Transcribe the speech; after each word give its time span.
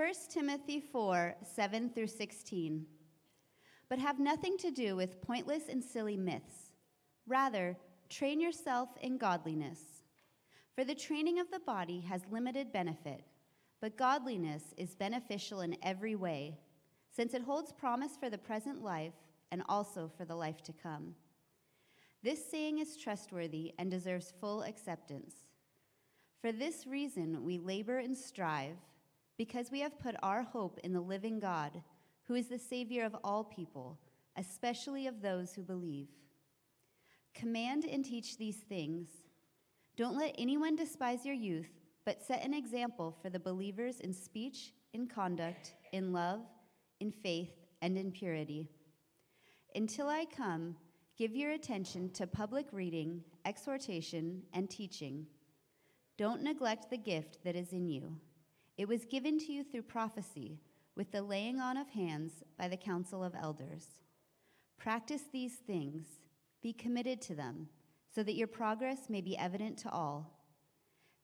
1 0.00 0.08
Timothy 0.30 0.80
4 0.80 1.34
7 1.42 1.90
through 1.90 2.06
16. 2.06 2.86
But 3.90 3.98
have 3.98 4.18
nothing 4.18 4.56
to 4.56 4.70
do 4.70 4.96
with 4.96 5.20
pointless 5.20 5.64
and 5.68 5.84
silly 5.84 6.16
myths. 6.16 6.72
Rather, 7.26 7.76
train 8.08 8.40
yourself 8.40 8.88
in 9.02 9.18
godliness. 9.18 9.78
For 10.74 10.84
the 10.84 10.94
training 10.94 11.38
of 11.38 11.50
the 11.50 11.60
body 11.60 12.00
has 12.08 12.22
limited 12.30 12.72
benefit, 12.72 13.26
but 13.82 13.98
godliness 13.98 14.72
is 14.78 14.94
beneficial 14.94 15.60
in 15.60 15.76
every 15.82 16.16
way, 16.16 16.56
since 17.14 17.34
it 17.34 17.42
holds 17.42 17.70
promise 17.70 18.12
for 18.18 18.30
the 18.30 18.38
present 18.38 18.82
life 18.82 19.12
and 19.52 19.62
also 19.68 20.10
for 20.16 20.24
the 20.24 20.34
life 20.34 20.62
to 20.62 20.72
come. 20.72 21.14
This 22.22 22.50
saying 22.50 22.78
is 22.78 22.96
trustworthy 22.96 23.74
and 23.78 23.90
deserves 23.90 24.32
full 24.40 24.62
acceptance. 24.62 25.34
For 26.40 26.52
this 26.52 26.86
reason, 26.86 27.44
we 27.44 27.58
labor 27.58 27.98
and 27.98 28.16
strive, 28.16 28.78
because 29.40 29.70
we 29.70 29.80
have 29.80 29.98
put 29.98 30.14
our 30.22 30.42
hope 30.42 30.78
in 30.84 30.92
the 30.92 31.00
living 31.00 31.40
God, 31.40 31.82
who 32.24 32.34
is 32.34 32.48
the 32.48 32.58
Savior 32.58 33.06
of 33.06 33.16
all 33.24 33.42
people, 33.42 33.98
especially 34.36 35.06
of 35.06 35.22
those 35.22 35.54
who 35.54 35.62
believe. 35.62 36.08
Command 37.34 37.86
and 37.86 38.04
teach 38.04 38.36
these 38.36 38.58
things. 38.58 39.08
Don't 39.96 40.14
let 40.14 40.34
anyone 40.36 40.76
despise 40.76 41.24
your 41.24 41.34
youth, 41.34 41.70
but 42.04 42.20
set 42.20 42.44
an 42.44 42.52
example 42.52 43.16
for 43.22 43.30
the 43.30 43.40
believers 43.40 44.00
in 44.00 44.12
speech, 44.12 44.74
in 44.92 45.06
conduct, 45.06 45.72
in 45.94 46.12
love, 46.12 46.40
in 47.00 47.10
faith, 47.10 47.54
and 47.80 47.96
in 47.96 48.12
purity. 48.12 48.68
Until 49.74 50.10
I 50.10 50.26
come, 50.26 50.76
give 51.16 51.34
your 51.34 51.52
attention 51.52 52.10
to 52.10 52.26
public 52.26 52.66
reading, 52.72 53.24
exhortation, 53.46 54.42
and 54.52 54.68
teaching. 54.68 55.24
Don't 56.18 56.42
neglect 56.42 56.90
the 56.90 56.98
gift 56.98 57.38
that 57.42 57.56
is 57.56 57.72
in 57.72 57.88
you. 57.88 58.20
It 58.80 58.88
was 58.88 59.04
given 59.04 59.38
to 59.40 59.52
you 59.52 59.62
through 59.62 59.82
prophecy, 59.82 60.58
with 60.96 61.12
the 61.12 61.20
laying 61.20 61.60
on 61.60 61.76
of 61.76 61.90
hands 61.90 62.42
by 62.56 62.66
the 62.66 62.78
council 62.78 63.22
of 63.22 63.34
elders. 63.34 64.00
Practice 64.78 65.24
these 65.30 65.56
things, 65.56 66.06
be 66.62 66.72
committed 66.72 67.20
to 67.20 67.34
them, 67.34 67.68
so 68.14 68.22
that 68.22 68.36
your 68.36 68.46
progress 68.46 69.10
may 69.10 69.20
be 69.20 69.36
evident 69.36 69.76
to 69.80 69.90
all. 69.90 70.40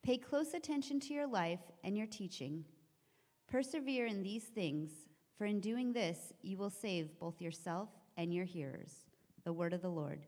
Pay 0.03 0.19
close 0.19 0.53
attention 0.53 0.99
to 0.99 1.15
your 1.15 1.25
life 1.25 1.71
and 1.83 1.97
your 1.97 2.05
teaching. 2.05 2.63
Persevere 3.47 4.05
in 4.05 4.21
these 4.21 4.43
things, 4.43 4.91
for 5.35 5.45
in 5.45 5.59
doing 5.59 5.93
this, 5.93 6.31
you 6.43 6.57
will 6.57 6.69
save 6.69 7.19
both 7.19 7.41
yourself 7.41 7.89
and 8.17 8.31
your 8.31 8.45
hearers. 8.45 9.07
The 9.45 9.53
word 9.53 9.73
of 9.73 9.81
the 9.81 9.89
Lord. 9.89 10.27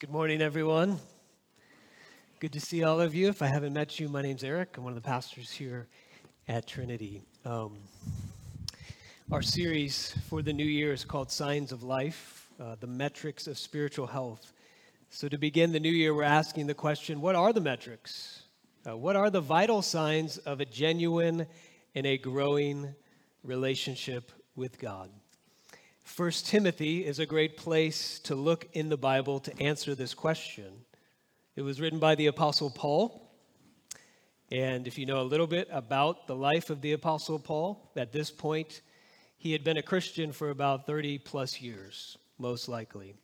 Good 0.00 0.10
morning, 0.10 0.42
everyone. 0.42 0.98
Good 2.40 2.52
to 2.54 2.60
see 2.60 2.82
all 2.82 3.00
of 3.00 3.14
you. 3.14 3.28
If 3.28 3.42
I 3.42 3.46
haven't 3.46 3.72
met 3.72 4.00
you, 4.00 4.08
my 4.08 4.22
name's 4.22 4.42
Eric. 4.42 4.76
I'm 4.76 4.82
one 4.82 4.90
of 4.92 5.00
the 5.00 5.06
pastors 5.06 5.52
here 5.52 5.86
at 6.48 6.66
Trinity. 6.66 7.22
Um, 7.44 7.78
our 9.30 9.40
series 9.40 10.12
for 10.28 10.42
the 10.42 10.52
new 10.52 10.64
year 10.64 10.92
is 10.92 11.04
called 11.04 11.30
Signs 11.30 11.70
of 11.70 11.84
Life, 11.84 12.48
uh, 12.60 12.74
the 12.80 12.88
metrics 12.88 13.46
of 13.46 13.56
spiritual 13.56 14.08
health. 14.08 14.52
So, 15.10 15.28
to 15.28 15.38
begin 15.38 15.70
the 15.70 15.78
new 15.78 15.92
year, 15.92 16.12
we're 16.12 16.24
asking 16.24 16.66
the 16.66 16.74
question 16.74 17.20
what 17.20 17.36
are 17.36 17.52
the 17.52 17.60
metrics? 17.60 18.42
Uh, 18.84 18.96
what 18.96 19.14
are 19.14 19.30
the 19.30 19.40
vital 19.40 19.80
signs 19.80 20.38
of 20.38 20.60
a 20.60 20.64
genuine 20.64 21.46
and 21.94 22.04
a 22.04 22.18
growing 22.18 22.96
relationship 23.44 24.32
with 24.56 24.76
God? 24.80 25.08
First 26.04 26.46
Timothy 26.46 27.04
is 27.04 27.18
a 27.18 27.26
great 27.26 27.56
place 27.56 28.20
to 28.20 28.34
look 28.34 28.68
in 28.74 28.90
the 28.90 28.96
Bible 28.96 29.40
to 29.40 29.60
answer 29.60 29.94
this 29.94 30.14
question. 30.14 30.84
It 31.56 31.62
was 31.62 31.80
written 31.80 31.98
by 31.98 32.14
the 32.14 32.26
Apostle 32.26 32.70
Paul. 32.70 33.32
And 34.52 34.86
if 34.86 34.98
you 34.98 35.06
know 35.06 35.22
a 35.22 35.24
little 35.24 35.46
bit 35.46 35.66
about 35.72 36.26
the 36.26 36.36
life 36.36 36.68
of 36.68 36.82
the 36.82 36.92
Apostle 36.92 37.38
Paul, 37.38 37.90
at 37.96 38.12
this 38.12 38.30
point, 38.30 38.82
he 39.38 39.50
had 39.52 39.64
been 39.64 39.78
a 39.78 39.82
Christian 39.82 40.30
for 40.30 40.50
about 40.50 40.86
30 40.86 41.18
plus 41.18 41.60
years, 41.60 42.18
most 42.38 42.68
likely. 42.68 43.14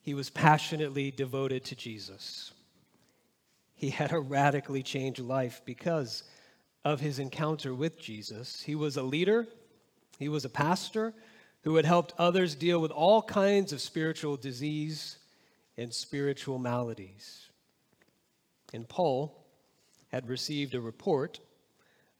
He 0.00 0.14
was 0.14 0.30
passionately 0.30 1.10
devoted 1.10 1.64
to 1.66 1.76
Jesus. 1.76 2.52
He 3.74 3.90
had 3.90 4.12
a 4.12 4.20
radically 4.20 4.84
changed 4.84 5.20
life 5.20 5.60
because 5.66 6.22
of 6.84 7.00
his 7.00 7.18
encounter 7.18 7.74
with 7.74 8.00
Jesus. 8.00 8.62
He 8.62 8.76
was 8.76 8.96
a 8.96 9.02
leader, 9.02 9.48
he 10.18 10.28
was 10.28 10.44
a 10.44 10.48
pastor 10.48 11.12
who 11.62 11.76
had 11.76 11.84
helped 11.84 12.12
others 12.18 12.54
deal 12.54 12.80
with 12.80 12.90
all 12.90 13.22
kinds 13.22 13.72
of 13.72 13.80
spiritual 13.80 14.36
disease 14.36 15.18
and 15.76 15.92
spiritual 15.92 16.58
maladies. 16.58 17.48
And 18.72 18.88
Paul 18.88 19.46
had 20.08 20.28
received 20.28 20.74
a 20.74 20.80
report 20.80 21.40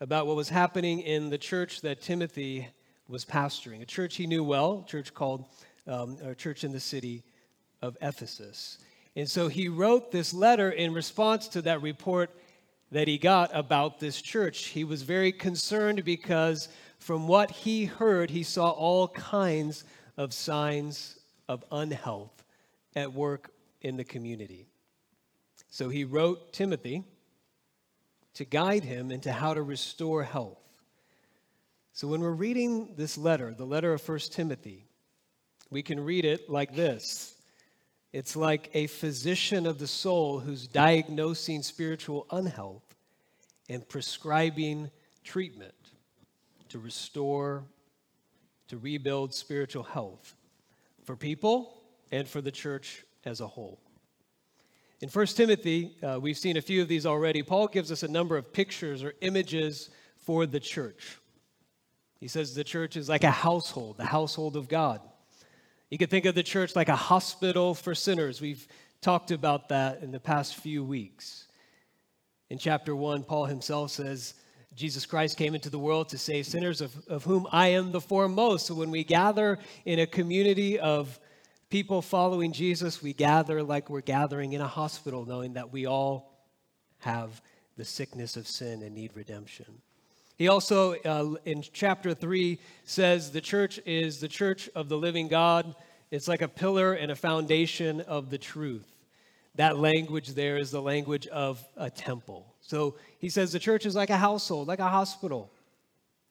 about 0.00 0.26
what 0.26 0.36
was 0.36 0.48
happening 0.48 1.00
in 1.00 1.30
the 1.30 1.38
church 1.38 1.80
that 1.82 2.00
Timothy 2.00 2.68
was 3.08 3.24
pastoring, 3.24 3.82
a 3.82 3.86
church 3.86 4.16
he 4.16 4.26
knew 4.26 4.42
well, 4.42 4.84
a 4.84 4.88
church 4.88 5.12
called 5.12 5.44
um, 5.86 6.16
a 6.24 6.34
church 6.34 6.64
in 6.64 6.72
the 6.72 6.80
city 6.80 7.22
of 7.82 7.96
Ephesus. 8.00 8.78
And 9.16 9.28
so 9.28 9.48
he 9.48 9.68
wrote 9.68 10.10
this 10.10 10.32
letter 10.32 10.70
in 10.70 10.94
response 10.94 11.48
to 11.48 11.62
that 11.62 11.82
report 11.82 12.30
that 12.92 13.08
he 13.08 13.18
got 13.18 13.50
about 13.52 13.98
this 13.98 14.22
church. 14.22 14.66
He 14.66 14.84
was 14.84 15.02
very 15.02 15.32
concerned 15.32 16.04
because 16.04 16.68
from 17.02 17.26
what 17.26 17.50
he 17.50 17.84
heard, 17.84 18.30
he 18.30 18.44
saw 18.44 18.70
all 18.70 19.08
kinds 19.08 19.82
of 20.16 20.32
signs 20.32 21.18
of 21.48 21.64
unhealth 21.72 22.44
at 22.94 23.12
work 23.12 23.50
in 23.80 23.96
the 23.96 24.04
community. 24.04 24.68
So 25.68 25.88
he 25.88 26.04
wrote 26.04 26.52
Timothy 26.52 27.02
to 28.34 28.44
guide 28.44 28.84
him 28.84 29.10
into 29.10 29.32
how 29.32 29.52
to 29.52 29.62
restore 29.62 30.22
health. 30.22 30.60
So 31.92 32.06
when 32.06 32.20
we're 32.20 32.30
reading 32.30 32.94
this 32.96 33.18
letter, 33.18 33.52
the 33.52 33.66
letter 33.66 33.92
of 33.92 34.08
1 34.08 34.18
Timothy, 34.30 34.86
we 35.70 35.82
can 35.82 35.98
read 35.98 36.24
it 36.24 36.48
like 36.48 36.76
this 36.76 37.34
it's 38.12 38.36
like 38.36 38.70
a 38.74 38.86
physician 38.86 39.66
of 39.66 39.78
the 39.78 39.88
soul 39.88 40.38
who's 40.38 40.68
diagnosing 40.68 41.62
spiritual 41.62 42.28
unhealth 42.30 42.94
and 43.68 43.88
prescribing 43.88 44.88
treatment 45.24 45.81
to 46.72 46.78
restore, 46.78 47.64
to 48.68 48.78
rebuild 48.78 49.34
spiritual 49.34 49.82
health 49.82 50.34
for 51.04 51.16
people 51.16 51.82
and 52.10 52.26
for 52.26 52.40
the 52.40 52.50
church 52.50 53.04
as 53.26 53.42
a 53.42 53.46
whole. 53.46 53.78
In 55.02 55.10
1 55.10 55.26
Timothy, 55.26 55.96
uh, 56.02 56.18
we've 56.18 56.38
seen 56.38 56.56
a 56.56 56.62
few 56.62 56.80
of 56.80 56.88
these 56.88 57.04
already. 57.04 57.42
Paul 57.42 57.66
gives 57.66 57.92
us 57.92 58.02
a 58.02 58.08
number 58.08 58.38
of 58.38 58.54
pictures 58.54 59.04
or 59.04 59.12
images 59.20 59.90
for 60.16 60.46
the 60.46 60.60
church. 60.60 61.18
He 62.18 62.26
says 62.26 62.54
the 62.54 62.64
church 62.64 62.96
is 62.96 63.06
like 63.06 63.24
a 63.24 63.30
household, 63.30 63.98
the 63.98 64.06
household 64.06 64.56
of 64.56 64.66
God. 64.66 65.00
You 65.90 65.98
could 65.98 66.08
think 66.08 66.24
of 66.24 66.34
the 66.34 66.42
church 66.42 66.74
like 66.74 66.88
a 66.88 66.96
hospital 66.96 67.74
for 67.74 67.94
sinners. 67.94 68.40
We've 68.40 68.66
talked 69.02 69.30
about 69.30 69.68
that 69.68 70.02
in 70.02 70.10
the 70.10 70.20
past 70.20 70.56
few 70.56 70.82
weeks. 70.82 71.48
In 72.48 72.56
chapter 72.56 72.96
1, 72.96 73.24
Paul 73.24 73.44
himself 73.44 73.90
says, 73.90 74.34
Jesus 74.74 75.04
Christ 75.04 75.36
came 75.36 75.54
into 75.54 75.70
the 75.70 75.78
world 75.78 76.08
to 76.10 76.18
save 76.18 76.46
sinners, 76.46 76.80
of, 76.80 76.96
of 77.08 77.24
whom 77.24 77.46
I 77.52 77.68
am 77.68 77.92
the 77.92 78.00
foremost. 78.00 78.66
So 78.66 78.74
when 78.74 78.90
we 78.90 79.04
gather 79.04 79.58
in 79.84 79.98
a 79.98 80.06
community 80.06 80.78
of 80.78 81.18
people 81.68 82.00
following 82.00 82.52
Jesus, 82.52 83.02
we 83.02 83.12
gather 83.12 83.62
like 83.62 83.90
we're 83.90 84.00
gathering 84.00 84.54
in 84.54 84.60
a 84.60 84.66
hospital, 84.66 85.26
knowing 85.26 85.54
that 85.54 85.72
we 85.72 85.86
all 85.86 86.32
have 87.00 87.42
the 87.76 87.84
sickness 87.84 88.36
of 88.36 88.46
sin 88.46 88.82
and 88.82 88.94
need 88.94 89.10
redemption. 89.14 89.66
He 90.36 90.48
also, 90.48 90.94
uh, 90.94 91.34
in 91.44 91.62
chapter 91.62 92.14
3, 92.14 92.58
says 92.84 93.30
the 93.30 93.40
church 93.40 93.78
is 93.84 94.20
the 94.20 94.28
church 94.28 94.70
of 94.74 94.88
the 94.88 94.96
living 94.96 95.28
God. 95.28 95.74
It's 96.10 96.28
like 96.28 96.42
a 96.42 96.48
pillar 96.48 96.94
and 96.94 97.10
a 97.10 97.16
foundation 97.16 98.00
of 98.00 98.30
the 98.30 98.38
truth. 98.38 98.86
That 99.56 99.78
language 99.78 100.28
there 100.28 100.56
is 100.56 100.70
the 100.70 100.82
language 100.82 101.26
of 101.26 101.62
a 101.76 101.90
temple. 101.90 102.51
So 102.62 102.94
he 103.18 103.28
says 103.28 103.52
the 103.52 103.58
church 103.58 103.84
is 103.84 103.94
like 103.94 104.10
a 104.10 104.16
household, 104.16 104.68
like 104.68 104.78
a 104.78 104.88
hospital, 104.88 105.52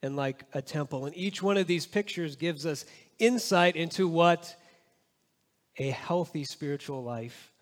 and 0.02 0.16
like 0.16 0.44
a 0.52 0.60
temple. 0.60 1.06
And 1.06 1.16
each 1.16 1.42
one 1.42 1.56
of 1.56 1.66
these 1.66 1.86
pictures 1.86 2.34
gives 2.34 2.66
us 2.66 2.84
insight 3.18 3.76
into 3.76 4.08
what 4.08 4.56
a 5.76 5.90
healthy 5.90 6.44
spiritual 6.44 7.04
life 7.04 7.52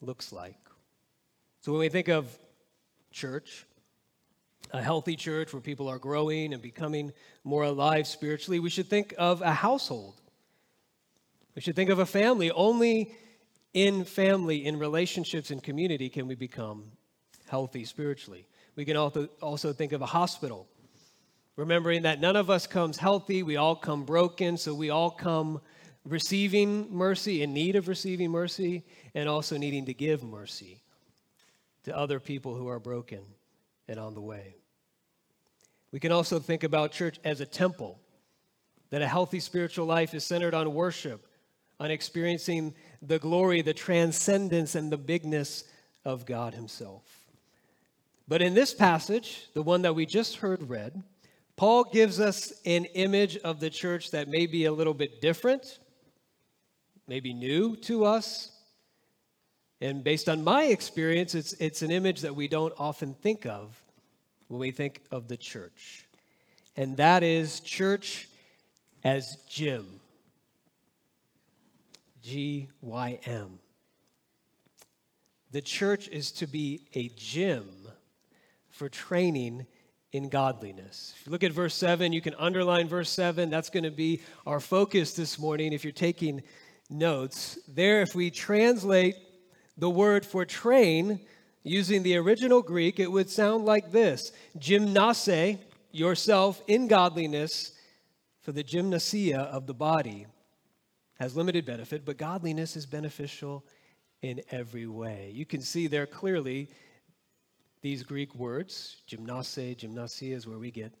looks 0.00 0.32
like. 0.32 0.58
So 1.62 1.72
when 1.72 1.80
we 1.80 1.88
think 1.88 2.08
of 2.08 2.36
church, 3.10 3.64
a 4.72 4.82
healthy 4.82 5.16
church 5.16 5.52
where 5.52 5.62
people 5.62 5.88
are 5.88 5.98
growing 5.98 6.52
and 6.52 6.60
becoming 6.60 7.12
more 7.44 7.62
alive 7.62 8.06
spiritually, 8.06 8.60
we 8.60 8.70
should 8.70 8.88
think 8.88 9.14
of 9.16 9.40
a 9.40 9.52
household. 9.52 10.20
We 11.54 11.62
should 11.62 11.76
think 11.76 11.90
of 11.90 12.00
a 12.00 12.06
family. 12.06 12.50
Only 12.50 13.14
in 13.72 14.04
family, 14.04 14.66
in 14.66 14.78
relationships, 14.78 15.50
in 15.50 15.60
community 15.60 16.08
can 16.08 16.26
we 16.26 16.34
become 16.34 16.90
healthy 17.48 17.84
spiritually. 17.84 18.46
We 18.74 18.84
can 18.84 18.96
also, 18.96 19.72
think 19.72 19.92
of 19.92 20.02
a 20.02 20.06
hospital, 20.06 20.68
remembering 21.56 22.02
that 22.02 22.20
none 22.20 22.36
of 22.36 22.50
us 22.50 22.66
comes 22.66 22.98
healthy, 22.98 23.42
we 23.42 23.56
all 23.56 23.76
come 23.76 24.04
broken, 24.04 24.56
so 24.56 24.74
we 24.74 24.90
all 24.90 25.10
come 25.10 25.60
receiving 26.04 26.94
mercy, 26.94 27.42
in 27.42 27.54
need 27.54 27.74
of 27.74 27.88
receiving 27.88 28.30
mercy, 28.30 28.84
and 29.14 29.28
also 29.28 29.56
needing 29.56 29.86
to 29.86 29.94
give 29.94 30.22
mercy 30.22 30.82
to 31.84 31.96
other 31.96 32.20
people 32.20 32.54
who 32.54 32.68
are 32.68 32.78
broken 32.78 33.20
and 33.88 33.98
on 33.98 34.14
the 34.14 34.20
way. 34.20 34.56
We 35.92 36.00
can 36.00 36.12
also 36.12 36.38
think 36.38 36.64
about 36.64 36.92
church 36.92 37.18
as 37.24 37.40
a 37.40 37.46
temple, 37.46 37.98
that 38.90 39.02
a 39.02 39.08
healthy 39.08 39.40
spiritual 39.40 39.86
life 39.86 40.14
is 40.14 40.24
centered 40.24 40.52
on 40.52 40.74
worship, 40.74 41.26
on 41.80 41.90
experiencing 41.90 42.74
the 43.00 43.18
glory, 43.18 43.62
the 43.62 43.74
transcendence, 43.74 44.74
and 44.74 44.92
the 44.92 44.98
bigness 44.98 45.64
of 46.04 46.26
God 46.26 46.54
Himself. 46.54 47.25
But 48.28 48.42
in 48.42 48.54
this 48.54 48.74
passage, 48.74 49.48
the 49.54 49.62
one 49.62 49.82
that 49.82 49.94
we 49.94 50.04
just 50.04 50.36
heard 50.36 50.68
read, 50.68 51.02
Paul 51.56 51.84
gives 51.84 52.20
us 52.20 52.52
an 52.64 52.84
image 52.86 53.36
of 53.38 53.60
the 53.60 53.70
church 53.70 54.10
that 54.10 54.28
may 54.28 54.46
be 54.46 54.64
a 54.64 54.72
little 54.72 54.94
bit 54.94 55.20
different, 55.20 55.78
maybe 57.06 57.32
new 57.32 57.76
to 57.76 58.04
us. 58.04 58.50
And 59.80 60.02
based 60.02 60.28
on 60.28 60.42
my 60.42 60.64
experience, 60.64 61.34
it's, 61.34 61.52
it's 61.54 61.82
an 61.82 61.90
image 61.90 62.22
that 62.22 62.34
we 62.34 62.48
don't 62.48 62.74
often 62.78 63.14
think 63.14 63.46
of 63.46 63.80
when 64.48 64.58
we 64.58 64.70
think 64.70 65.02
of 65.10 65.28
the 65.28 65.36
church. 65.36 66.06
And 66.76 66.96
that 66.96 67.22
is 67.22 67.60
church 67.60 68.28
as 69.04 69.36
gym. 69.48 70.00
G 72.22 72.68
Y 72.80 73.20
M. 73.24 73.60
The 75.52 75.60
church 75.60 76.08
is 76.08 76.32
to 76.32 76.46
be 76.48 76.88
a 76.94 77.08
gym 77.16 77.68
for 78.76 78.90
training 78.90 79.66
in 80.12 80.28
godliness. 80.28 81.14
If 81.18 81.26
you 81.26 81.32
look 81.32 81.42
at 81.42 81.52
verse 81.52 81.74
7, 81.74 82.12
you 82.12 82.20
can 82.20 82.34
underline 82.34 82.88
verse 82.88 83.08
7. 83.08 83.48
That's 83.48 83.70
going 83.70 83.84
to 83.84 83.90
be 83.90 84.20
our 84.46 84.60
focus 84.60 85.14
this 85.14 85.38
morning 85.38 85.72
if 85.72 85.82
you're 85.82 85.92
taking 85.92 86.42
notes. 86.90 87.58
There, 87.66 88.02
if 88.02 88.14
we 88.14 88.30
translate 88.30 89.16
the 89.78 89.88
word 89.88 90.26
for 90.26 90.44
train 90.44 91.20
using 91.62 92.02
the 92.02 92.16
original 92.16 92.60
Greek, 92.60 93.00
it 93.00 93.10
would 93.10 93.30
sound 93.30 93.64
like 93.64 93.92
this 93.92 94.30
Gymnase 94.58 95.58
yourself 95.90 96.60
in 96.66 96.86
godliness, 96.86 97.72
for 98.42 98.52
the 98.52 98.62
gymnasia 98.62 99.40
of 99.40 99.66
the 99.66 99.74
body 99.74 100.26
has 101.18 101.34
limited 101.34 101.64
benefit, 101.64 102.04
but 102.04 102.18
godliness 102.18 102.76
is 102.76 102.84
beneficial 102.84 103.64
in 104.20 104.42
every 104.50 104.86
way. 104.86 105.32
You 105.34 105.46
can 105.46 105.62
see 105.62 105.86
there 105.86 106.06
clearly 106.06 106.68
these 107.86 108.02
Greek 108.02 108.34
words, 108.34 108.96
gymnase, 109.08 109.76
gymnasia 109.76 110.34
is 110.34 110.44
where 110.44 110.58
we 110.58 110.72
get 110.72 110.92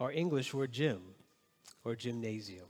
our 0.00 0.10
English 0.10 0.54
word 0.54 0.72
gym 0.72 1.02
or 1.84 1.94
gymnasium. 1.94 2.64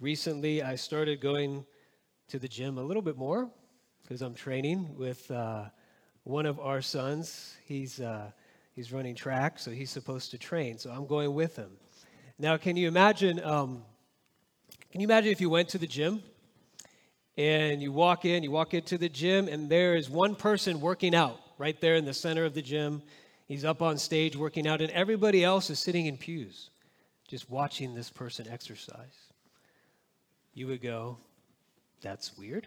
Recently, 0.00 0.60
I 0.60 0.74
started 0.74 1.20
going 1.20 1.64
to 2.26 2.40
the 2.40 2.48
gym 2.48 2.78
a 2.78 2.82
little 2.82 3.00
bit 3.00 3.16
more 3.16 3.48
because 4.02 4.22
I'm 4.22 4.34
training 4.34 4.96
with 4.96 5.30
uh, 5.30 5.66
one 6.24 6.46
of 6.46 6.58
our 6.58 6.82
sons. 6.82 7.54
He's, 7.64 8.00
uh, 8.00 8.32
he's 8.74 8.92
running 8.92 9.14
track, 9.14 9.60
so 9.60 9.70
he's 9.70 9.90
supposed 9.90 10.32
to 10.32 10.38
train. 10.38 10.78
So 10.78 10.90
I'm 10.90 11.06
going 11.06 11.32
with 11.32 11.54
him. 11.54 11.70
Now, 12.40 12.56
can 12.56 12.76
you 12.76 12.88
imagine? 12.88 13.40
Um, 13.44 13.84
can 14.90 15.00
you 15.00 15.06
imagine 15.06 15.30
if 15.30 15.40
you 15.40 15.48
went 15.48 15.68
to 15.68 15.78
the 15.78 15.86
gym 15.86 16.24
and 17.36 17.80
you 17.80 17.92
walk 17.92 18.24
in, 18.24 18.42
you 18.42 18.50
walk 18.50 18.74
into 18.74 18.98
the 18.98 19.08
gym, 19.08 19.46
and 19.46 19.70
there 19.70 19.94
is 19.94 20.10
one 20.10 20.34
person 20.34 20.80
working 20.80 21.14
out 21.14 21.40
right 21.60 21.78
there 21.78 21.94
in 21.94 22.06
the 22.06 22.14
center 22.14 22.46
of 22.46 22.54
the 22.54 22.62
gym. 22.62 23.02
He's 23.46 23.66
up 23.66 23.82
on 23.82 23.98
stage 23.98 24.34
working 24.34 24.66
out, 24.66 24.80
and 24.80 24.90
everybody 24.92 25.44
else 25.44 25.68
is 25.68 25.78
sitting 25.78 26.06
in 26.06 26.16
pews 26.16 26.70
just 27.28 27.50
watching 27.50 27.94
this 27.94 28.10
person 28.10 28.48
exercise. 28.50 29.28
You 30.54 30.66
would 30.68 30.80
go, 30.80 31.18
That's 32.00 32.36
weird. 32.36 32.66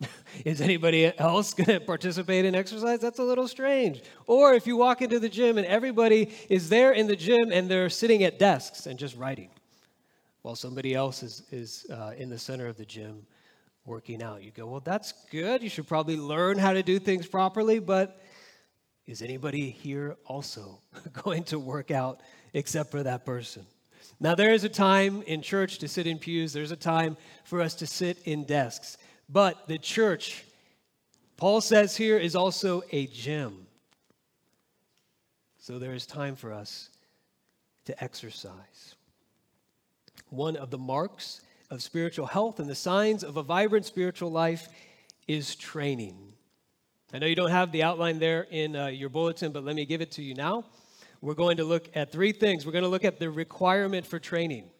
is 0.44 0.60
anybody 0.60 1.16
else 1.18 1.54
going 1.54 1.68
to 1.68 1.80
participate 1.80 2.44
in 2.44 2.54
exercise? 2.54 3.00
That's 3.00 3.20
a 3.20 3.22
little 3.22 3.48
strange. 3.48 4.02
Or 4.26 4.52
if 4.52 4.66
you 4.66 4.76
walk 4.76 5.00
into 5.00 5.18
the 5.18 5.28
gym 5.28 5.56
and 5.56 5.66
everybody 5.66 6.34
is 6.50 6.68
there 6.68 6.92
in 6.92 7.06
the 7.06 7.16
gym 7.16 7.50
and 7.50 7.70
they're 7.70 7.88
sitting 7.88 8.24
at 8.24 8.38
desks 8.38 8.86
and 8.86 8.98
just 8.98 9.16
writing 9.16 9.48
while 10.42 10.54
somebody 10.54 10.94
else 10.94 11.22
is, 11.22 11.44
is 11.50 11.86
uh, 11.90 12.12
in 12.18 12.28
the 12.28 12.38
center 12.38 12.66
of 12.66 12.76
the 12.76 12.84
gym 12.84 13.26
working 13.86 14.22
out. 14.22 14.42
You 14.42 14.50
go, 14.50 14.66
well, 14.66 14.80
that's 14.80 15.12
good. 15.30 15.62
You 15.62 15.68
should 15.68 15.86
probably 15.86 16.16
learn 16.16 16.58
how 16.58 16.72
to 16.72 16.82
do 16.82 16.98
things 16.98 17.26
properly, 17.26 17.78
but 17.78 18.20
is 19.06 19.22
anybody 19.22 19.70
here 19.70 20.16
also 20.26 20.80
going 21.24 21.44
to 21.44 21.58
work 21.58 21.90
out 21.90 22.20
except 22.52 22.90
for 22.90 23.02
that 23.04 23.24
person? 23.24 23.64
Now, 24.18 24.34
there 24.34 24.52
is 24.52 24.64
a 24.64 24.68
time 24.68 25.22
in 25.22 25.42
church 25.42 25.78
to 25.78 25.88
sit 25.88 26.06
in 26.06 26.18
pews, 26.18 26.52
there's 26.52 26.72
a 26.72 26.76
time 26.76 27.16
for 27.44 27.60
us 27.60 27.74
to 27.76 27.86
sit 27.86 28.18
in 28.24 28.44
desks. 28.44 28.96
But 29.28 29.68
the 29.68 29.78
church, 29.78 30.44
Paul 31.36 31.60
says 31.60 31.96
here, 31.96 32.18
is 32.18 32.34
also 32.34 32.82
a 32.92 33.06
gym. 33.06 33.66
So 35.58 35.78
there 35.78 35.94
is 35.94 36.06
time 36.06 36.36
for 36.36 36.52
us 36.52 36.90
to 37.84 38.02
exercise. 38.02 38.94
One 40.30 40.56
of 40.56 40.70
the 40.70 40.78
marks 40.78 41.40
of 41.70 41.82
spiritual 41.82 42.26
health 42.26 42.60
and 42.60 42.68
the 42.68 42.74
signs 42.74 43.24
of 43.24 43.36
a 43.36 43.42
vibrant 43.42 43.84
spiritual 43.84 44.30
life 44.30 44.68
is 45.26 45.56
training. 45.56 46.32
I 47.12 47.18
know 47.18 47.26
you 47.26 47.34
don't 47.34 47.50
have 47.50 47.72
the 47.72 47.82
outline 47.82 48.18
there 48.18 48.46
in 48.50 48.76
uh, 48.76 48.86
your 48.86 49.08
bulletin, 49.08 49.52
but 49.52 49.64
let 49.64 49.76
me 49.76 49.84
give 49.84 50.00
it 50.00 50.10
to 50.12 50.22
you 50.22 50.34
now. 50.34 50.64
We're 51.20 51.34
going 51.34 51.56
to 51.56 51.64
look 51.64 51.88
at 51.94 52.12
three 52.12 52.32
things. 52.32 52.66
We're 52.66 52.72
going 52.72 52.84
to 52.84 52.90
look 52.90 53.04
at 53.04 53.18
the 53.18 53.30
requirement 53.30 54.06
for 54.06 54.18
training, 54.18 54.70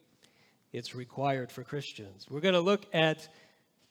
it's 0.73 0.95
required 0.95 1.51
for 1.51 1.65
Christians. 1.65 2.27
We're 2.29 2.41
going 2.41 2.55
to 2.55 2.61
look 2.61 2.87
at 2.93 3.29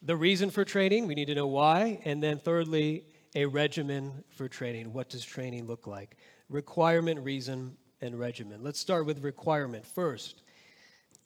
the 0.01 0.15
reason 0.15 0.51
for 0.51 0.63
training, 0.63 1.07
we 1.07 1.15
need 1.15 1.25
to 1.25 1.35
know 1.35 1.47
why. 1.47 1.99
And 2.05 2.21
then, 2.21 2.37
thirdly, 2.37 3.05
a 3.33 3.45
regimen 3.45 4.23
for 4.29 4.47
training. 4.47 4.93
What 4.93 5.09
does 5.09 5.25
training 5.25 5.65
look 5.65 5.87
like? 5.87 6.17
Requirement, 6.49 7.19
reason, 7.21 7.75
and 8.01 8.19
regimen. 8.19 8.61
Let's 8.61 8.79
start 8.79 9.05
with 9.05 9.23
requirement. 9.23 9.85
First, 9.85 10.43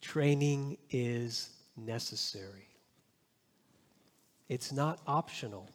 training 0.00 0.78
is 0.90 1.50
necessary. 1.76 2.68
It's 4.48 4.72
not 4.72 5.00
optional. 5.06 5.68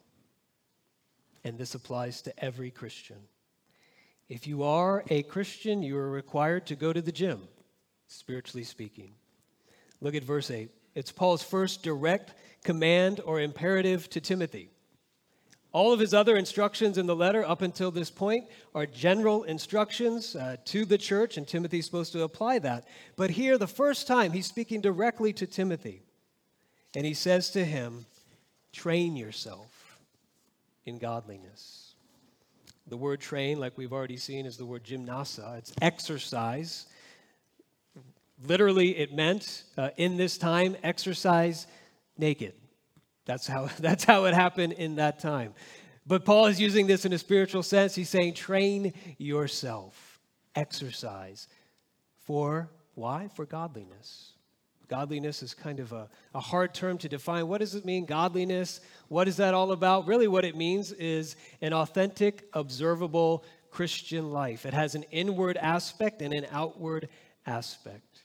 And 1.44 1.58
this 1.58 1.76
applies 1.76 2.22
to 2.24 2.44
every 2.44 2.72
Christian. 2.72 3.18
If 4.28 4.48
you 4.48 4.64
are 4.64 5.04
a 5.10 5.24
Christian, 5.24 5.84
you 5.84 5.98
are 5.98 6.10
required 6.10 6.66
to 6.68 6.76
go 6.76 6.92
to 6.92 7.02
the 7.02 7.12
gym, 7.12 7.48
spiritually 8.08 8.64
speaking. 8.64 9.14
Look 10.02 10.16
at 10.16 10.24
verse 10.24 10.50
8. 10.50 10.70
It's 10.96 11.12
Paul's 11.12 11.44
first 11.44 11.84
direct 11.84 12.34
command 12.64 13.22
or 13.24 13.40
imperative 13.40 14.10
to 14.10 14.20
Timothy. 14.20 14.72
All 15.76 15.92
of 15.92 16.00
his 16.00 16.14
other 16.14 16.38
instructions 16.38 16.98
in 16.98 17.06
the 17.06 17.18
letter 17.18 17.46
up 17.46 17.62
until 17.62 17.92
this 17.92 18.10
point 18.10 18.46
are 18.74 18.86
general 18.86 19.44
instructions 19.44 20.34
uh, 20.34 20.56
to 20.64 20.86
the 20.86 20.98
church, 20.98 21.36
and 21.36 21.46
Timothy's 21.46 21.86
supposed 21.86 22.14
to 22.14 22.24
apply 22.24 22.60
that. 22.60 22.88
But 23.18 23.32
here, 23.32 23.58
the 23.58 23.68
first 23.68 24.08
time, 24.08 24.32
he's 24.32 24.46
speaking 24.46 24.80
directly 24.80 25.34
to 25.34 25.46
Timothy. 25.46 26.02
And 26.96 27.06
he 27.06 27.14
says 27.14 27.50
to 27.50 27.66
him, 27.66 28.06
Train 28.72 29.18
yourself 29.18 30.00
in 30.86 30.98
godliness. 30.98 31.96
The 32.88 32.96
word 32.96 33.20
train, 33.20 33.60
like 33.60 33.78
we've 33.78 33.92
already 33.92 34.16
seen, 34.16 34.46
is 34.46 34.56
the 34.56 34.66
word 34.66 34.86
gymnasa. 34.86 35.58
It's 35.58 35.74
exercise. 35.82 36.86
Literally, 38.48 38.98
it 38.98 39.14
meant 39.14 39.64
uh, 39.78 39.90
in 39.98 40.16
this 40.16 40.38
time, 40.38 40.78
exercise 40.84 41.68
naked. 42.18 42.54
That's 43.26 43.48
how, 43.48 43.70
that's 43.80 44.04
how 44.04 44.26
it 44.26 44.34
happened 44.34 44.74
in 44.74 44.96
that 44.96 45.20
time. 45.20 45.54
But 46.08 46.24
Paul 46.24 46.46
is 46.46 46.62
using 46.62 46.88
this 46.88 47.06
in 47.06 47.14
a 47.14 47.18
spiritual 47.18 47.64
sense. 47.64 47.96
He's 47.96 48.10
saying, 48.10 48.36
train 48.36 48.94
yourself, 49.18 50.20
exercise. 50.56 51.48
For 52.26 52.70
why? 52.94 53.30
For 53.34 53.46
godliness. 53.46 54.32
Godliness 54.88 55.42
is 55.42 55.56
kind 55.56 55.80
of 55.80 55.94
a, 55.94 56.08
a 56.36 56.40
hard 56.40 56.76
term 56.76 57.00
to 57.00 57.10
define. 57.10 57.48
What 57.48 57.60
does 57.60 57.74
it 57.74 57.86
mean, 57.86 58.06
godliness? 58.06 58.82
What 59.08 59.28
is 59.28 59.38
that 59.38 59.56
all 59.56 59.72
about? 59.72 60.06
Really, 60.06 60.28
what 60.28 60.46
it 60.46 60.56
means 60.56 60.92
is 60.92 61.36
an 61.62 61.74
authentic, 61.74 62.48
observable 62.54 63.44
Christian 63.72 64.32
life. 64.32 64.66
It 64.66 64.76
has 64.76 64.94
an 64.94 65.04
inward 65.12 65.58
aspect 65.58 66.22
and 66.22 66.34
an 66.34 66.46
outward 66.52 67.10
aspect. 67.48 68.24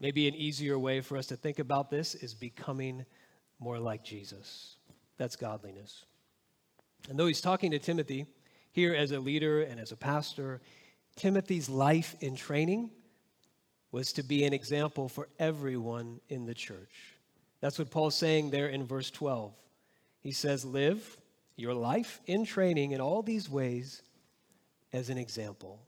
Maybe 0.00 0.26
an 0.26 0.34
easier 0.34 0.78
way 0.78 1.02
for 1.02 1.18
us 1.18 1.26
to 1.26 1.36
think 1.36 1.58
about 1.58 1.90
this 1.90 2.14
is 2.14 2.34
becoming 2.34 3.04
more 3.60 3.78
like 3.78 4.02
Jesus. 4.02 4.76
That's 5.18 5.36
godliness. 5.36 6.04
And 7.08 7.18
though 7.18 7.26
he's 7.26 7.40
talking 7.40 7.70
to 7.70 7.78
Timothy 7.78 8.26
here 8.72 8.94
as 8.94 9.12
a 9.12 9.20
leader 9.20 9.62
and 9.62 9.78
as 9.78 9.92
a 9.92 9.96
pastor, 9.96 10.60
Timothy's 11.16 11.68
life 11.68 12.16
in 12.20 12.34
training 12.34 12.90
was 13.92 14.12
to 14.14 14.22
be 14.22 14.44
an 14.44 14.52
example 14.52 15.08
for 15.08 15.28
everyone 15.38 16.20
in 16.28 16.46
the 16.46 16.54
church. 16.54 17.14
That's 17.60 17.78
what 17.78 17.90
Paul's 17.90 18.14
saying 18.14 18.50
there 18.50 18.68
in 18.68 18.86
verse 18.86 19.10
12. 19.10 19.52
He 20.20 20.32
says, 20.32 20.64
Live 20.64 21.18
your 21.56 21.74
life 21.74 22.20
in 22.26 22.44
training 22.44 22.92
in 22.92 23.00
all 23.00 23.22
these 23.22 23.50
ways 23.50 24.02
as 24.92 25.10
an 25.10 25.18
example. 25.18 25.80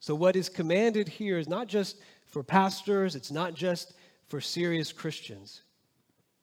So, 0.00 0.14
what 0.14 0.34
is 0.34 0.48
commanded 0.48 1.08
here 1.08 1.38
is 1.38 1.48
not 1.48 1.68
just 1.68 1.98
for 2.26 2.42
pastors, 2.42 3.14
it's 3.14 3.30
not 3.30 3.54
just 3.54 3.92
for 4.28 4.40
serious 4.40 4.92
Christians. 4.92 5.62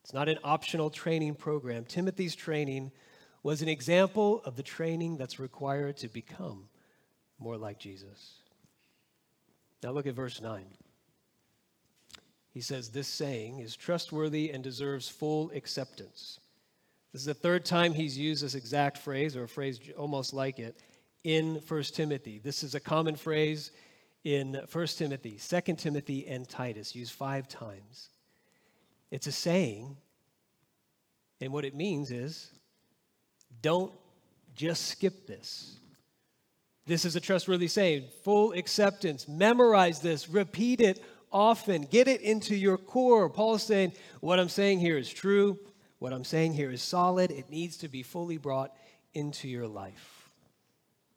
It's 0.08 0.14
not 0.14 0.30
an 0.30 0.40
optional 0.42 0.90
training 0.90 1.36
program. 1.36 1.84
Timothy's 1.84 2.34
training 2.34 2.94
was 3.44 3.62
an 3.62 3.68
example 3.68 4.42
of 4.46 4.56
the 4.56 4.64
training 4.64 5.18
that's 5.18 5.38
required 5.38 5.98
to 5.98 6.08
become 6.08 6.70
more 7.38 7.58
like 7.58 7.78
Jesus. 7.78 8.36
Now 9.84 9.92
look 9.92 10.08
at 10.08 10.14
verse 10.14 10.40
9. 10.40 10.64
He 12.54 12.62
says, 12.62 12.88
This 12.88 13.10
saying 13.10 13.60
is 13.60 13.76
trustworthy 13.76 14.50
and 14.50 14.64
deserves 14.64 15.10
full 15.10 15.52
acceptance. 15.54 16.40
This 17.12 17.24
is 17.24 17.26
the 17.26 17.34
third 17.34 17.66
time 17.66 17.92
he's 17.92 18.18
used 18.18 18.46
this 18.46 18.56
exact 18.56 19.00
phrase, 19.00 19.36
or 19.36 19.44
a 19.44 19.48
phrase 19.50 19.78
almost 19.98 20.34
like 20.34 20.58
it, 20.58 20.78
in 21.26 21.60
1 21.68 21.84
Timothy. 21.84 22.40
This 22.42 22.64
is 22.64 22.76
a 22.76 22.80
common 22.80 23.18
phrase 23.18 23.72
in 24.24 24.58
1 24.72 24.88
Timothy, 24.88 25.38
2 25.38 25.76
Timothy, 25.76 26.26
and 26.28 26.48
Titus, 26.48 26.96
used 26.96 27.12
five 27.12 27.50
times. 27.50 28.08
It's 29.12 29.28
a 29.28 29.32
saying, 29.32 29.98
and 31.40 31.54
what 31.54 31.66
it 31.66 31.76
means 31.76 32.12
is 32.12 32.52
don't 33.62 33.92
just 34.56 34.88
skip 34.88 35.28
this. 35.28 35.78
This 36.86 37.06
is 37.06 37.16
a 37.16 37.20
trustworthy 37.20 37.68
saying. 37.68 38.06
Full 38.24 38.54
acceptance. 38.54 39.28
Memorize 39.28 40.00
this. 40.00 40.30
Repeat 40.30 40.82
it 40.82 41.04
often. 41.32 41.84
Get 41.84 42.08
it 42.08 42.22
into 42.22 42.56
your 42.56 42.78
core. 42.78 43.30
Paul 43.30 43.56
is 43.56 43.64
saying, 43.64 43.94
What 44.22 44.40
I'm 44.40 44.50
saying 44.50 44.80
here 44.80 44.98
is 44.98 45.10
true. 45.10 45.60
What 46.00 46.14
I'm 46.14 46.24
saying 46.24 46.54
here 46.54 46.72
is 46.72 46.82
solid. 46.82 47.32
It 47.32 47.50
needs 47.50 47.78
to 47.78 47.88
be 47.88 48.04
fully 48.04 48.38
brought 48.38 48.74
into 49.14 49.48
your 49.50 49.68
life. 49.68 50.30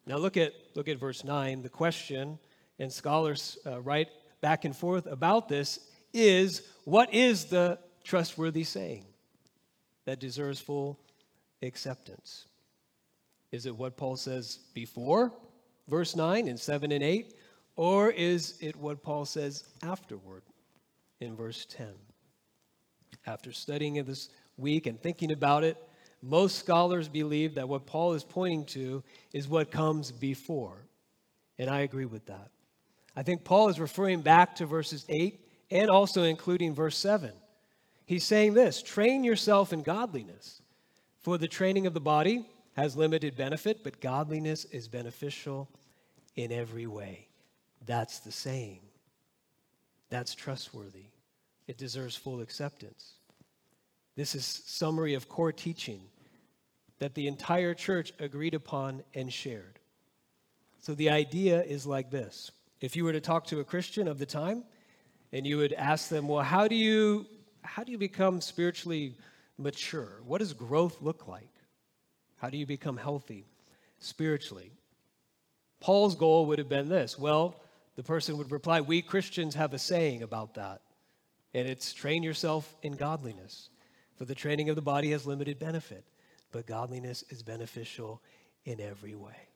Now 0.05 0.17
look 0.17 0.35
at, 0.35 0.53
look 0.75 0.87
at 0.87 0.99
verse 0.99 1.23
9. 1.23 1.61
The 1.61 1.69
question, 1.69 2.37
and 2.79 2.91
scholars 2.91 3.57
uh, 3.65 3.79
write 3.79 4.09
back 4.41 4.65
and 4.65 4.75
forth 4.75 5.05
about 5.05 5.47
this, 5.47 5.79
is 6.13 6.61
what 6.85 7.13
is 7.13 7.45
the 7.45 7.79
trustworthy 8.03 8.63
saying 8.63 9.05
that 10.05 10.19
deserves 10.19 10.59
full 10.59 10.99
acceptance? 11.61 12.45
Is 13.51 13.65
it 13.65 13.75
what 13.75 13.97
Paul 13.97 14.15
says 14.15 14.59
before 14.73 15.33
verse 15.87 16.15
9 16.15 16.47
and 16.47 16.59
7 16.59 16.91
and 16.91 17.03
8? 17.03 17.33
Or 17.75 18.09
is 18.09 18.57
it 18.61 18.75
what 18.75 19.01
Paul 19.01 19.25
says 19.25 19.63
afterward 19.83 20.43
in 21.19 21.35
verse 21.35 21.65
10? 21.65 21.87
After 23.25 23.51
studying 23.51 23.97
it 23.97 24.07
this 24.07 24.29
week 24.57 24.87
and 24.87 25.01
thinking 25.01 25.31
about 25.31 25.63
it, 25.63 25.77
most 26.21 26.59
scholars 26.59 27.07
believe 27.07 27.55
that 27.55 27.67
what 27.67 27.85
Paul 27.85 28.13
is 28.13 28.23
pointing 28.23 28.65
to 28.65 29.03
is 29.33 29.47
what 29.47 29.71
comes 29.71 30.11
before. 30.11 30.85
And 31.57 31.69
I 31.69 31.79
agree 31.81 32.05
with 32.05 32.25
that. 32.27 32.49
I 33.15 33.23
think 33.23 33.43
Paul 33.43 33.69
is 33.69 33.79
referring 33.79 34.21
back 34.21 34.55
to 34.57 34.65
verses 34.65 35.05
8 35.09 35.39
and 35.71 35.89
also 35.89 36.23
including 36.23 36.75
verse 36.75 36.97
7. 36.97 37.31
He's 38.05 38.25
saying 38.25 38.53
this 38.53 38.83
train 38.83 39.23
yourself 39.23 39.73
in 39.73 39.83
godliness, 39.83 40.61
for 41.21 41.37
the 41.37 41.47
training 41.47 41.87
of 41.87 41.93
the 41.93 42.01
body 42.01 42.45
has 42.73 42.95
limited 42.95 43.35
benefit, 43.35 43.83
but 43.83 44.01
godliness 44.01 44.65
is 44.65 44.87
beneficial 44.87 45.69
in 46.35 46.51
every 46.51 46.87
way. 46.87 47.27
That's 47.85 48.19
the 48.19 48.31
saying. 48.31 48.81
That's 50.09 50.35
trustworthy. 50.35 51.05
It 51.67 51.77
deserves 51.77 52.15
full 52.15 52.41
acceptance. 52.41 53.13
This 54.15 54.35
is 54.35 54.45
summary 54.65 55.13
of 55.13 55.29
core 55.29 55.53
teaching 55.53 56.01
that 56.99 57.15
the 57.15 57.27
entire 57.27 57.73
church 57.73 58.13
agreed 58.19 58.53
upon 58.53 59.03
and 59.13 59.31
shared. 59.31 59.79
So 60.79 60.93
the 60.93 61.09
idea 61.09 61.63
is 61.63 61.85
like 61.85 62.11
this. 62.11 62.51
If 62.81 62.95
you 62.95 63.03
were 63.03 63.13
to 63.13 63.21
talk 63.21 63.45
to 63.47 63.59
a 63.59 63.63
Christian 63.63 64.07
of 64.07 64.19
the 64.19 64.25
time 64.25 64.63
and 65.31 65.45
you 65.45 65.57
would 65.57 65.73
ask 65.73 66.09
them, 66.09 66.27
"Well, 66.27 66.43
how 66.43 66.67
do 66.67 66.75
you 66.75 67.27
how 67.63 67.83
do 67.83 67.91
you 67.91 67.97
become 67.97 68.41
spiritually 68.41 69.15
mature? 69.57 70.21
What 70.25 70.39
does 70.39 70.53
growth 70.53 71.01
look 71.01 71.27
like? 71.27 71.53
How 72.37 72.49
do 72.49 72.57
you 72.57 72.65
become 72.65 72.97
healthy 72.97 73.45
spiritually?" 73.99 74.71
Paul's 75.79 76.15
goal 76.15 76.45
would 76.45 76.59
have 76.59 76.69
been 76.69 76.89
this. 76.89 77.17
Well, 77.17 77.59
the 77.95 78.03
person 78.03 78.37
would 78.37 78.51
reply, 78.51 78.81
We 78.81 79.01
Christians 79.01 79.55
have 79.55 79.73
a 79.73 79.79
saying 79.79 80.23
about 80.23 80.53
that, 80.53 80.81
and 81.53 81.67
it's 81.67 81.93
train 81.93 82.23
yourself 82.23 82.75
in 82.81 82.93
godliness. 82.93 83.69
For 84.15 84.25
the 84.25 84.35
training 84.35 84.69
of 84.69 84.75
the 84.75 84.81
body 84.83 85.11
has 85.11 85.25
limited 85.25 85.57
benefit, 85.57 86.05
but 86.51 86.67
godliness 86.67 87.23
is 87.29 87.41
beneficial 87.41 88.21
in 88.65 88.79
every 88.79 89.15
way. 89.15 89.49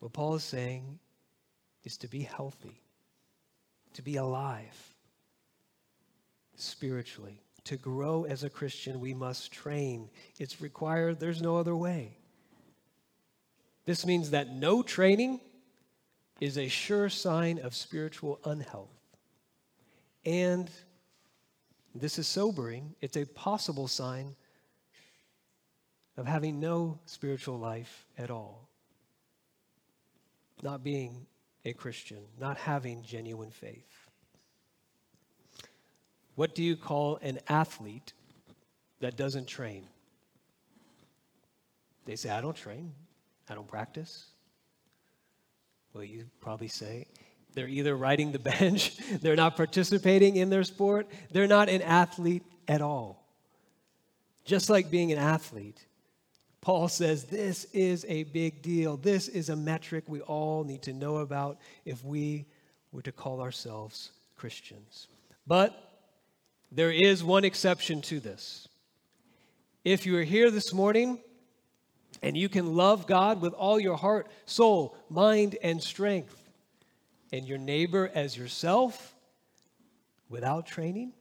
What 0.00 0.12
Paul 0.12 0.34
is 0.34 0.44
saying 0.44 0.98
is 1.84 1.96
to 1.98 2.08
be 2.08 2.20
healthy, 2.20 2.82
to 3.94 4.02
be 4.02 4.16
alive 4.16 4.94
spiritually. 6.56 7.40
To 7.64 7.76
grow 7.76 8.24
as 8.24 8.42
a 8.42 8.50
Christian, 8.50 9.00
we 9.00 9.14
must 9.14 9.52
train. 9.52 10.08
It's 10.38 10.60
required, 10.60 11.20
there's 11.20 11.42
no 11.42 11.56
other 11.56 11.76
way. 11.76 12.16
This 13.84 14.06
means 14.06 14.30
that 14.30 14.52
no 14.52 14.82
training 14.82 15.40
is 16.40 16.56
a 16.56 16.68
sure 16.68 17.08
sign 17.08 17.58
of 17.58 17.74
spiritual 17.74 18.40
unhealth. 18.44 18.88
And 20.24 20.70
this 21.94 22.18
is 22.18 22.26
sobering, 22.26 22.94
it's 23.00 23.16
a 23.16 23.24
possible 23.26 23.88
sign 23.88 24.36
of 26.16 26.26
having 26.26 26.60
no 26.60 26.98
spiritual 27.06 27.58
life 27.58 28.06
at 28.18 28.30
all. 28.30 28.68
Not 30.62 30.84
being 30.84 31.26
a 31.64 31.72
Christian, 31.72 32.18
not 32.38 32.56
having 32.56 33.02
genuine 33.02 33.50
faith. 33.50 33.86
What 36.34 36.54
do 36.54 36.62
you 36.62 36.76
call 36.76 37.18
an 37.22 37.38
athlete 37.48 38.12
that 39.00 39.16
doesn't 39.16 39.46
train? 39.46 39.86
They 42.06 42.16
say, 42.16 42.30
I 42.30 42.40
don't 42.40 42.56
train. 42.56 42.92
I 43.48 43.54
don't 43.54 43.68
practice. 43.68 44.26
Well, 45.92 46.04
you 46.04 46.26
probably 46.40 46.68
say 46.68 47.06
they're 47.54 47.68
either 47.68 47.96
riding 47.96 48.32
the 48.32 48.38
bench, 48.60 48.96
they're 49.20 49.36
not 49.36 49.56
participating 49.56 50.36
in 50.36 50.50
their 50.50 50.64
sport, 50.64 51.08
they're 51.30 51.46
not 51.46 51.68
an 51.68 51.82
athlete 51.82 52.44
at 52.68 52.80
all. 52.80 53.26
Just 54.44 54.70
like 54.70 54.90
being 54.90 55.12
an 55.12 55.18
athlete, 55.18 55.84
Paul 56.60 56.88
says 56.88 57.24
this 57.24 57.64
is 57.72 58.04
a 58.08 58.24
big 58.24 58.62
deal. 58.62 58.96
This 58.96 59.28
is 59.28 59.48
a 59.48 59.56
metric 59.56 60.04
we 60.06 60.20
all 60.20 60.64
need 60.64 60.82
to 60.82 60.92
know 60.92 61.18
about 61.18 61.58
if 61.84 62.04
we 62.04 62.46
were 62.92 63.02
to 63.02 63.12
call 63.12 63.40
ourselves 63.40 64.12
Christians. 64.36 65.08
But 65.46 65.74
there 66.70 66.92
is 66.92 67.24
one 67.24 67.44
exception 67.44 68.02
to 68.02 68.20
this. 68.20 68.68
If 69.84 70.04
you 70.04 70.16
are 70.18 70.22
here 70.22 70.50
this 70.50 70.74
morning 70.74 71.18
and 72.22 72.36
you 72.36 72.50
can 72.50 72.74
love 72.74 73.06
God 73.06 73.40
with 73.40 73.54
all 73.54 73.80
your 73.80 73.96
heart, 73.96 74.28
soul, 74.44 74.96
mind, 75.08 75.56
and 75.62 75.82
strength, 75.82 76.36
and 77.32 77.46
your 77.46 77.58
neighbor 77.58 78.10
as 78.14 78.36
yourself 78.36 79.14
without 80.28 80.66
training, 80.66 81.12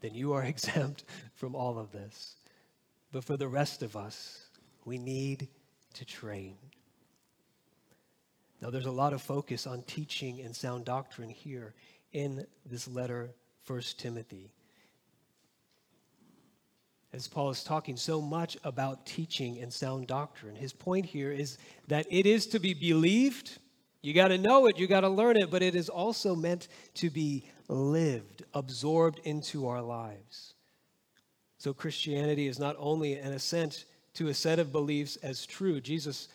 then 0.00 0.14
you 0.14 0.32
are 0.32 0.42
exempt 0.44 1.04
from 1.34 1.54
all 1.54 1.78
of 1.78 1.92
this. 1.92 2.36
But 3.14 3.22
for 3.22 3.36
the 3.36 3.46
rest 3.46 3.84
of 3.84 3.96
us, 3.96 4.48
we 4.84 4.98
need 4.98 5.46
to 5.92 6.04
train. 6.04 6.56
Now, 8.60 8.70
there's 8.70 8.86
a 8.86 8.90
lot 8.90 9.12
of 9.12 9.22
focus 9.22 9.68
on 9.68 9.82
teaching 9.82 10.40
and 10.40 10.54
sound 10.54 10.84
doctrine 10.84 11.28
here 11.28 11.74
in 12.12 12.44
this 12.66 12.88
letter, 12.88 13.30
First 13.62 14.00
Timothy 14.00 14.50
as 17.12 17.28
Paul 17.28 17.50
is 17.50 17.62
talking 17.62 17.96
so 17.96 18.20
much 18.20 18.56
about 18.64 19.06
teaching 19.06 19.60
and 19.60 19.72
sound 19.72 20.08
doctrine. 20.08 20.56
His 20.56 20.72
point 20.72 21.06
here 21.06 21.30
is 21.30 21.58
that 21.86 22.06
it 22.10 22.26
is 22.26 22.48
to 22.48 22.58
be 22.58 22.74
believed. 22.74 23.58
You 24.02 24.12
got 24.12 24.28
to 24.28 24.38
know 24.38 24.66
it, 24.66 24.76
you 24.76 24.88
got 24.88 25.02
to 25.02 25.08
learn 25.08 25.36
it, 25.36 25.48
but 25.48 25.62
it 25.62 25.76
is 25.76 25.88
also 25.88 26.34
meant 26.34 26.66
to 26.94 27.10
be 27.10 27.48
lived, 27.68 28.42
absorbed 28.52 29.20
into 29.22 29.68
our 29.68 29.80
lives. 29.80 30.53
So 31.64 31.72
Christianity 31.72 32.46
is 32.46 32.58
not 32.58 32.76
only 32.78 33.14
an 33.14 33.32
assent 33.32 33.86
to 34.12 34.28
a 34.28 34.34
set 34.34 34.58
of 34.58 34.70
beliefs 34.70 35.16
as 35.22 35.46
true. 35.46 35.80
Jesus 35.80 36.28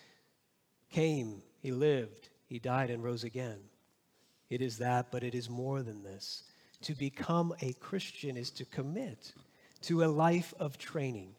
came, 0.92 1.44
he 1.60 1.72
lived, 1.72 2.30
he 2.48 2.58
died, 2.58 2.90
and 2.90 3.04
rose 3.04 3.24
again. 3.24 3.60
It 4.50 4.60
is 4.60 4.80
that, 4.80 5.12
but 5.12 5.24
it 5.24 5.36
is 5.36 5.48
more 5.48 5.84
than 5.84 6.02
this. 6.02 6.46
To 6.82 6.96
become 6.96 7.54
a 7.62 7.74
Christian 7.74 8.38
is 8.38 8.50
to 8.50 8.66
commit 8.66 9.34
to 9.84 10.04
a 10.04 10.08
life 10.08 10.56
of 10.60 10.80
training. 10.80 11.36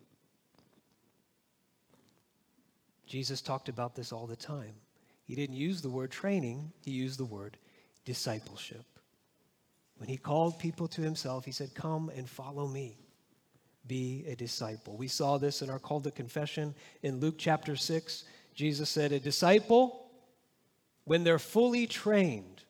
Jesus 3.08 3.40
talked 3.40 3.68
about 3.68 3.96
this 3.96 4.12
all 4.12 4.28
the 4.28 4.36
time. 4.36 4.74
He 5.24 5.34
didn't 5.34 5.56
use 5.56 5.82
the 5.82 5.90
word 5.90 6.12
training, 6.12 6.70
he 6.84 6.92
used 6.92 7.18
the 7.18 7.24
word 7.24 7.56
discipleship. 8.04 8.86
When 9.96 10.08
he 10.08 10.16
called 10.16 10.60
people 10.60 10.86
to 10.86 11.02
himself, 11.02 11.44
he 11.44 11.50
said, 11.50 11.74
Come 11.74 12.08
and 12.14 12.30
follow 12.30 12.68
me. 12.68 12.96
Be 13.86 14.24
a 14.28 14.36
disciple. 14.36 14.96
We 14.96 15.08
saw 15.08 15.38
this 15.38 15.62
in 15.62 15.70
our 15.70 15.78
call 15.78 16.00
to 16.02 16.10
confession 16.10 16.74
in 17.02 17.20
Luke 17.20 17.36
chapter 17.38 17.76
6. 17.76 18.24
Jesus 18.54 18.90
said, 18.90 19.12
A 19.12 19.20
disciple, 19.20 20.10
when 21.04 21.24
they're 21.24 21.38
fully 21.38 21.86
trained, 21.86 22.62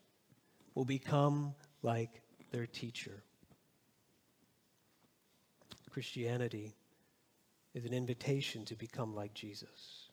will 0.75 0.85
become 0.85 1.55
like 1.83 2.23
their 2.53 2.67
teacher. 2.67 3.23
Christianity 5.91 6.75
is 7.75 7.85
an 7.85 7.93
invitation 7.93 8.65
to 8.67 8.77
become 8.77 9.15
like 9.15 9.35
Jesus. 9.35 10.09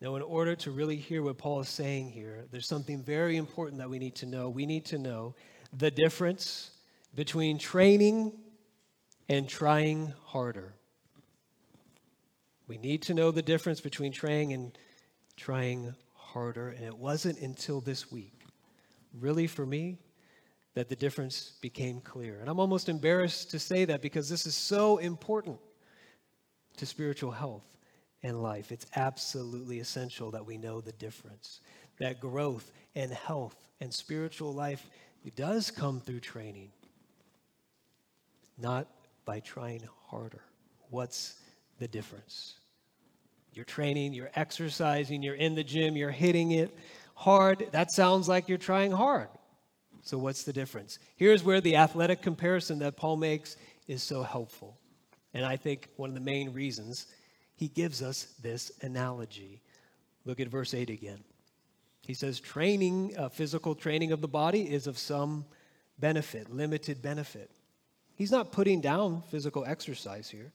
Now, 0.00 0.14
in 0.14 0.22
order 0.22 0.54
to 0.56 0.70
really 0.70 0.96
hear 0.96 1.22
what 1.22 1.38
Paul 1.38 1.60
is 1.60 1.68
saying 1.68 2.10
here, 2.10 2.44
there's 2.52 2.68
something 2.68 3.02
very 3.02 3.36
important 3.36 3.78
that 3.78 3.90
we 3.90 3.98
need 3.98 4.14
to 4.16 4.26
know. 4.26 4.48
We 4.48 4.64
need 4.64 4.84
to 4.86 4.98
know 4.98 5.34
the 5.76 5.90
difference 5.90 6.70
between 7.14 7.58
training 7.58 8.32
and 9.28 9.48
trying 9.48 10.12
harder. 10.24 10.74
We 12.66 12.78
need 12.78 13.02
to 13.02 13.14
know 13.14 13.30
the 13.30 13.42
difference 13.42 13.80
between 13.80 14.12
trying 14.12 14.52
and 14.52 14.76
trying 15.36 15.94
harder. 16.14 16.68
And 16.68 16.84
it 16.84 16.96
wasn't 16.96 17.40
until 17.40 17.80
this 17.80 18.10
week, 18.12 18.44
really 19.18 19.46
for 19.46 19.64
me, 19.64 19.98
that 20.74 20.88
the 20.88 20.96
difference 20.96 21.52
became 21.60 22.00
clear. 22.00 22.40
And 22.40 22.48
I'm 22.48 22.60
almost 22.60 22.88
embarrassed 22.88 23.50
to 23.52 23.58
say 23.58 23.84
that 23.86 24.02
because 24.02 24.28
this 24.28 24.46
is 24.46 24.54
so 24.54 24.98
important 24.98 25.58
to 26.76 26.86
spiritual 26.86 27.32
health 27.32 27.64
and 28.22 28.42
life. 28.42 28.70
It's 28.70 28.86
absolutely 28.96 29.80
essential 29.80 30.30
that 30.32 30.44
we 30.44 30.58
know 30.58 30.80
the 30.80 30.92
difference. 30.92 31.60
That 31.98 32.20
growth 32.20 32.70
and 32.94 33.12
health 33.12 33.56
and 33.80 33.92
spiritual 33.92 34.52
life 34.54 34.88
does 35.36 35.70
come 35.70 36.00
through 36.00 36.20
training, 36.20 36.70
not 38.56 38.88
by 39.28 39.40
trying 39.40 39.82
harder. 40.06 40.40
What's 40.88 41.34
the 41.78 41.86
difference? 41.86 42.54
You're 43.52 43.66
training, 43.66 44.14
you're 44.14 44.30
exercising, 44.34 45.22
you're 45.22 45.34
in 45.34 45.54
the 45.54 45.62
gym, 45.62 45.98
you're 45.98 46.10
hitting 46.10 46.52
it 46.52 46.74
hard. 47.14 47.66
That 47.72 47.90
sounds 47.90 48.26
like 48.26 48.48
you're 48.48 48.56
trying 48.56 48.90
hard. 48.90 49.28
So, 50.00 50.16
what's 50.16 50.44
the 50.44 50.52
difference? 50.54 50.98
Here's 51.16 51.44
where 51.44 51.60
the 51.60 51.76
athletic 51.76 52.22
comparison 52.22 52.78
that 52.78 52.96
Paul 52.96 53.18
makes 53.18 53.58
is 53.86 54.02
so 54.02 54.22
helpful. 54.22 54.78
And 55.34 55.44
I 55.44 55.56
think 55.56 55.90
one 55.96 56.08
of 56.08 56.14
the 56.14 56.22
main 56.22 56.54
reasons 56.54 57.06
he 57.54 57.68
gives 57.68 58.00
us 58.00 58.32
this 58.40 58.72
analogy. 58.80 59.60
Look 60.24 60.40
at 60.40 60.48
verse 60.48 60.72
8 60.72 60.88
again. 60.88 61.22
He 62.06 62.14
says, 62.14 62.40
training, 62.40 63.12
uh, 63.18 63.28
physical 63.28 63.74
training 63.74 64.12
of 64.12 64.22
the 64.22 64.28
body 64.28 64.62
is 64.72 64.86
of 64.86 64.96
some 64.96 65.44
benefit, 65.98 66.50
limited 66.50 67.02
benefit. 67.02 67.50
He's 68.18 68.32
not 68.32 68.50
putting 68.50 68.80
down 68.80 69.22
physical 69.30 69.64
exercise 69.64 70.28
here. 70.28 70.52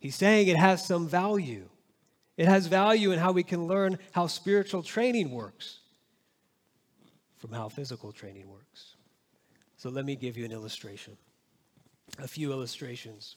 He's 0.00 0.16
saying 0.16 0.48
it 0.48 0.56
has 0.56 0.84
some 0.84 1.06
value. 1.06 1.68
It 2.38 2.48
has 2.48 2.66
value 2.66 3.12
in 3.12 3.18
how 3.18 3.32
we 3.32 3.42
can 3.42 3.66
learn 3.66 3.98
how 4.12 4.28
spiritual 4.28 4.82
training 4.82 5.30
works 5.30 5.80
from 7.36 7.52
how 7.52 7.68
physical 7.68 8.12
training 8.12 8.48
works. 8.48 8.96
So 9.76 9.90
let 9.90 10.06
me 10.06 10.16
give 10.16 10.38
you 10.38 10.46
an 10.46 10.52
illustration, 10.52 11.18
a 12.18 12.26
few 12.26 12.50
illustrations. 12.50 13.36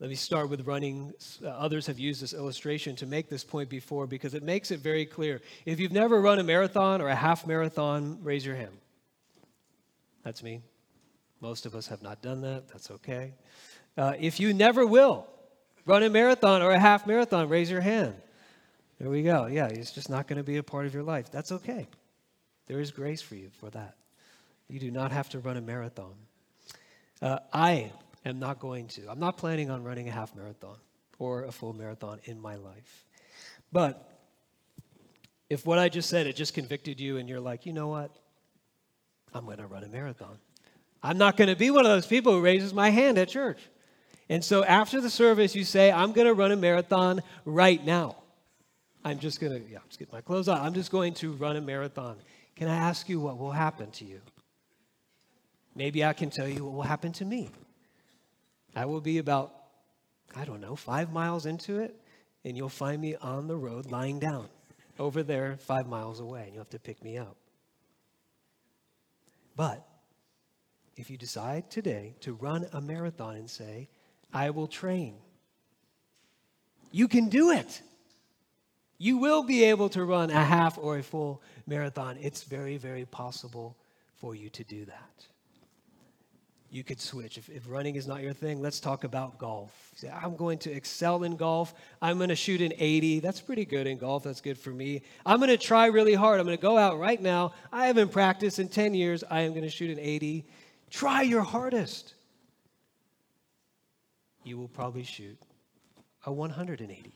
Let 0.00 0.10
me 0.10 0.16
start 0.16 0.50
with 0.50 0.66
running. 0.66 1.12
Uh, 1.42 1.50
others 1.50 1.86
have 1.86 2.00
used 2.00 2.20
this 2.20 2.32
illustration 2.32 2.96
to 2.96 3.06
make 3.06 3.28
this 3.28 3.44
point 3.44 3.68
before 3.68 4.08
because 4.08 4.34
it 4.34 4.42
makes 4.42 4.72
it 4.72 4.80
very 4.80 5.06
clear. 5.06 5.40
If 5.66 5.78
you've 5.78 5.92
never 5.92 6.20
run 6.20 6.40
a 6.40 6.44
marathon 6.44 7.00
or 7.00 7.08
a 7.08 7.14
half 7.14 7.46
marathon, 7.46 8.18
raise 8.24 8.44
your 8.44 8.56
hand. 8.56 8.76
That's 10.24 10.42
me. 10.42 10.62
Most 11.40 11.66
of 11.66 11.74
us 11.74 11.86
have 11.88 12.02
not 12.02 12.22
done 12.22 12.40
that. 12.42 12.68
That's 12.68 12.90
okay. 12.90 13.32
Uh, 13.96 14.14
if 14.18 14.40
you 14.40 14.52
never 14.52 14.86
will 14.86 15.26
run 15.86 16.02
a 16.02 16.10
marathon 16.10 16.62
or 16.62 16.70
a 16.70 16.78
half 16.78 17.06
marathon, 17.06 17.48
raise 17.48 17.70
your 17.70 17.80
hand. 17.80 18.14
There 18.98 19.08
we 19.08 19.22
go. 19.22 19.46
Yeah, 19.46 19.66
it's 19.66 19.92
just 19.92 20.10
not 20.10 20.26
going 20.26 20.38
to 20.38 20.42
be 20.44 20.56
a 20.56 20.62
part 20.62 20.86
of 20.86 20.94
your 20.94 21.04
life. 21.04 21.30
That's 21.30 21.52
okay. 21.52 21.86
There 22.66 22.80
is 22.80 22.90
grace 22.90 23.22
for 23.22 23.36
you 23.36 23.50
for 23.60 23.70
that. 23.70 23.96
You 24.68 24.80
do 24.80 24.90
not 24.90 25.12
have 25.12 25.28
to 25.30 25.38
run 25.38 25.56
a 25.56 25.60
marathon. 25.60 26.14
Uh, 27.22 27.38
I 27.52 27.92
am 28.24 28.38
not 28.38 28.58
going 28.58 28.88
to. 28.88 29.08
I'm 29.08 29.20
not 29.20 29.36
planning 29.36 29.70
on 29.70 29.82
running 29.82 30.08
a 30.08 30.12
half 30.12 30.34
marathon 30.34 30.76
or 31.18 31.44
a 31.44 31.52
full 31.52 31.72
marathon 31.72 32.20
in 32.24 32.40
my 32.40 32.56
life. 32.56 33.06
But 33.72 34.08
if 35.48 35.64
what 35.64 35.78
I 35.78 35.88
just 35.88 36.10
said, 36.10 36.26
it 36.26 36.36
just 36.36 36.54
convicted 36.54 37.00
you 37.00 37.16
and 37.16 37.28
you're 37.28 37.40
like, 37.40 37.66
you 37.66 37.72
know 37.72 37.88
what? 37.88 38.14
I'm 39.32 39.44
going 39.44 39.58
to 39.58 39.66
run 39.66 39.84
a 39.84 39.88
marathon. 39.88 40.38
I'm 41.02 41.18
not 41.18 41.36
going 41.36 41.48
to 41.48 41.56
be 41.56 41.70
one 41.70 41.86
of 41.86 41.90
those 41.92 42.06
people 42.06 42.32
who 42.32 42.40
raises 42.40 42.74
my 42.74 42.90
hand 42.90 43.18
at 43.18 43.28
church. 43.28 43.60
And 44.28 44.44
so 44.44 44.64
after 44.64 45.00
the 45.00 45.10
service, 45.10 45.54
you 45.54 45.64
say, 45.64 45.90
I'm 45.90 46.12
going 46.12 46.26
to 46.26 46.34
run 46.34 46.52
a 46.52 46.56
marathon 46.56 47.22
right 47.44 47.84
now. 47.84 48.16
I'm 49.04 49.18
just 49.18 49.40
going 49.40 49.52
to, 49.52 49.70
yeah, 49.70 49.78
just 49.86 49.98
get 49.98 50.12
my 50.12 50.20
clothes 50.20 50.48
on. 50.48 50.60
I'm 50.60 50.74
just 50.74 50.90
going 50.90 51.14
to 51.14 51.32
run 51.32 51.56
a 51.56 51.60
marathon. 51.60 52.16
Can 52.56 52.68
I 52.68 52.76
ask 52.76 53.08
you 53.08 53.20
what 53.20 53.38
will 53.38 53.52
happen 53.52 53.90
to 53.92 54.04
you? 54.04 54.20
Maybe 55.74 56.04
I 56.04 56.12
can 56.12 56.28
tell 56.28 56.48
you 56.48 56.64
what 56.64 56.74
will 56.74 56.82
happen 56.82 57.12
to 57.12 57.24
me. 57.24 57.50
I 58.74 58.84
will 58.84 59.00
be 59.00 59.18
about, 59.18 59.54
I 60.34 60.44
don't 60.44 60.60
know, 60.60 60.76
five 60.76 61.12
miles 61.12 61.46
into 61.46 61.78
it, 61.78 61.94
and 62.44 62.56
you'll 62.56 62.68
find 62.68 63.00
me 63.00 63.14
on 63.16 63.46
the 63.46 63.56
road 63.56 63.90
lying 63.90 64.18
down 64.18 64.48
over 64.98 65.22
there 65.22 65.56
five 65.58 65.86
miles 65.86 66.20
away, 66.20 66.42
and 66.42 66.54
you'll 66.54 66.64
have 66.64 66.70
to 66.70 66.78
pick 66.78 67.02
me 67.02 67.16
up. 67.16 67.36
But 69.56 69.87
if 70.98 71.08
you 71.08 71.16
decide 71.16 71.70
today 71.70 72.14
to 72.20 72.34
run 72.34 72.66
a 72.72 72.80
marathon 72.80 73.36
and 73.36 73.48
say, 73.48 73.88
I 74.32 74.50
will 74.50 74.66
train, 74.66 75.14
you 76.90 77.08
can 77.08 77.28
do 77.28 77.50
it. 77.50 77.82
You 78.98 79.18
will 79.18 79.44
be 79.44 79.64
able 79.64 79.88
to 79.90 80.04
run 80.04 80.30
a 80.30 80.44
half 80.44 80.76
or 80.76 80.98
a 80.98 81.02
full 81.02 81.40
marathon. 81.66 82.18
It's 82.20 82.42
very, 82.42 82.76
very 82.76 83.04
possible 83.04 83.76
for 84.16 84.34
you 84.34 84.50
to 84.50 84.64
do 84.64 84.84
that 84.86 85.26
you 86.70 86.84
could 86.84 87.00
switch. 87.00 87.38
If, 87.38 87.48
if, 87.48 87.68
running 87.68 87.96
is 87.96 88.06
not 88.06 88.20
your 88.20 88.32
thing, 88.32 88.60
let's 88.60 88.78
talk 88.78 89.04
about 89.04 89.38
golf. 89.38 89.72
Say, 89.96 90.10
I'm 90.10 90.36
going 90.36 90.58
to 90.58 90.72
excel 90.72 91.24
in 91.24 91.36
golf. 91.36 91.74
I'm 92.02 92.18
going 92.18 92.28
to 92.28 92.36
shoot 92.36 92.60
an 92.60 92.72
80. 92.76 93.20
That's 93.20 93.40
pretty 93.40 93.64
good 93.64 93.86
in 93.86 93.96
golf. 93.96 94.24
That's 94.24 94.40
good 94.40 94.58
for 94.58 94.70
me. 94.70 95.02
I'm 95.24 95.38
going 95.38 95.48
to 95.48 95.56
try 95.56 95.86
really 95.86 96.14
hard. 96.14 96.40
I'm 96.40 96.46
going 96.46 96.58
to 96.58 96.62
go 96.62 96.76
out 96.76 96.98
right 96.98 97.20
now. 97.20 97.52
I 97.72 97.86
haven't 97.86 98.12
practiced 98.12 98.58
in 98.58 98.68
10 98.68 98.94
years. 98.94 99.24
I 99.30 99.40
am 99.42 99.52
going 99.52 99.62
to 99.62 99.70
shoot 99.70 99.90
an 99.90 99.98
80. 99.98 100.44
Try 100.90 101.22
your 101.22 101.42
hardest. 101.42 102.14
You 104.44 104.56
will 104.58 104.68
probably 104.68 105.02
shoot 105.02 105.38
a 106.24 106.32
180, 106.32 107.12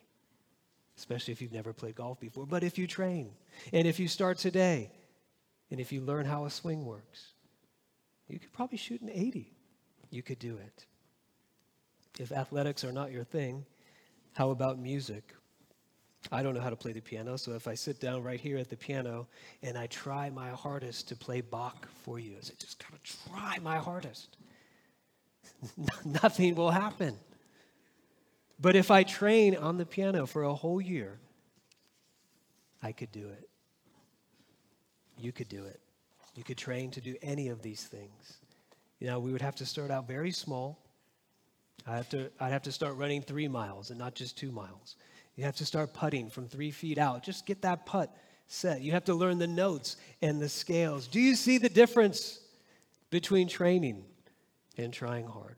especially 0.97 1.33
if 1.33 1.41
you've 1.41 1.53
never 1.53 1.73
played 1.73 1.95
golf 1.95 2.21
before. 2.21 2.47
But 2.47 2.63
if 2.63 2.79
you 2.79 2.87
train, 2.87 3.31
and 3.73 3.87
if 3.87 3.99
you 3.99 4.09
start 4.09 4.39
today, 4.39 4.91
and 5.71 5.81
if 5.81 5.93
you 5.93 6.03
learn 6.03 6.27
how 6.27 6.45
a 6.45 6.51
swing 6.51 6.85
works, 6.85 7.33
you 8.29 8.39
could 8.39 8.53
probably 8.53 8.79
shoot 8.79 9.01
an 9.01 9.11
80. 9.11 9.53
You 10.11 10.23
could 10.23 10.39
do 10.39 10.59
it. 10.59 10.87
If 12.19 12.33
athletics 12.33 12.85
are 12.85 12.93
not 12.93 13.11
your 13.11 13.25
thing, 13.25 13.65
how 14.35 14.51
about 14.51 14.79
music? 14.79 15.35
I 16.31 16.43
don't 16.43 16.55
know 16.55 16.61
how 16.61 16.71
to 16.71 16.77
play 16.77 16.93
the 16.93 17.01
piano, 17.01 17.37
so 17.37 17.53
if 17.53 17.67
I 17.67 17.75
sit 17.75 18.01
down 18.01 18.23
right 18.23 18.41
here 18.41 18.59
at 18.59 18.71
the 18.71 18.77
piano 18.77 19.27
and 19.63 19.77
I 19.77 19.87
try 19.89 20.31
my 20.31 20.51
hardest 20.51 21.09
to 21.09 21.17
play 21.17 21.41
Bach 21.41 21.89
for 22.05 22.19
you, 22.19 22.37
I 22.37 22.41
just 22.59 22.79
gotta 22.79 23.03
try 23.03 23.59
my 23.61 23.79
hardest. 23.79 24.37
Nothing 26.05 26.55
will 26.55 26.71
happen. 26.71 27.17
But 28.61 28.77
if 28.77 28.91
I 28.91 29.03
train 29.03 29.57
on 29.57 29.77
the 29.77 29.85
piano 29.87 30.27
for 30.27 30.45
a 30.45 30.55
whole 30.55 30.81
year, 30.81 31.19
I 32.83 32.93
could 32.93 33.11
do 33.11 33.29
it. 33.29 33.49
You 35.19 35.33
could 35.33 35.49
do 35.49 35.65
it. 35.65 35.81
You 36.35 36.45
could 36.45 36.59
train 36.59 36.91
to 36.93 37.01
do 37.01 37.17
any 37.23 37.49
of 37.49 37.63
these 37.63 37.85
things. 37.85 38.39
You 39.01 39.09
know, 39.09 39.19
we 39.19 39.33
would 39.33 39.43
have 39.43 39.57
to 39.57 39.67
start 39.67 39.91
out 39.91 40.07
very 40.07 40.31
small. 40.31 40.79
I 41.87 41.97
have 41.97 42.09
to, 42.11 42.31
I'd 42.39 42.53
have 42.53 42.63
to 42.63 42.73
start 42.73 42.97
running 42.97 43.23
three 43.23 43.49
miles 43.49 43.91
and 43.91 43.99
not 43.99 44.15
just 44.15 44.39
two 44.39 44.53
miles. 44.53 44.97
You 45.37 45.45
have 45.45 45.57
to 45.57 45.67
start 45.67 45.95
putting 45.95 46.29
from 46.29 46.47
three 46.47 46.71
feet 46.71 46.99
out. 46.99 47.23
Just 47.23 47.47
get 47.47 47.63
that 47.63 47.87
putt 47.87 48.15
set. 48.47 48.83
You 48.83 48.93
have 48.93 49.05
to 49.05 49.15
learn 49.15 49.39
the 49.39 49.47
notes 49.47 49.97
and 50.21 50.41
the 50.41 50.49
scales. 50.49 51.07
Do 51.07 51.21
you 51.21 51.35
see 51.35 51.59
the 51.59 51.69
difference 51.69 52.41
between 53.11 53.49
training 53.49 54.05
and 54.77 54.93
trying 54.93 55.27
hard? 55.27 55.57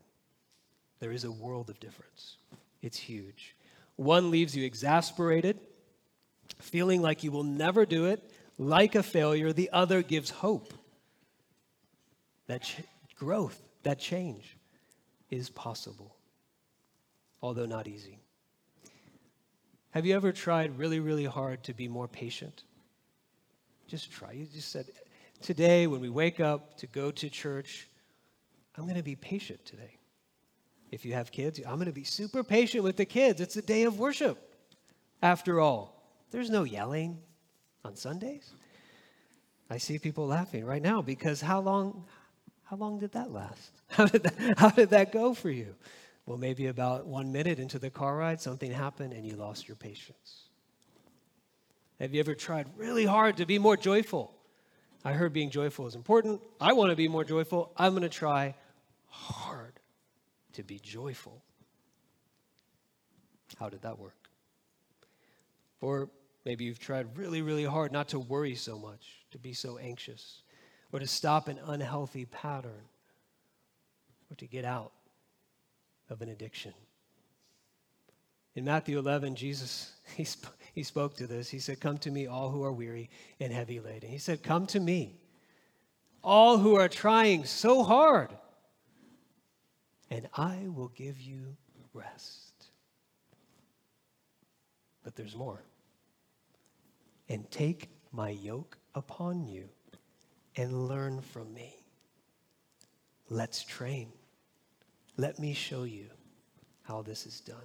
There 1.00 1.12
is 1.12 1.24
a 1.24 1.32
world 1.32 1.70
of 1.70 1.80
difference. 1.80 2.36
It's 2.82 2.98
huge. 2.98 3.56
One 3.96 4.30
leaves 4.30 4.56
you 4.56 4.64
exasperated, 4.64 5.58
feeling 6.60 7.02
like 7.02 7.24
you 7.24 7.32
will 7.32 7.44
never 7.44 7.84
do 7.84 8.06
it, 8.06 8.22
like 8.58 8.94
a 8.94 9.02
failure, 9.02 9.52
the 9.52 9.70
other 9.72 10.02
gives 10.02 10.30
hope. 10.30 10.72
That 12.46 12.62
ch- 12.62 12.82
growth, 13.16 13.60
that 13.82 13.98
change 13.98 14.56
is 15.30 15.50
possible, 15.50 16.14
although 17.42 17.66
not 17.66 17.88
easy. 17.88 18.23
Have 19.94 20.04
you 20.04 20.16
ever 20.16 20.32
tried 20.32 20.76
really, 20.76 20.98
really 20.98 21.24
hard 21.24 21.62
to 21.62 21.72
be 21.72 21.86
more 21.86 22.08
patient? 22.08 22.64
Just 23.86 24.10
try. 24.10 24.32
You 24.32 24.44
just 24.44 24.72
said, 24.72 24.86
today 25.40 25.86
when 25.86 26.00
we 26.00 26.08
wake 26.08 26.40
up 26.40 26.76
to 26.78 26.88
go 26.88 27.12
to 27.12 27.30
church, 27.30 27.88
I'm 28.76 28.86
going 28.86 28.96
to 28.96 29.04
be 29.04 29.14
patient 29.14 29.64
today. 29.64 29.98
If 30.90 31.04
you 31.04 31.12
have 31.14 31.30
kids, 31.30 31.60
I'm 31.60 31.76
going 31.76 31.86
to 31.86 31.92
be 31.92 32.02
super 32.02 32.42
patient 32.42 32.82
with 32.82 32.96
the 32.96 33.04
kids. 33.04 33.40
It's 33.40 33.54
a 33.54 33.62
day 33.62 33.84
of 33.84 34.00
worship. 34.00 34.56
After 35.22 35.60
all, 35.60 36.02
there's 36.32 36.50
no 36.50 36.64
yelling, 36.64 37.20
on 37.84 37.94
Sundays? 37.94 38.50
I 39.70 39.78
see 39.78 40.00
people 40.00 40.26
laughing 40.26 40.64
right 40.64 40.82
now 40.82 41.02
because 41.02 41.40
how 41.40 41.60
long, 41.60 42.04
how 42.64 42.74
long 42.76 42.98
did 42.98 43.12
that 43.12 43.30
last? 43.30 43.70
How 43.94 44.06
did 44.06 44.24
that, 44.24 44.58
how 44.58 44.70
did 44.70 44.90
that 44.90 45.12
go 45.12 45.34
for 45.34 45.50
you? 45.50 45.76
Well, 46.26 46.38
maybe 46.38 46.66
about 46.68 47.06
one 47.06 47.32
minute 47.32 47.58
into 47.58 47.78
the 47.78 47.90
car 47.90 48.16
ride, 48.16 48.40
something 48.40 48.70
happened 48.70 49.12
and 49.12 49.26
you 49.26 49.36
lost 49.36 49.68
your 49.68 49.76
patience. 49.76 50.48
Have 52.00 52.14
you 52.14 52.20
ever 52.20 52.34
tried 52.34 52.66
really 52.76 53.04
hard 53.04 53.36
to 53.36 53.46
be 53.46 53.58
more 53.58 53.76
joyful? 53.76 54.34
I 55.04 55.12
heard 55.12 55.34
being 55.34 55.50
joyful 55.50 55.86
is 55.86 55.94
important. 55.94 56.40
I 56.60 56.72
want 56.72 56.90
to 56.90 56.96
be 56.96 57.08
more 57.08 57.24
joyful. 57.24 57.72
I'm 57.76 57.92
going 57.92 58.02
to 58.02 58.08
try 58.08 58.54
hard 59.08 59.74
to 60.54 60.62
be 60.62 60.78
joyful. 60.78 61.42
How 63.58 63.68
did 63.68 63.82
that 63.82 63.98
work? 63.98 64.16
Or 65.82 66.08
maybe 66.46 66.64
you've 66.64 66.78
tried 66.78 67.18
really, 67.18 67.42
really 67.42 67.64
hard 67.64 67.92
not 67.92 68.08
to 68.08 68.18
worry 68.18 68.54
so 68.54 68.78
much, 68.78 69.26
to 69.32 69.38
be 69.38 69.52
so 69.52 69.76
anxious, 69.76 70.42
or 70.90 71.00
to 71.00 71.06
stop 71.06 71.48
an 71.48 71.60
unhealthy 71.66 72.24
pattern, 72.24 72.88
or 74.30 74.36
to 74.36 74.46
get 74.46 74.64
out 74.64 74.92
of 76.10 76.22
an 76.22 76.28
addiction. 76.28 76.72
In 78.54 78.64
Matthew 78.64 78.98
11, 78.98 79.34
Jesus, 79.34 79.92
he, 80.16 80.24
sp- 80.24 80.54
he 80.72 80.82
spoke 80.82 81.16
to 81.16 81.26
this. 81.26 81.48
He 81.48 81.58
said, 81.58 81.80
Come 81.80 81.98
to 81.98 82.10
me, 82.10 82.26
all 82.26 82.50
who 82.50 82.62
are 82.62 82.72
weary 82.72 83.10
and 83.40 83.52
heavy 83.52 83.80
laden. 83.80 84.10
He 84.10 84.18
said, 84.18 84.42
Come 84.42 84.66
to 84.68 84.80
me, 84.80 85.16
all 86.22 86.58
who 86.58 86.76
are 86.76 86.88
trying 86.88 87.44
so 87.44 87.82
hard, 87.82 88.30
and 90.10 90.28
I 90.34 90.66
will 90.68 90.88
give 90.88 91.20
you 91.20 91.56
rest. 91.92 92.52
But 95.02 95.16
there's 95.16 95.36
more. 95.36 95.62
And 97.28 97.50
take 97.50 97.88
my 98.12 98.30
yoke 98.30 98.78
upon 98.94 99.46
you 99.46 99.68
and 100.56 100.88
learn 100.88 101.20
from 101.20 101.52
me. 101.52 101.74
Let's 103.28 103.62
train. 103.62 104.12
Let 105.16 105.38
me 105.38 105.54
show 105.54 105.84
you 105.84 106.06
how 106.82 107.02
this 107.02 107.26
is 107.26 107.40
done. 107.40 107.56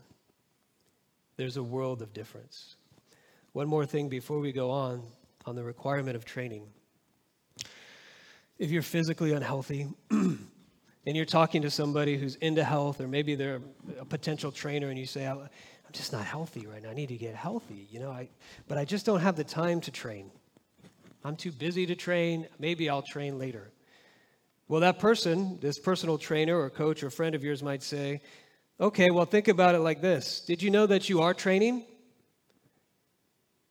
There's 1.35 1.57
a 1.57 1.63
world 1.63 2.01
of 2.01 2.13
difference. 2.13 2.75
One 3.53 3.67
more 3.67 3.85
thing 3.85 4.09
before 4.09 4.39
we 4.39 4.51
go 4.51 4.69
on 4.69 5.01
on 5.45 5.55
the 5.55 5.63
requirement 5.63 6.15
of 6.15 6.25
training. 6.25 6.67
If 8.57 8.71
you're 8.71 8.81
physically 8.81 9.33
unhealthy 9.33 9.87
and 10.11 10.37
you're 11.05 11.25
talking 11.25 11.61
to 11.63 11.71
somebody 11.71 12.17
who's 12.17 12.35
into 12.35 12.63
health, 12.63 13.01
or 13.01 13.07
maybe 13.07 13.35
they're 13.35 13.61
a 13.99 14.05
potential 14.05 14.51
trainer, 14.51 14.89
and 14.89 14.99
you 14.99 15.05
say, 15.05 15.25
I'm 15.25 15.49
just 15.91 16.11
not 16.11 16.25
healthy 16.25 16.67
right 16.67 16.83
now. 16.83 16.89
I 16.89 16.93
need 16.93 17.09
to 17.09 17.17
get 17.17 17.35
healthy, 17.35 17.87
you 17.89 17.99
know, 17.99 18.11
I, 18.11 18.29
but 18.67 18.77
I 18.77 18.85
just 18.85 19.05
don't 19.05 19.21
have 19.21 19.35
the 19.35 19.43
time 19.43 19.81
to 19.81 19.91
train. 19.91 20.29
I'm 21.23 21.35
too 21.35 21.51
busy 21.51 21.85
to 21.85 21.95
train. 21.95 22.47
Maybe 22.59 22.89
I'll 22.89 23.01
train 23.01 23.39
later. 23.39 23.71
Well, 24.69 24.81
that 24.81 24.99
person, 24.99 25.57
this 25.59 25.79
personal 25.79 26.19
trainer 26.19 26.57
or 26.57 26.69
coach 26.69 27.01
or 27.01 27.09
friend 27.09 27.33
of 27.33 27.43
yours 27.43 27.63
might 27.63 27.81
say, 27.81 28.21
okay, 28.79 29.09
well, 29.09 29.25
think 29.25 29.47
about 29.47 29.73
it 29.75 29.79
like 29.79 29.99
this 29.99 30.41
Did 30.41 30.61
you 30.61 30.69
know 30.69 30.85
that 30.85 31.09
you 31.09 31.21
are 31.21 31.33
training? 31.33 31.85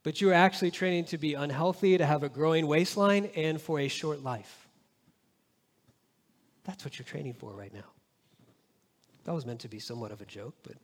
But 0.02 0.20
you 0.20 0.30
are 0.30 0.34
actually 0.34 0.70
training 0.70 1.06
to 1.06 1.18
be 1.18 1.34
unhealthy, 1.34 1.98
to 1.98 2.04
have 2.04 2.22
a 2.22 2.28
growing 2.28 2.66
waistline, 2.66 3.30
and 3.36 3.60
for 3.60 3.78
a 3.78 3.88
short 3.88 4.22
life. 4.22 4.68
That's 6.64 6.84
what 6.84 6.98
you're 6.98 7.06
training 7.06 7.34
for 7.34 7.52
right 7.52 7.72
now. 7.72 7.84
That 9.24 9.34
was 9.34 9.46
meant 9.46 9.60
to 9.60 9.68
be 9.68 9.78
somewhat 9.78 10.10
of 10.10 10.20
a 10.20 10.24
joke, 10.24 10.54
but 10.62 10.74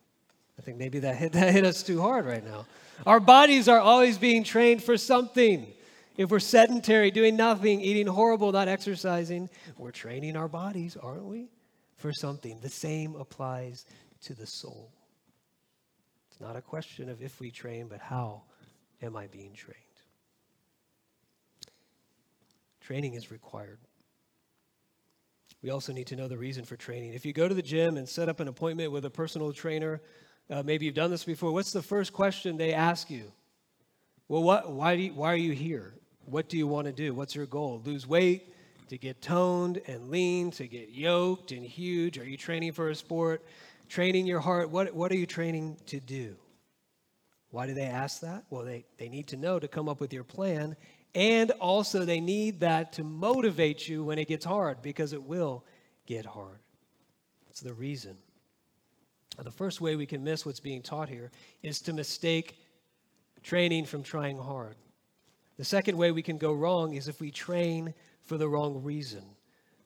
I 0.59 0.63
think 0.63 0.79
maybe 0.79 1.01
that 1.01 1.17
hit, 1.17 1.33
that 1.33 1.53
hit 1.53 1.65
us 1.65 1.83
too 1.83 2.01
hard 2.01 2.25
right 2.25 2.45
now. 2.45 2.67
Our 3.05 3.19
bodies 3.19 3.69
are 3.69 3.81
always 3.81 4.17
being 4.17 4.45
trained 4.45 4.83
for 4.83 4.97
something. 4.97 5.73
If 6.17 6.31
we're 6.31 6.39
sedentary, 6.39 7.11
doing 7.11 7.37
nothing, 7.37 7.81
eating 7.81 8.07
horrible, 8.07 8.53
not 8.53 8.69
exercising, 8.69 9.51
we're 9.77 9.91
training 9.91 10.37
our 10.37 10.49
bodies, 10.49 10.97
aren't 10.97 11.25
we? 11.25 11.49
For 11.97 12.13
something. 12.13 12.61
The 12.61 12.69
same 12.69 13.17
applies 13.17 13.85
to 14.23 14.35
the 14.35 14.47
soul. 14.47 14.93
It's 16.31 16.41
not 16.41 16.57
a 16.57 16.63
question 16.63 17.09
of 17.09 17.21
if 17.21 17.41
we 17.41 17.51
train, 17.51 17.89
but 17.89 18.01
how 18.01 18.43
am 19.03 19.17
I 19.17 19.27
being 19.27 19.55
trained? 19.55 19.79
Training 22.81 23.15
is 23.15 23.31
required. 23.31 23.79
We 25.63 25.71
also 25.71 25.93
need 25.93 26.07
to 26.09 26.17
know 26.17 26.29
the 26.29 26.37
reason 26.37 26.65
for 26.65 26.77
training. 26.77 27.15
If 27.15 27.25
you 27.25 27.33
go 27.33 27.49
to 27.49 27.55
the 27.55 27.63
gym 27.63 27.97
and 27.97 28.09
set 28.09 28.29
up 28.29 28.39
an 28.41 28.49
appointment 28.49 28.93
with 28.93 29.05
a 29.07 29.11
personal 29.11 29.53
trainer, 29.53 30.03
uh, 30.51 30.63
maybe 30.63 30.85
you've 30.85 30.95
done 30.95 31.11
this 31.11 31.25
before, 31.25 31.53
what's 31.53 31.73
the 31.73 31.83
first 31.83 32.13
question 32.13 32.57
they 32.57 32.75
ask 32.75 33.11
you? 33.11 33.33
Well, 34.29 34.43
what, 34.43 34.71
why, 34.71 34.93
you, 34.93 35.15
why 35.15 35.33
are 35.33 35.37
you 35.37 35.53
here? 35.53 35.95
What 36.27 36.49
do 36.49 36.57
you 36.57 36.67
want 36.67 36.87
to 36.87 36.93
do? 36.93 37.15
What's 37.15 37.35
your 37.35 37.47
goal? 37.47 37.83
Lose 37.85 38.07
weight, 38.07 38.55
to 38.89 38.99
get 38.99 39.21
toned 39.21 39.81
and 39.87 40.11
lean, 40.11 40.51
to 40.53 40.67
get 40.67 40.91
yoked 40.91 41.53
and 41.53 41.65
huge? 41.65 42.19
Are 42.19 42.25
you 42.25 42.37
training 42.37 42.73
for 42.73 42.89
a 42.91 42.95
sport? 42.95 43.45
Training 43.89 44.27
your 44.27 44.41
heart? 44.41 44.71
What, 44.71 44.95
what 44.95 45.13
are 45.13 45.17
you 45.17 45.27
training 45.27 45.77
to 45.87 46.01
do? 46.01 46.37
Why 47.51 47.67
do 47.67 47.75
they 47.75 47.85
ask 47.85 48.21
that? 48.21 48.45
Well, 48.51 48.65
they, 48.65 48.85
they 48.99 49.09
need 49.09 49.29
to 49.29 49.37
know 49.37 49.59
to 49.59 49.69
come 49.69 49.89
up 49.89 50.01
with 50.01 50.13
your 50.13 50.25
plan. 50.25 50.77
And 51.15 51.51
also, 51.53 52.05
they 52.05 52.21
need 52.21 52.61
that 52.61 52.95
to 52.95 53.05
motivate 53.05 53.87
you 53.89 54.03
when 54.03 54.19
it 54.19 54.27
gets 54.27 54.45
hard 54.45 54.83
because 54.83 55.13
it 55.13 55.23
will 55.23 55.65
get 56.07 56.27
hard. 56.27 56.59
That's 57.47 57.61
the 57.61 57.73
reason. 57.73 58.17
Now, 59.39 59.45
the 59.45 59.53
first 59.53 59.81
way 59.81 59.95
we 59.95 60.07
can 60.07 60.25
miss 60.25 60.45
what's 60.45 60.61
being 60.61 60.83
taught 60.83 61.09
here 61.09 61.31
is 61.63 61.81
to 61.83 61.93
mistake 61.93 62.59
training 63.43 63.85
from 63.85 64.03
trying 64.03 64.39
hard. 64.39 64.75
The 65.57 65.65
second 65.65 65.97
way 65.97 66.11
we 66.11 66.23
can 66.23 66.39
go 66.39 66.53
wrong 66.53 66.95
is 66.95 67.09
if 67.09 67.21
we 67.21 67.31
train 67.31 67.95
for 68.23 68.37
the 68.39 68.49
wrong 68.49 68.83
reason. 68.83 69.25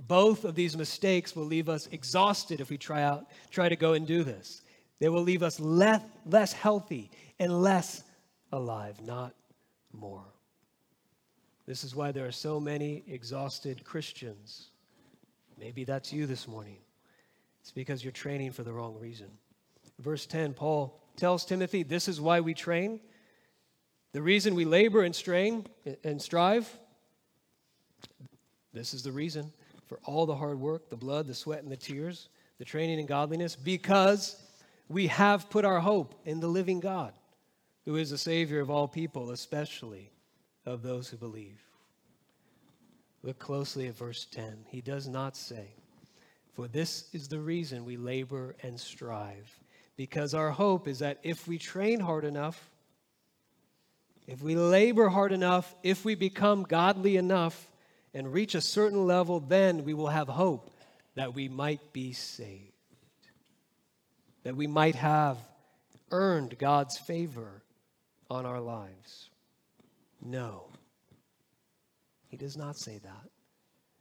Both 0.01 0.45
of 0.45 0.55
these 0.55 0.77
mistakes 0.77 1.35
will 1.35 1.45
leave 1.45 1.69
us 1.69 1.89
exhausted 1.89 2.61
if 2.61 2.71
we 2.71 2.79
try 2.79 3.03
out 3.03 3.27
try 3.51 3.69
to 3.69 3.77
go 3.77 3.95
and 3.95 4.07
do 4.07 4.23
this. 4.23 4.63
They 5.01 5.09
will 5.09 5.23
leave 5.23 5.43
us 5.43 5.61
less, 5.61 6.03
less 6.25 6.53
healthy 6.53 7.11
and 7.39 7.63
less 7.63 8.03
alive, 8.53 9.01
not 9.03 9.35
more. 9.93 10.25
This 11.67 11.85
is 11.85 11.95
why 11.95 12.13
there 12.13 12.27
are 12.27 12.33
so 12.33 12.59
many 12.59 13.05
exhausted 13.07 13.85
Christians. 13.85 14.71
Maybe 15.59 15.85
that's 15.85 16.13
you 16.13 16.27
this 16.27 16.49
morning. 16.49 16.79
It's 17.61 17.73
because 17.73 18.03
you're 18.03 18.13
training 18.13 18.53
for 18.53 18.63
the 18.63 18.73
wrong 18.73 18.99
reason. 18.99 19.29
Verse 19.99 20.27
10, 20.27 20.55
Paul 20.55 20.99
tells 21.17 21.45
Timothy, 21.45 21.83
This 21.83 22.09
is 22.09 22.21
why 22.21 22.41
we 22.41 22.55
train 22.55 23.01
the 24.13 24.23
reason 24.23 24.55
we 24.55 24.65
labor 24.65 25.03
and 25.03 25.15
strain 25.15 25.67
and 26.05 26.21
strive, 26.21 26.69
this 28.73 28.95
is 28.95 29.03
the 29.03 29.13
reason 29.13 29.53
for 29.87 29.99
all 30.05 30.27
the 30.27 30.37
hard 30.37 30.61
work, 30.61 30.91
the 30.91 30.97
blood, 30.97 31.27
the 31.27 31.35
sweat, 31.35 31.63
and 31.63 31.73
the 31.73 31.77
tears, 31.77 32.29
the 32.59 32.65
training 32.65 32.99
in 32.99 33.07
godliness, 33.07 33.57
because 33.57 34.43
we 34.89 35.07
have 35.09 35.51
put 35.51 35.65
our 35.65 35.81
hope 35.81 36.15
in 36.25 36.41
the 36.41 36.49
living 36.49 36.81
God, 36.81 37.13
who 37.85 37.97
is 37.97 38.11
the 38.11 38.19
Savior 38.19 38.61
of 38.61 38.71
all 38.71 38.89
people, 38.89 39.31
especially 39.31 40.11
of 40.67 40.83
those 40.83 41.09
who 41.09 41.17
believe. 41.17 41.61
Look 43.23 43.39
closely 43.39 43.89
at 43.89 43.97
verse 43.97 44.27
10. 44.31 44.65
He 44.69 44.81
does 44.81 45.09
not 45.09 45.37
say, 45.37 45.75
For 46.55 46.69
this 46.69 47.09
is 47.13 47.29
the 47.29 47.41
reason 47.41 47.85
we 47.85 47.97
labor 47.97 48.55
and 48.63 48.79
strive, 48.79 49.59
because 49.97 50.35
our 50.35 50.51
hope 50.51 50.87
is 50.87 51.01
that 51.01 51.19
if 51.23 51.49
we 51.49 51.59
train 51.59 52.01
hard 52.01 52.25
enough, 52.25 52.71
if 54.29 54.43
we 54.43 54.55
labor 54.55 55.09
hard 55.09 55.33
enough, 55.33 55.75
if 55.83 56.05
we 56.05 56.15
become 56.15 56.63
godly 56.63 57.17
enough 57.17 57.67
and 58.13 58.31
reach 58.31 58.55
a 58.55 58.61
certain 58.61 59.07
level, 59.07 59.41
then 59.41 59.85
we 59.85 59.95
will 59.95 60.09
have 60.09 60.29
hope 60.29 60.71
that 61.15 61.35
we 61.35 61.49
might 61.49 61.95
be 61.95 62.13
saved, 62.13 62.75
that 64.43 64.55
we 64.55 64.67
might 64.67 64.97
have 64.97 65.39
earned 66.11 66.59
God's 66.59 66.99
favor 66.99 67.63
on 68.31 68.45
our 68.45 68.61
lives. 68.61 69.31
No, 70.23 70.69
he 72.29 72.37
does 72.37 72.57
not 72.57 72.77
say 72.77 72.99
that. 72.99 73.31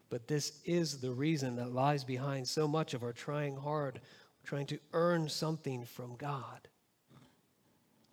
But 0.10 0.28
this 0.28 0.60
is 0.66 1.00
the 1.00 1.12
reason 1.12 1.56
that 1.56 1.74
lies 1.74 2.04
behind 2.04 2.50
so 2.50 2.68
much 2.68 2.94
of 2.94 3.02
our 3.02 3.14
trying 3.14 3.56
hard, 3.56 4.02
trying 4.44 4.66
to 4.68 4.80
earn 4.92 5.30
something 5.30 5.86
from 5.86 6.18
God. 6.18 6.68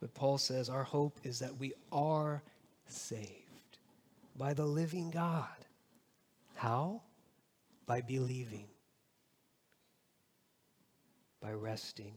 But 0.04 0.12
Paul 0.12 0.36
says 0.36 0.68
our 0.68 0.82
hope 0.82 1.18
is 1.24 1.38
that 1.38 1.56
we 1.56 1.72
are 1.90 2.42
saved 2.86 3.78
by 4.36 4.52
the 4.52 4.66
living 4.66 5.10
God. 5.10 5.48
How? 6.56 7.00
By 7.86 8.02
believing, 8.02 8.66
by 11.40 11.52
resting, 11.52 12.12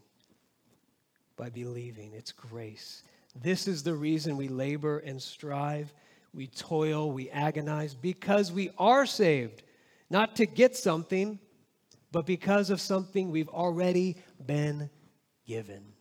by 1.38 1.48
believing. 1.48 2.12
It's 2.14 2.34
grace. 2.34 3.04
This 3.42 3.70
is 3.70 3.84
the 3.84 3.96
reason 3.96 4.36
we 4.36 4.50
labor 4.50 5.00
and 5.00 5.22
strive, 5.22 5.94
we 6.34 6.48
toil, 6.48 7.10
we 7.10 7.30
agonize, 7.30 7.94
because 7.96 8.52
we 8.52 8.70
are 8.78 9.06
saved, 9.06 9.64
not 10.10 10.36
to 10.36 10.46
get 10.46 10.76
something, 10.76 11.40
but 12.12 12.26
because 12.26 12.70
of 12.70 12.82
something 12.82 13.32
we've 13.32 13.48
already 13.48 14.18
been 14.46 14.90
given. 15.46 15.94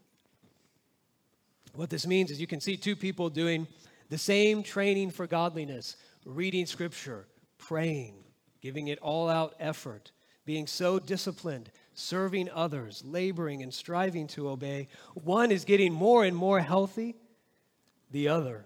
What 1.76 1.90
this 1.90 2.06
means 2.06 2.30
is 2.30 2.40
you 2.40 2.46
can 2.46 2.60
see 2.60 2.76
two 2.76 2.96
people 2.96 3.28
doing 3.28 3.68
the 4.08 4.16
same 4.16 4.62
training 4.62 5.10
for 5.10 5.26
godliness, 5.26 5.96
reading 6.24 6.64
scripture, 6.64 7.26
praying, 7.58 8.14
giving 8.62 8.88
it 8.88 8.98
all 9.00 9.28
out 9.28 9.54
effort, 9.60 10.10
being 10.46 10.66
so 10.66 10.98
disciplined, 10.98 11.70
serving 11.92 12.48
others, 12.50 13.02
laboring 13.04 13.62
and 13.62 13.74
striving 13.74 14.26
to 14.28 14.48
obey, 14.48 14.88
one 15.14 15.50
is 15.50 15.66
getting 15.66 15.92
more 15.92 16.24
and 16.24 16.34
more 16.34 16.60
healthy, 16.60 17.14
the 18.10 18.28
other 18.28 18.64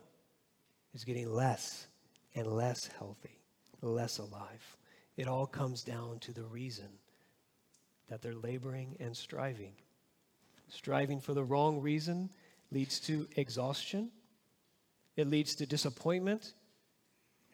is 0.95 1.03
getting 1.03 1.33
less 1.33 1.89
and 2.37 2.47
less 2.47 2.87
healthy, 2.97 3.41
less 3.83 4.19
alive. 4.19 4.77
It 5.17 5.27
all 5.27 5.47
comes 5.47 5.83
down 5.83 6.21
to 6.21 6.33
the 6.33 6.45
reason 6.45 6.89
that 8.09 8.23
they're 8.23 8.35
laboring 8.35 8.97
and 9.01 9.17
striving. 9.17 9.73
Striving 10.69 11.21
for 11.21 11.35
the 11.35 11.43
wrong 11.43 11.81
reason 11.81 12.31
leads 12.73 13.01
to 13.01 13.27
exhaustion, 13.37 14.11
it 15.17 15.29
leads 15.29 15.55
to 15.57 15.67
disappointment 15.67 16.55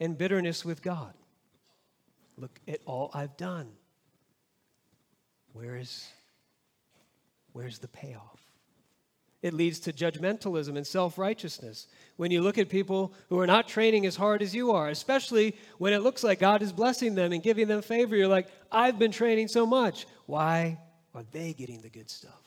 and 0.00 0.16
bitterness 0.16 0.64
with 0.64 0.82
God. 0.82 1.14
Look 2.36 2.60
at 2.68 2.80
all 2.84 3.10
I've 3.14 3.36
done. 3.36 3.68
Where 5.52 5.76
is 5.76 6.06
where's 7.52 7.78
the 7.78 7.88
payoff? 7.88 8.40
It 9.42 9.54
leads 9.54 9.78
to 9.80 9.92
judgmentalism 9.92 10.76
and 10.76 10.86
self 10.86 11.18
righteousness. 11.18 11.86
When 12.16 12.30
you 12.30 12.42
look 12.42 12.58
at 12.58 12.68
people 12.68 13.14
who 13.28 13.38
are 13.38 13.46
not 13.46 13.68
training 13.68 14.04
as 14.04 14.16
hard 14.16 14.42
as 14.42 14.54
you 14.54 14.72
are, 14.72 14.88
especially 14.88 15.56
when 15.78 15.92
it 15.92 16.02
looks 16.02 16.24
like 16.24 16.40
God 16.40 16.62
is 16.62 16.72
blessing 16.72 17.14
them 17.14 17.32
and 17.32 17.42
giving 17.42 17.68
them 17.68 17.82
favor, 17.82 18.16
you're 18.16 18.28
like, 18.28 18.48
I've 18.72 18.98
been 18.98 19.12
training 19.12 19.48
so 19.48 19.66
much. 19.66 20.06
Why 20.26 20.78
are 21.14 21.24
they 21.32 21.52
getting 21.52 21.80
the 21.80 21.88
good 21.90 22.10
stuff? 22.10 22.45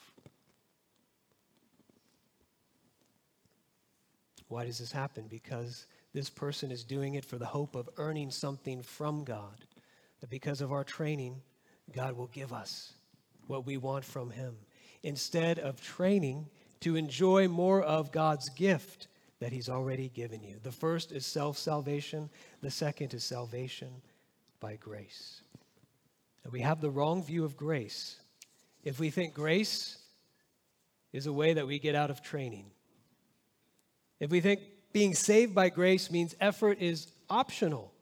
Why 4.49 4.65
does 4.65 4.79
this 4.79 4.91
happen? 4.91 5.27
Because 5.29 5.85
this 6.13 6.29
person 6.29 6.71
is 6.71 6.83
doing 6.83 7.13
it 7.13 7.23
for 7.23 7.37
the 7.37 7.45
hope 7.45 7.75
of 7.75 7.87
earning 7.97 8.31
something 8.31 8.81
from 8.81 9.23
God. 9.23 9.65
That 10.19 10.29
because 10.29 10.59
of 10.59 10.71
our 10.71 10.83
training, 10.83 11.41
God 11.93 12.17
will 12.17 12.27
give 12.27 12.51
us 12.51 12.93
what 13.47 13.65
we 13.65 13.77
want 13.77 14.03
from 14.03 14.31
Him. 14.31 14.55
Instead 15.03 15.59
of 15.59 15.79
training 15.79 16.47
to 16.81 16.95
enjoy 16.95 17.47
more 17.47 17.81
of 17.81 18.11
God's 18.11 18.49
gift 18.49 19.07
that 19.39 19.53
He's 19.53 19.69
already 19.69 20.09
given 20.09 20.43
you. 20.43 20.57
The 20.61 20.71
first 20.71 21.11
is 21.11 21.25
self 21.25 21.57
salvation, 21.57 22.29
the 22.61 22.71
second 22.71 23.13
is 23.13 23.23
salvation 23.23 23.89
by 24.59 24.75
grace. 24.75 25.41
And 26.43 26.51
we 26.51 26.61
have 26.61 26.81
the 26.81 26.89
wrong 26.89 27.23
view 27.23 27.45
of 27.45 27.55
grace 27.55 28.19
if 28.83 28.99
we 28.99 29.09
think 29.09 29.33
grace 29.33 29.97
is 31.13 31.27
a 31.27 31.33
way 31.33 31.53
that 31.53 31.67
we 31.67 31.79
get 31.79 31.95
out 31.95 32.09
of 32.09 32.21
training. 32.21 32.65
If 34.19 34.31
we 34.31 34.41
think 34.41 34.61
being 34.91 35.13
saved 35.13 35.55
by 35.55 35.69
grace 35.69 36.11
means 36.11 36.35
effort 36.39 36.79
is 36.81 37.07
optional, 37.29 37.93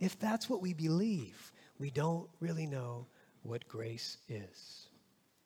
if 0.00 0.18
that's 0.18 0.48
what 0.48 0.62
we 0.62 0.72
believe, 0.72 1.52
we 1.78 1.90
don't 1.90 2.28
really 2.40 2.66
know 2.66 3.06
what 3.42 3.68
grace 3.68 4.18
is. 4.28 4.88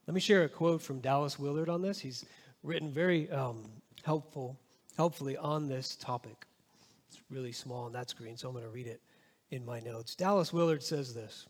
Let 0.06 0.14
me 0.14 0.20
share 0.20 0.44
a 0.44 0.48
quote 0.48 0.82
from 0.82 1.00
Dallas 1.00 1.38
Willard 1.38 1.68
on 1.68 1.82
this. 1.82 1.98
He's 1.98 2.24
written 2.62 2.90
very 2.90 3.30
um, 3.30 3.70
helpful, 4.02 4.58
helpfully 4.96 5.36
on 5.36 5.68
this 5.68 5.96
topic. 5.96 6.46
It's 7.08 7.20
really 7.30 7.52
small 7.52 7.84
on 7.84 7.92
that 7.92 8.10
screen, 8.10 8.36
so 8.36 8.48
I'm 8.48 8.54
going 8.54 8.64
to 8.64 8.70
read 8.70 8.86
it 8.86 9.00
in 9.50 9.64
my 9.64 9.80
notes. 9.80 10.14
Dallas 10.14 10.52
Willard 10.52 10.82
says 10.82 11.14
this 11.14 11.46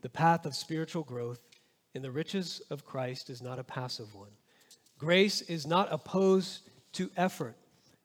The 0.00 0.08
path 0.08 0.46
of 0.46 0.54
spiritual 0.54 1.04
growth 1.04 1.40
in 1.94 2.02
the 2.02 2.10
riches 2.10 2.62
of 2.70 2.84
Christ 2.84 3.28
is 3.30 3.42
not 3.42 3.58
a 3.58 3.64
passive 3.64 4.14
one. 4.14 4.30
Grace 5.02 5.40
is 5.40 5.66
not 5.66 5.88
opposed 5.90 6.60
to 6.92 7.10
effort, 7.16 7.56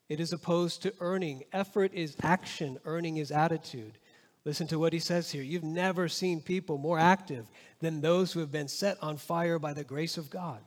it 0.10 0.20
is 0.20 0.34
opposed 0.34 0.82
to 0.82 0.92
earning. 1.00 1.44
Effort 1.54 1.94
is 1.94 2.18
action, 2.24 2.80
earning 2.86 3.18
is 3.18 3.30
attitude. 3.30 4.00
Listen 4.46 4.66
to 4.66 4.80
what 4.80 4.94
he 4.94 5.00
says 5.00 5.30
here. 5.30 5.44
You've 5.44 5.64
never 5.64 6.08
seen 6.08 6.42
people 6.42 6.80
more 6.80 6.98
active 6.98 7.46
than 7.82 8.02
those 8.02 8.32
who 8.32 8.40
have 8.40 8.52
been 8.52 8.68
set 8.68 8.98
on 9.04 9.18
fire 9.18 9.60
by 9.60 9.74
the 9.74 9.84
grace 9.84 10.18
of 10.18 10.32
God. 10.32 10.60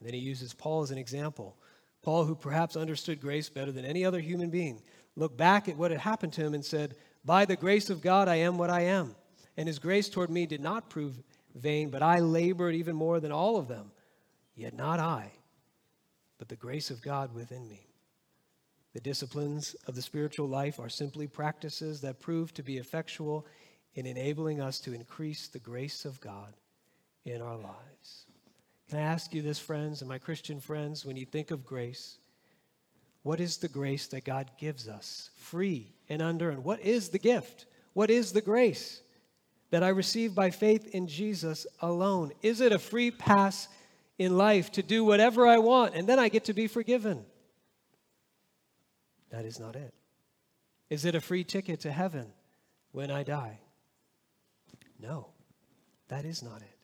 And 0.00 0.08
then 0.08 0.14
he 0.14 0.20
uses 0.20 0.52
Paul 0.52 0.82
as 0.82 0.90
an 0.90 0.98
example. 0.98 1.58
Paul, 2.02 2.24
who 2.24 2.34
perhaps 2.34 2.74
understood 2.74 3.20
grace 3.20 3.48
better 3.48 3.70
than 3.70 3.84
any 3.84 4.04
other 4.04 4.18
human 4.18 4.50
being, 4.50 4.82
looked 5.14 5.36
back 5.36 5.68
at 5.68 5.76
what 5.76 5.92
had 5.92 6.00
happened 6.00 6.32
to 6.32 6.44
him 6.44 6.54
and 6.54 6.64
said, 6.64 6.96
By 7.24 7.44
the 7.44 7.54
grace 7.54 7.88
of 7.88 8.02
God, 8.02 8.26
I 8.26 8.36
am 8.36 8.58
what 8.58 8.70
I 8.70 8.80
am. 8.80 9.14
And 9.56 9.68
his 9.68 9.78
grace 9.78 10.08
toward 10.08 10.30
me 10.30 10.44
did 10.44 10.60
not 10.60 10.90
prove 10.90 11.22
vain, 11.54 11.90
but 11.90 12.02
I 12.02 12.18
labored 12.18 12.74
even 12.74 12.96
more 12.96 13.20
than 13.20 13.30
all 13.30 13.58
of 13.58 13.68
them. 13.68 13.92
Yet 14.56 14.74
not 14.74 15.00
I, 15.00 15.32
but 16.38 16.48
the 16.48 16.56
grace 16.56 16.90
of 16.90 17.02
God 17.02 17.34
within 17.34 17.68
me. 17.68 17.86
The 18.92 19.00
disciplines 19.00 19.74
of 19.86 19.96
the 19.96 20.02
spiritual 20.02 20.46
life 20.46 20.78
are 20.78 20.88
simply 20.88 21.26
practices 21.26 22.00
that 22.02 22.20
prove 22.20 22.54
to 22.54 22.62
be 22.62 22.78
effectual 22.78 23.46
in 23.94 24.06
enabling 24.06 24.60
us 24.60 24.78
to 24.80 24.92
increase 24.92 25.48
the 25.48 25.58
grace 25.58 26.04
of 26.04 26.20
God 26.20 26.54
in 27.24 27.42
our 27.42 27.56
lives. 27.56 28.26
Can 28.88 28.98
I 28.98 29.02
ask 29.02 29.34
you 29.34 29.42
this, 29.42 29.58
friends, 29.58 30.00
and 30.00 30.08
my 30.08 30.18
Christian 30.18 30.60
friends, 30.60 31.04
when 31.04 31.16
you 31.16 31.24
think 31.24 31.50
of 31.50 31.64
grace, 31.64 32.18
what 33.22 33.40
is 33.40 33.56
the 33.56 33.68
grace 33.68 34.06
that 34.08 34.24
God 34.24 34.50
gives 34.58 34.86
us, 34.86 35.30
free 35.36 35.94
and 36.08 36.20
unearned? 36.20 36.62
What 36.62 36.80
is 36.80 37.08
the 37.08 37.18
gift? 37.18 37.66
What 37.94 38.10
is 38.10 38.32
the 38.32 38.42
grace 38.42 39.00
that 39.70 39.82
I 39.82 39.88
receive 39.88 40.34
by 40.34 40.50
faith 40.50 40.94
in 40.94 41.08
Jesus 41.08 41.66
alone? 41.80 42.32
Is 42.42 42.60
it 42.60 42.72
a 42.72 42.78
free 42.78 43.10
pass 43.10 43.68
in 44.18 44.36
life 44.36 44.72
to 44.72 44.82
do 44.82 45.04
whatever 45.04 45.46
I 45.46 45.58
want 45.58 45.94
and 45.94 46.08
then 46.08 46.18
I 46.18 46.28
get 46.28 46.44
to 46.44 46.52
be 46.52 46.66
forgiven? 46.66 47.24
That 49.30 49.44
is 49.44 49.58
not 49.58 49.76
it. 49.76 49.92
Is 50.90 51.04
it 51.04 51.14
a 51.14 51.20
free 51.20 51.44
ticket 51.44 51.80
to 51.80 51.92
heaven 51.92 52.26
when 52.92 53.10
I 53.10 53.22
die? 53.22 53.58
No, 55.00 55.28
that 56.08 56.24
is 56.24 56.42
not 56.42 56.62
it. 56.62 56.78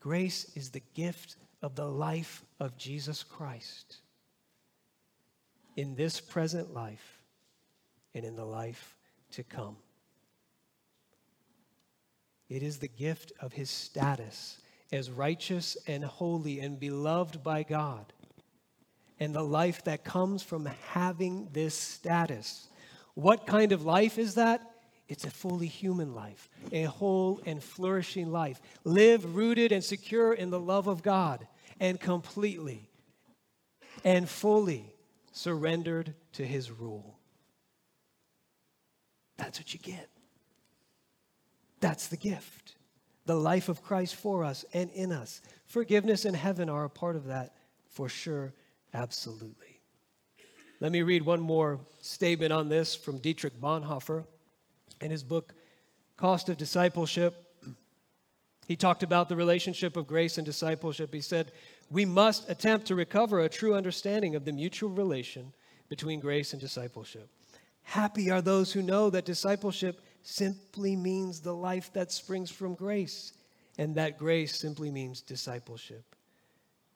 Grace 0.00 0.52
is 0.54 0.70
the 0.70 0.82
gift 0.94 1.36
of 1.62 1.74
the 1.74 1.86
life 1.86 2.44
of 2.60 2.76
Jesus 2.76 3.24
Christ 3.24 3.96
in 5.74 5.96
this 5.96 6.20
present 6.20 6.72
life 6.72 7.22
and 8.14 8.24
in 8.24 8.36
the 8.36 8.44
life 8.44 8.96
to 9.32 9.42
come. 9.42 9.76
It 12.48 12.62
is 12.62 12.78
the 12.78 12.88
gift 12.88 13.32
of 13.40 13.52
his 13.52 13.68
status 13.68 14.58
as 14.92 15.10
righteous 15.10 15.76
and 15.86 16.04
holy 16.04 16.60
and 16.60 16.78
beloved 16.78 17.42
by 17.42 17.62
God 17.62 18.12
and 19.18 19.34
the 19.34 19.42
life 19.42 19.84
that 19.84 20.04
comes 20.04 20.42
from 20.42 20.66
having 20.90 21.48
this 21.52 21.74
status. 21.74 22.68
What 23.14 23.46
kind 23.46 23.72
of 23.72 23.84
life 23.84 24.18
is 24.18 24.34
that? 24.34 24.60
It's 25.08 25.24
a 25.24 25.30
fully 25.30 25.68
human 25.68 26.14
life, 26.14 26.48
a 26.72 26.84
whole 26.84 27.40
and 27.46 27.62
flourishing 27.62 28.30
life. 28.30 28.60
Live 28.84 29.36
rooted 29.36 29.72
and 29.72 29.82
secure 29.82 30.34
in 30.34 30.50
the 30.50 30.60
love 30.60 30.88
of 30.88 31.02
God 31.02 31.46
and 31.78 32.00
completely 32.00 32.90
and 34.04 34.28
fully 34.28 34.92
surrendered 35.32 36.14
to 36.32 36.44
his 36.44 36.70
rule. 36.70 37.18
That's 39.36 39.58
what 39.58 39.72
you 39.72 39.80
get. 39.80 40.08
That's 41.80 42.08
the 42.08 42.16
gift. 42.16 42.74
The 43.26 43.36
life 43.36 43.68
of 43.68 43.82
Christ 43.82 44.14
for 44.14 44.44
us 44.44 44.64
and 44.72 44.90
in 44.90 45.12
us. 45.12 45.40
Forgiveness 45.66 46.24
and 46.24 46.34
heaven 46.34 46.68
are 46.68 46.84
a 46.84 46.90
part 46.90 47.16
of 47.16 47.26
that 47.26 47.54
for 47.88 48.08
sure 48.08 48.52
Absolutely. 48.96 49.80
Let 50.80 50.90
me 50.90 51.02
read 51.02 51.22
one 51.22 51.40
more 51.40 51.80
statement 52.00 52.50
on 52.50 52.70
this 52.70 52.94
from 52.94 53.18
Dietrich 53.18 53.60
Bonhoeffer 53.60 54.24
in 55.02 55.10
his 55.10 55.22
book, 55.22 55.54
Cost 56.16 56.48
of 56.48 56.56
Discipleship. 56.56 57.34
He 58.66 58.74
talked 58.74 59.02
about 59.02 59.28
the 59.28 59.36
relationship 59.36 59.98
of 59.98 60.06
grace 60.06 60.38
and 60.38 60.46
discipleship. 60.46 61.12
He 61.12 61.20
said, 61.20 61.52
We 61.90 62.06
must 62.06 62.48
attempt 62.48 62.86
to 62.86 62.94
recover 62.94 63.40
a 63.40 63.50
true 63.50 63.74
understanding 63.74 64.34
of 64.34 64.46
the 64.46 64.52
mutual 64.52 64.90
relation 64.90 65.52
between 65.90 66.18
grace 66.18 66.52
and 66.52 66.60
discipleship. 66.60 67.28
Happy 67.82 68.30
are 68.30 68.40
those 68.40 68.72
who 68.72 68.80
know 68.80 69.10
that 69.10 69.26
discipleship 69.26 70.00
simply 70.26 70.96
means 70.96 71.40
the 71.40 71.54
life 71.54 71.92
that 71.92 72.10
springs 72.10 72.50
from 72.50 72.74
grace, 72.74 73.32
and 73.78 73.94
that 73.94 74.18
grace 74.18 74.56
simply 74.56 74.90
means 74.90 75.22
discipleship. 75.22 76.16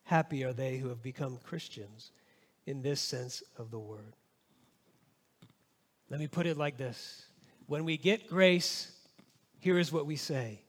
Happy 0.02 0.42
are 0.42 0.52
they 0.52 0.78
who 0.78 0.88
have 0.88 1.00
become 1.00 1.38
Christians 1.44 2.10
in 2.66 2.82
this 2.82 3.00
sense 3.00 3.44
of 3.56 3.70
the 3.70 3.78
word. 3.78 4.16
Let 6.08 6.18
me 6.18 6.26
put 6.26 6.46
it 6.46 6.56
like 6.56 6.76
this 6.76 7.24
When 7.66 7.84
we 7.84 7.96
get 7.96 8.28
grace, 8.28 8.90
here 9.60 9.78
is 9.78 9.92
what 9.92 10.06
we 10.06 10.16
say 10.16 10.62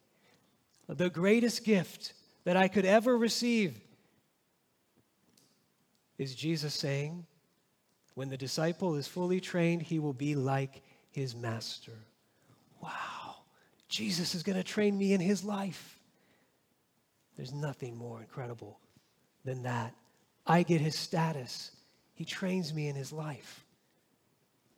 The 0.88 1.10
greatest 1.10 1.66
gift 1.66 2.14
that 2.44 2.58
I 2.58 2.68
could 2.68 2.86
ever 2.86 3.18
receive 3.18 3.82
is 6.20 6.36
Jesus 6.36 6.76
saying, 6.76 7.26
When 8.14 8.30
the 8.30 8.38
disciple 8.38 8.94
is 8.94 9.08
fully 9.08 9.42
trained, 9.42 9.82
he 9.82 9.98
will 9.98 10.14
be 10.14 10.36
like 10.36 10.84
his 11.10 11.36
master. 11.36 11.98
Wow, 12.82 13.36
Jesus 13.88 14.36
is 14.36 14.44
going 14.44 14.58
to 14.58 14.64
train 14.64 14.98
me 14.98 15.14
in 15.14 15.22
his 15.22 15.44
life. 15.44 16.00
There's 17.38 17.54
nothing 17.54 17.96
more 17.96 18.20
incredible 18.20 18.80
than 19.46 19.64
that. 19.64 19.94
I 20.46 20.64
get 20.64 20.82
his 20.82 20.96
status. 20.96 21.72
He 22.14 22.26
trains 22.26 22.74
me 22.74 22.88
in 22.88 22.96
his 22.96 23.12
life. 23.12 23.66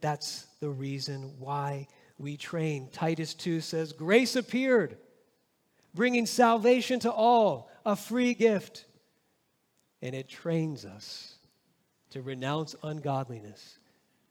That's 0.01 0.47
the 0.59 0.69
reason 0.69 1.33
why 1.39 1.87
we 2.17 2.37
train. 2.37 2.89
Titus 2.91 3.33
2 3.33 3.61
says, 3.61 3.93
Grace 3.93 4.35
appeared, 4.35 4.97
bringing 5.93 6.25
salvation 6.25 6.99
to 7.01 7.11
all, 7.11 7.71
a 7.85 7.95
free 7.95 8.33
gift. 8.33 8.85
And 10.01 10.13
it 10.13 10.27
trains 10.27 10.83
us 10.83 11.35
to 12.09 12.21
renounce 12.21 12.75
ungodliness 12.83 13.79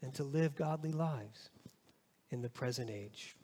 and 0.02 0.12
to 0.14 0.24
live 0.24 0.54
godly 0.54 0.92
lives 0.92 1.48
in 2.30 2.42
the 2.42 2.50
present 2.50 2.90
age. 2.90 3.34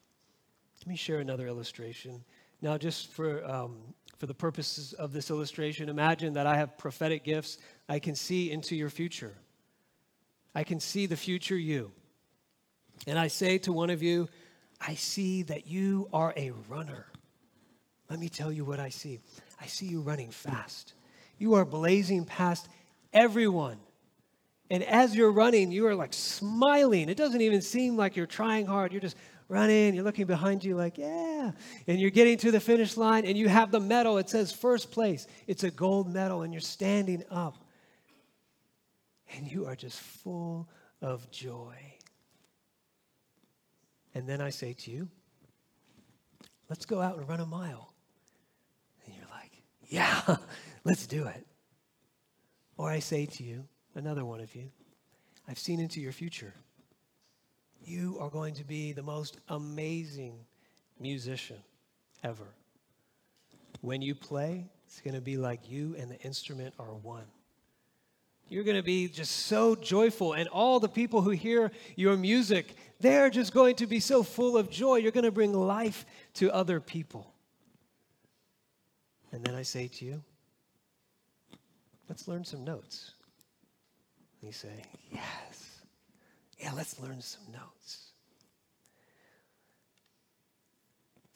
Let 0.89 0.93
me 0.93 0.97
share 0.97 1.19
another 1.19 1.47
illustration. 1.47 2.25
Now, 2.63 2.79
just 2.79 3.13
for, 3.13 3.45
um, 3.45 3.77
for 4.17 4.25
the 4.25 4.33
purposes 4.33 4.95
of 4.95 5.13
this 5.13 5.29
illustration, 5.29 5.91
imagine 5.91 6.33
that 6.33 6.47
I 6.47 6.57
have 6.57 6.79
prophetic 6.79 7.25
gifts. 7.25 7.59
I 7.91 7.99
can 7.99 8.15
see 8.15 8.51
into 8.51 8.75
your 8.75 8.89
future. 8.89 9.35
I 10.55 10.65
can 10.65 10.81
see 10.81 11.05
the 11.05 11.15
future 11.15 11.59
you. 11.59 11.93
And 13.07 13.19
I 13.19 13.29
say 13.29 13.59
to 13.59 13.73
one 13.75 13.91
of 13.91 14.03
you, 14.03 14.31
I 14.81 14.95
see 14.95 15.43
that 15.43 15.67
you 15.67 16.09
are 16.11 16.33
a 16.39 16.53
runner. 16.71 17.05
Let 18.09 18.19
me 18.19 18.31
tell 18.31 18.51
you 18.51 18.65
what 18.65 18.81
I 18.81 18.89
see. 18.89 19.21
I 19.61 19.67
see 19.67 19.85
you 19.85 20.01
running 20.01 20.31
fast. 20.31 20.95
You 21.37 21.53
are 21.53 21.67
blazing 21.67 22.25
past 22.25 22.67
everyone. 23.13 23.77
And 24.71 24.83
as 24.83 25.15
you're 25.15 25.33
running, 25.33 25.71
you 25.71 25.87
are 25.87 25.95
like 25.95 26.15
smiling. 26.15 27.11
It 27.11 27.19
doesn't 27.19 27.43
even 27.43 27.61
seem 27.61 27.99
like 27.99 28.17
you're 28.17 28.25
trying 28.27 28.65
hard. 28.65 28.93
You're 28.93 29.03
just 29.03 29.17
running. 29.49 29.95
You're 29.95 30.05
looking 30.05 30.27
behind 30.27 30.65
you, 30.65 30.77
like, 30.77 30.99
yeah. 30.99 31.53
And 31.87 31.99
you're 31.99 32.11
getting 32.11 32.37
to 32.39 32.51
the 32.51 32.61
finish 32.61 32.97
line, 32.97 33.25
and 33.25 33.37
you 33.37 33.49
have 33.49 33.71
the 33.71 33.81
medal. 33.81 34.19
It 34.19 34.29
says 34.29 34.53
first 34.53 34.91
place. 34.91 35.27
It's 35.47 35.65
a 35.65 35.71
gold 35.71 36.13
medal, 36.13 36.43
and 36.43 36.53
you're 36.53 36.61
standing 36.61 37.25
up. 37.31 37.57
And 39.37 39.51
you 39.51 39.67
are 39.67 39.77
just 39.77 40.01
full 40.01 40.69
of 41.03 41.31
joy. 41.31 41.77
And 44.15 44.29
then 44.29 44.41
I 44.41 44.51
say 44.51 44.73
to 44.73 44.91
you, 44.91 45.09
let's 46.69 46.87
go 46.87 47.01
out 47.01 47.19
and 47.19 47.29
run 47.29 47.41
a 47.41 47.47
mile. 47.47 47.93
And 49.05 49.15
you're 49.15 49.29
like, 49.31 49.53
yeah, 49.87 50.37
let's 50.85 51.07
do 51.07 51.27
it. 51.27 51.47
Or 52.77 52.91
I 52.91 53.01
say 53.01 53.27
to 53.27 53.43
you, 53.43 53.65
another 53.95 54.25
one 54.25 54.41
of 54.41 54.55
you, 54.55 54.71
I've 55.47 55.59
seen 55.59 55.81
into 55.81 56.01
your 56.01 56.13
future. 56.13 56.55
You 57.89 58.19
are 58.21 58.29
going 58.29 58.55
to 58.55 58.65
be 58.65 58.93
the 58.93 59.03
most 59.03 59.39
amazing 59.49 60.35
musician 61.01 61.57
ever. 62.23 62.47
When 63.81 64.03
you 64.03 64.15
play, 64.15 64.67
it's 64.87 65.01
going 65.01 65.15
to 65.15 65.23
be 65.23 65.39
like 65.39 65.71
you 65.71 65.97
and 65.99 66.11
the 66.11 66.21
instrument 66.21 66.75
are 66.79 66.93
one. 66.93 67.25
You're 68.51 68.65
going 68.65 68.77
to 68.77 68.83
be 68.83 69.09
just 69.09 69.47
so 69.47 69.75
joyful, 69.75 70.33
and 70.33 70.49
all 70.49 70.81
the 70.81 70.89
people 70.89 71.21
who 71.21 71.31
hear 71.31 71.71
your 71.97 72.17
music, 72.17 72.75
they're 72.99 73.31
just 73.31 73.53
going 73.53 73.77
to 73.77 73.87
be 73.87 74.01
so 74.01 74.23
full 74.23 74.57
of 74.57 74.71
joy. 74.71 74.97
You're 74.97 75.13
going 75.13 75.25
to 75.25 75.31
bring 75.31 75.53
life 75.53 76.07
to 76.35 76.51
other 76.53 76.81
people. 76.81 77.33
And 79.33 79.45
then 79.45 79.55
I 79.55 79.63
say 79.63 79.89
to 79.89 80.05
you, 80.05 80.23
let's 82.09 82.27
learn 82.27 82.45
some 82.45 82.65
notes. 82.65 83.13
And 84.41 84.49
you 84.49 84.53
say, 84.53 84.83
yes. 85.11 85.68
Yeah, 86.59 86.73
let's 86.75 86.99
learn 87.01 87.21
some 87.21 87.45
notes. 87.53 88.09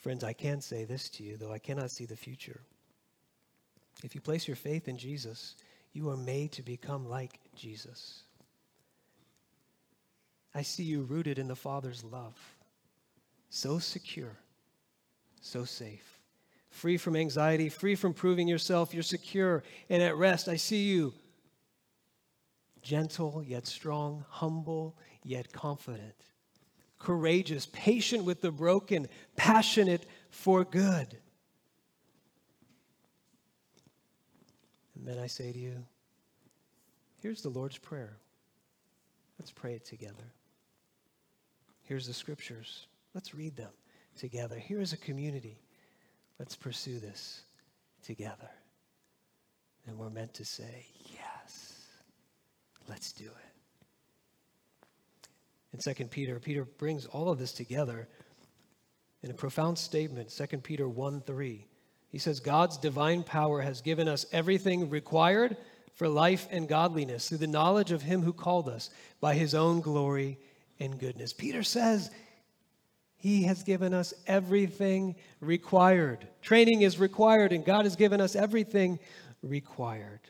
Friends, 0.00 0.24
I 0.24 0.32
can 0.32 0.60
say 0.60 0.84
this 0.84 1.08
to 1.10 1.22
you, 1.22 1.36
though 1.36 1.52
I 1.52 1.58
cannot 1.58 1.92
see 1.92 2.06
the 2.06 2.16
future. 2.16 2.60
If 4.02 4.16
you 4.16 4.20
place 4.20 4.48
your 4.48 4.56
faith 4.56 4.88
in 4.88 4.98
Jesus, 4.98 5.54
you 5.92 6.10
are 6.10 6.16
made 6.16 6.50
to 6.52 6.62
become 6.62 7.08
like 7.08 7.38
Jesus. 7.54 8.22
I 10.54 10.62
see 10.62 10.82
you 10.82 11.02
rooted 11.02 11.38
in 11.38 11.46
the 11.46 11.56
Father's 11.56 12.02
love, 12.02 12.34
so 13.48 13.78
secure, 13.78 14.36
so 15.40 15.64
safe, 15.64 16.18
free 16.70 16.96
from 16.96 17.14
anxiety, 17.14 17.68
free 17.68 17.94
from 17.94 18.12
proving 18.12 18.48
yourself. 18.48 18.92
You're 18.92 19.02
secure 19.04 19.62
and 19.88 20.02
at 20.02 20.16
rest. 20.16 20.48
I 20.48 20.56
see 20.56 20.82
you 20.82 21.14
gentle 22.82 23.44
yet 23.46 23.66
strong, 23.66 24.24
humble 24.28 24.96
yet 25.24 25.52
confident, 25.52 26.14
courageous, 26.98 27.66
patient 27.72 28.24
with 28.24 28.40
the 28.40 28.50
broken, 28.50 29.08
passionate 29.36 30.06
for 30.30 30.64
good. 30.64 31.16
And 34.94 35.06
then 35.06 35.18
I 35.18 35.26
say 35.26 35.52
to 35.52 35.58
you, 35.58 35.84
here's 37.20 37.42
the 37.42 37.48
Lord's 37.48 37.78
Prayer. 37.78 38.16
Let's 39.38 39.50
pray 39.50 39.74
it 39.74 39.84
together. 39.84 40.32
Here's 41.82 42.06
the 42.06 42.14
scriptures. 42.14 42.86
Let's 43.14 43.34
read 43.34 43.56
them 43.56 43.72
together. 44.16 44.56
Here 44.56 44.80
is 44.80 44.92
a 44.92 44.96
community. 44.96 45.58
Let's 46.38 46.54
pursue 46.54 46.98
this 47.00 47.42
together. 48.04 48.50
And 49.86 49.98
we're 49.98 50.10
meant 50.10 50.34
to 50.34 50.44
say, 50.44 50.86
yes, 51.12 51.88
let's 52.88 53.12
do 53.12 53.24
it. 53.24 53.51
In 55.72 55.78
2 55.78 56.04
Peter, 56.06 56.38
Peter 56.38 56.64
brings 56.64 57.06
all 57.06 57.30
of 57.30 57.38
this 57.38 57.52
together 57.52 58.08
in 59.22 59.30
a 59.30 59.34
profound 59.34 59.78
statement, 59.78 60.28
2 60.28 60.58
Peter 60.58 60.88
1 60.88 61.22
3. 61.22 61.66
He 62.08 62.18
says, 62.18 62.40
God's 62.40 62.76
divine 62.76 63.22
power 63.22 63.62
has 63.62 63.80
given 63.80 64.06
us 64.06 64.26
everything 64.32 64.90
required 64.90 65.56
for 65.94 66.08
life 66.08 66.46
and 66.50 66.68
godliness 66.68 67.28
through 67.28 67.38
the 67.38 67.46
knowledge 67.46 67.90
of 67.90 68.02
Him 68.02 68.22
who 68.22 68.34
called 68.34 68.68
us 68.68 68.90
by 69.20 69.34
His 69.34 69.54
own 69.54 69.80
glory 69.80 70.38
and 70.78 70.98
goodness. 70.98 71.32
Peter 71.32 71.62
says, 71.62 72.10
He 73.16 73.44
has 73.44 73.62
given 73.62 73.94
us 73.94 74.12
everything 74.26 75.14
required. 75.40 76.28
Training 76.42 76.82
is 76.82 76.98
required, 76.98 77.52
and 77.52 77.64
God 77.64 77.86
has 77.86 77.96
given 77.96 78.20
us 78.20 78.36
everything 78.36 78.98
required. 79.42 80.20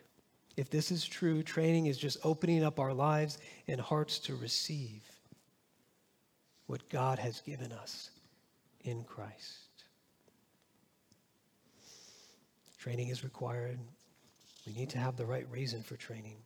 If 0.57 0.71
this 0.71 0.93
is 0.93 1.05
true, 1.05 1.43
training 1.43 1.87
is 1.87 1.99
just 1.99 2.19
opening 2.23 2.63
up 2.63 2.79
our 2.79 2.95
lives 2.95 3.39
and 3.67 3.81
hearts 3.81 4.21
to 4.21 4.37
receive 4.37 5.12
what 6.73 6.89
God 6.89 7.19
has 7.19 7.43
given 7.43 7.71
us 7.71 8.09
in 8.85 9.05
Christ. 9.05 9.85
Training 12.79 13.09
is 13.09 13.23
required. 13.23 13.79
We 14.67 14.73
need 14.73 14.89
to 14.89 14.99
have 14.99 15.19
the 15.19 15.27
right 15.27 15.47
reason 15.51 15.83
for 15.83 15.99
training. 15.99 16.39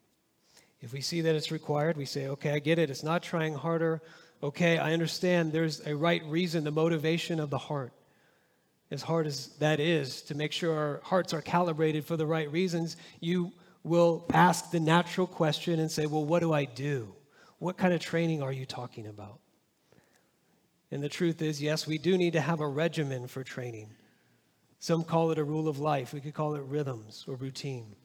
If 0.81 0.93
we 0.93 1.01
see 1.01 1.21
that 1.21 1.37
it's 1.37 1.53
required, 1.53 1.97
we 1.97 2.07
say, 2.07 2.27
okay, 2.27 2.51
I 2.51 2.59
get 2.59 2.81
it. 2.81 2.91
It's 2.91 3.05
not 3.05 3.23
trying 3.23 3.55
harder. 3.55 4.03
Okay, 4.43 4.79
I 4.79 4.95
understand 4.95 5.53
there's 5.53 5.87
a 5.87 5.95
right 5.95 6.25
reason, 6.25 6.65
the 6.65 6.73
motivation 6.73 7.39
of 7.39 7.49
the 7.49 7.59
heart. 7.59 7.93
As 8.91 9.03
hard 9.03 9.29
as 9.29 9.51
that 9.61 9.79
is 9.79 10.23
to 10.23 10.35
make 10.35 10.51
sure 10.51 10.77
our 10.77 11.01
hearts 11.05 11.35
are 11.35 11.41
calibrated 11.41 12.05
for 12.05 12.17
the 12.17 12.27
right 12.27 12.51
reasons, 12.51 12.97
you 13.21 13.53
will 13.85 14.27
ask 14.35 14.73
the 14.73 14.81
natural 14.81 15.29
question 15.29 15.79
and 15.79 15.89
say, 15.89 16.07
well, 16.07 16.25
what 16.25 16.41
do 16.41 16.53
I 16.53 16.65
do? 16.65 17.15
What 17.61 17.77
kind 17.77 17.95
of 17.95 18.01
training 18.01 18.43
are 18.43 18.53
you 18.53 18.67
talking 18.67 19.07
about? 19.07 19.39
And 20.91 21.03
the 21.03 21.09
truth 21.09 21.43
is, 21.43 21.61
yes, 21.61 21.87
we 21.87 21.99
do 21.99 22.17
need 22.17 22.35
to 22.35 22.41
have 22.41 22.61
a 22.61 22.69
regimen 22.69 23.27
for 23.27 23.43
training. 23.43 23.91
Some 24.79 25.05
call 25.05 25.31
it 25.33 25.39
a 25.39 25.45
rule 25.45 25.69
of 25.69 25.79
life. 25.79 26.13
We 26.13 26.21
could 26.21 26.35
call 26.35 26.55
it 26.55 26.63
rhythms 26.63 27.25
or 27.27 27.35
routine. 27.35 27.97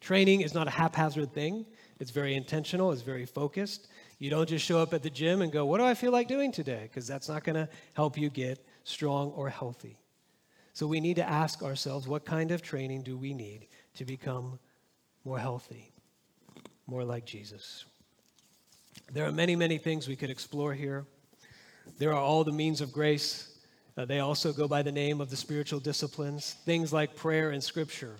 Training 0.00 0.40
is 0.40 0.54
not 0.54 0.68
a 0.68 0.70
haphazard 0.70 1.32
thing, 1.32 1.66
it's 1.98 2.12
very 2.12 2.34
intentional, 2.36 2.92
it's 2.92 3.02
very 3.02 3.26
focused. 3.26 3.88
You 4.18 4.30
don't 4.30 4.48
just 4.48 4.64
show 4.64 4.78
up 4.78 4.94
at 4.94 5.02
the 5.02 5.10
gym 5.10 5.42
and 5.42 5.50
go, 5.52 5.66
What 5.66 5.78
do 5.78 5.84
I 5.84 5.94
feel 5.94 6.12
like 6.12 6.28
doing 6.28 6.52
today? 6.52 6.82
Because 6.84 7.06
that's 7.06 7.28
not 7.28 7.44
going 7.44 7.56
to 7.56 7.68
help 7.94 8.16
you 8.16 8.30
get 8.30 8.64
strong 8.84 9.30
or 9.32 9.48
healthy. 9.48 9.98
So 10.72 10.86
we 10.86 11.00
need 11.00 11.16
to 11.16 11.28
ask 11.28 11.62
ourselves 11.62 12.06
what 12.06 12.24
kind 12.24 12.52
of 12.52 12.62
training 12.62 13.02
do 13.02 13.16
we 13.16 13.34
need 13.34 13.66
to 13.96 14.04
become 14.04 14.60
more 15.24 15.38
healthy, 15.38 15.92
more 16.86 17.02
like 17.02 17.24
Jesus? 17.24 17.84
There 19.12 19.26
are 19.26 19.32
many, 19.32 19.56
many 19.56 19.78
things 19.78 20.06
we 20.06 20.14
could 20.14 20.30
explore 20.30 20.74
here. 20.74 21.04
There 21.96 22.12
are 22.12 22.20
all 22.20 22.44
the 22.44 22.52
means 22.52 22.80
of 22.80 22.92
grace 22.92 23.48
uh, 23.98 24.04
they 24.04 24.20
also 24.20 24.52
go 24.52 24.68
by 24.68 24.80
the 24.80 24.92
name 24.92 25.20
of 25.20 25.28
the 25.28 25.36
spiritual 25.36 25.80
disciplines, 25.80 26.54
things 26.64 26.92
like 26.92 27.16
prayer 27.16 27.50
and 27.50 27.62
scripture, 27.62 28.14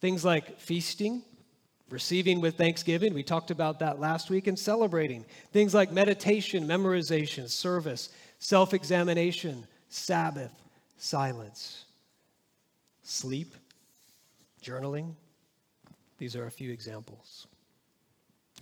things 0.00 0.24
like 0.24 0.58
feasting, 0.58 1.22
receiving 1.90 2.40
with 2.40 2.56
thanksgiving. 2.56 3.12
We 3.12 3.22
talked 3.22 3.50
about 3.50 3.78
that 3.80 4.00
last 4.00 4.30
week, 4.30 4.46
and 4.46 4.58
celebrating. 4.58 5.26
Things 5.52 5.74
like 5.74 5.92
meditation, 5.92 6.66
memorization, 6.66 7.50
service, 7.50 8.08
self 8.38 8.72
examination, 8.72 9.66
Sabbath, 9.90 10.62
silence, 10.96 11.84
sleep, 13.02 13.54
journaling. 14.62 15.12
These 16.16 16.36
are 16.36 16.46
a 16.46 16.50
few 16.50 16.72
examples. 16.72 17.46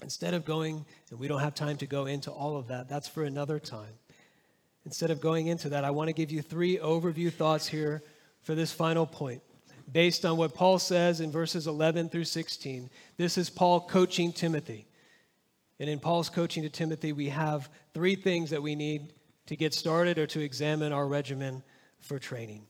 Instead 0.03 0.35
of 0.35 0.45
going, 0.45 0.85
and 1.11 1.21
we 1.21 1.29
don't 1.29 1.41
have 1.41 1.55
time 1.55 1.77
to 1.77 1.87
go 1.87 2.07
into 2.07 2.33
all 2.33 2.57
of 2.57 2.67
that, 2.67 2.89
that's 2.89 3.07
for 3.07 3.23
another 3.23 3.61
time. 3.61 3.93
Instead 4.85 5.11
of 5.11 5.21
going 5.21 5.47
into 5.47 5.71
that, 5.71 5.85
I 5.85 5.91
want 5.91 6.09
to 6.09 6.13
give 6.13 6.31
you 6.31 6.43
three 6.43 6.79
overview 6.79 7.33
thoughts 7.33 7.67
here 7.67 8.03
for 8.43 8.55
this 8.55 8.73
final 8.73 9.07
point. 9.07 9.43
Based 9.91 10.25
on 10.25 10.37
what 10.37 10.55
Paul 10.55 10.79
says 10.79 11.21
in 11.21 11.31
verses 11.31 11.67
11 11.67 12.09
through 12.09 12.25
16, 12.25 12.91
this 13.17 13.39
is 13.39 13.51
Paul 13.51 13.81
coaching 13.81 14.33
Timothy. 14.33 14.87
And 15.81 15.91
in 15.91 15.99
Paul's 15.99 16.31
coaching 16.31 16.63
to 16.63 16.69
Timothy, 16.69 17.13
we 17.13 17.29
have 17.29 17.69
three 17.93 18.15
things 18.15 18.51
that 18.51 18.63
we 18.63 18.75
need 18.75 19.13
to 19.47 19.57
get 19.57 19.75
started 19.75 20.19
or 20.19 20.27
to 20.29 20.41
examine 20.41 20.93
our 20.93 21.07
regimen 21.07 21.63
for 22.01 22.19
training. 22.19 22.67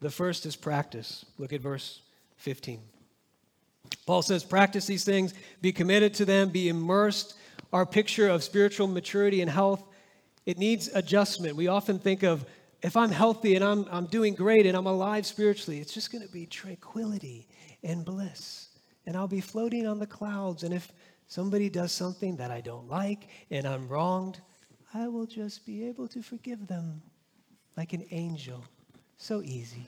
The 0.00 0.10
first 0.10 0.46
is 0.46 0.56
practice. 0.56 1.24
Look 1.38 1.52
at 1.52 1.60
verse 1.60 2.02
15. 2.36 2.80
Paul 4.06 4.22
says, 4.22 4.44
Practice 4.44 4.86
these 4.86 5.04
things, 5.04 5.34
be 5.60 5.72
committed 5.72 6.14
to 6.14 6.24
them, 6.24 6.50
be 6.50 6.68
immersed. 6.68 7.34
Our 7.72 7.86
picture 7.86 8.28
of 8.28 8.42
spiritual 8.42 8.86
maturity 8.86 9.40
and 9.40 9.50
health, 9.50 9.82
it 10.48 10.56
needs 10.56 10.88
adjustment. 10.94 11.56
We 11.56 11.68
often 11.68 11.98
think 11.98 12.22
of 12.22 12.46
if 12.80 12.96
I'm 12.96 13.10
healthy 13.10 13.54
and 13.54 13.62
I'm, 13.62 13.84
I'm 13.90 14.06
doing 14.06 14.34
great 14.34 14.64
and 14.64 14.74
I'm 14.74 14.86
alive 14.86 15.26
spiritually, 15.26 15.78
it's 15.78 15.92
just 15.92 16.10
going 16.10 16.26
to 16.26 16.32
be 16.32 16.46
tranquility 16.46 17.46
and 17.82 18.02
bliss. 18.02 18.68
And 19.04 19.14
I'll 19.14 19.28
be 19.28 19.42
floating 19.42 19.86
on 19.86 19.98
the 19.98 20.06
clouds. 20.06 20.62
And 20.62 20.72
if 20.72 20.90
somebody 21.26 21.68
does 21.68 21.92
something 21.92 22.36
that 22.36 22.50
I 22.50 22.62
don't 22.62 22.88
like 22.88 23.28
and 23.50 23.66
I'm 23.66 23.88
wronged, 23.88 24.40
I 24.94 25.06
will 25.06 25.26
just 25.26 25.66
be 25.66 25.86
able 25.86 26.08
to 26.08 26.22
forgive 26.22 26.66
them 26.66 27.02
like 27.76 27.92
an 27.92 28.06
angel. 28.10 28.64
So 29.18 29.42
easy. 29.42 29.86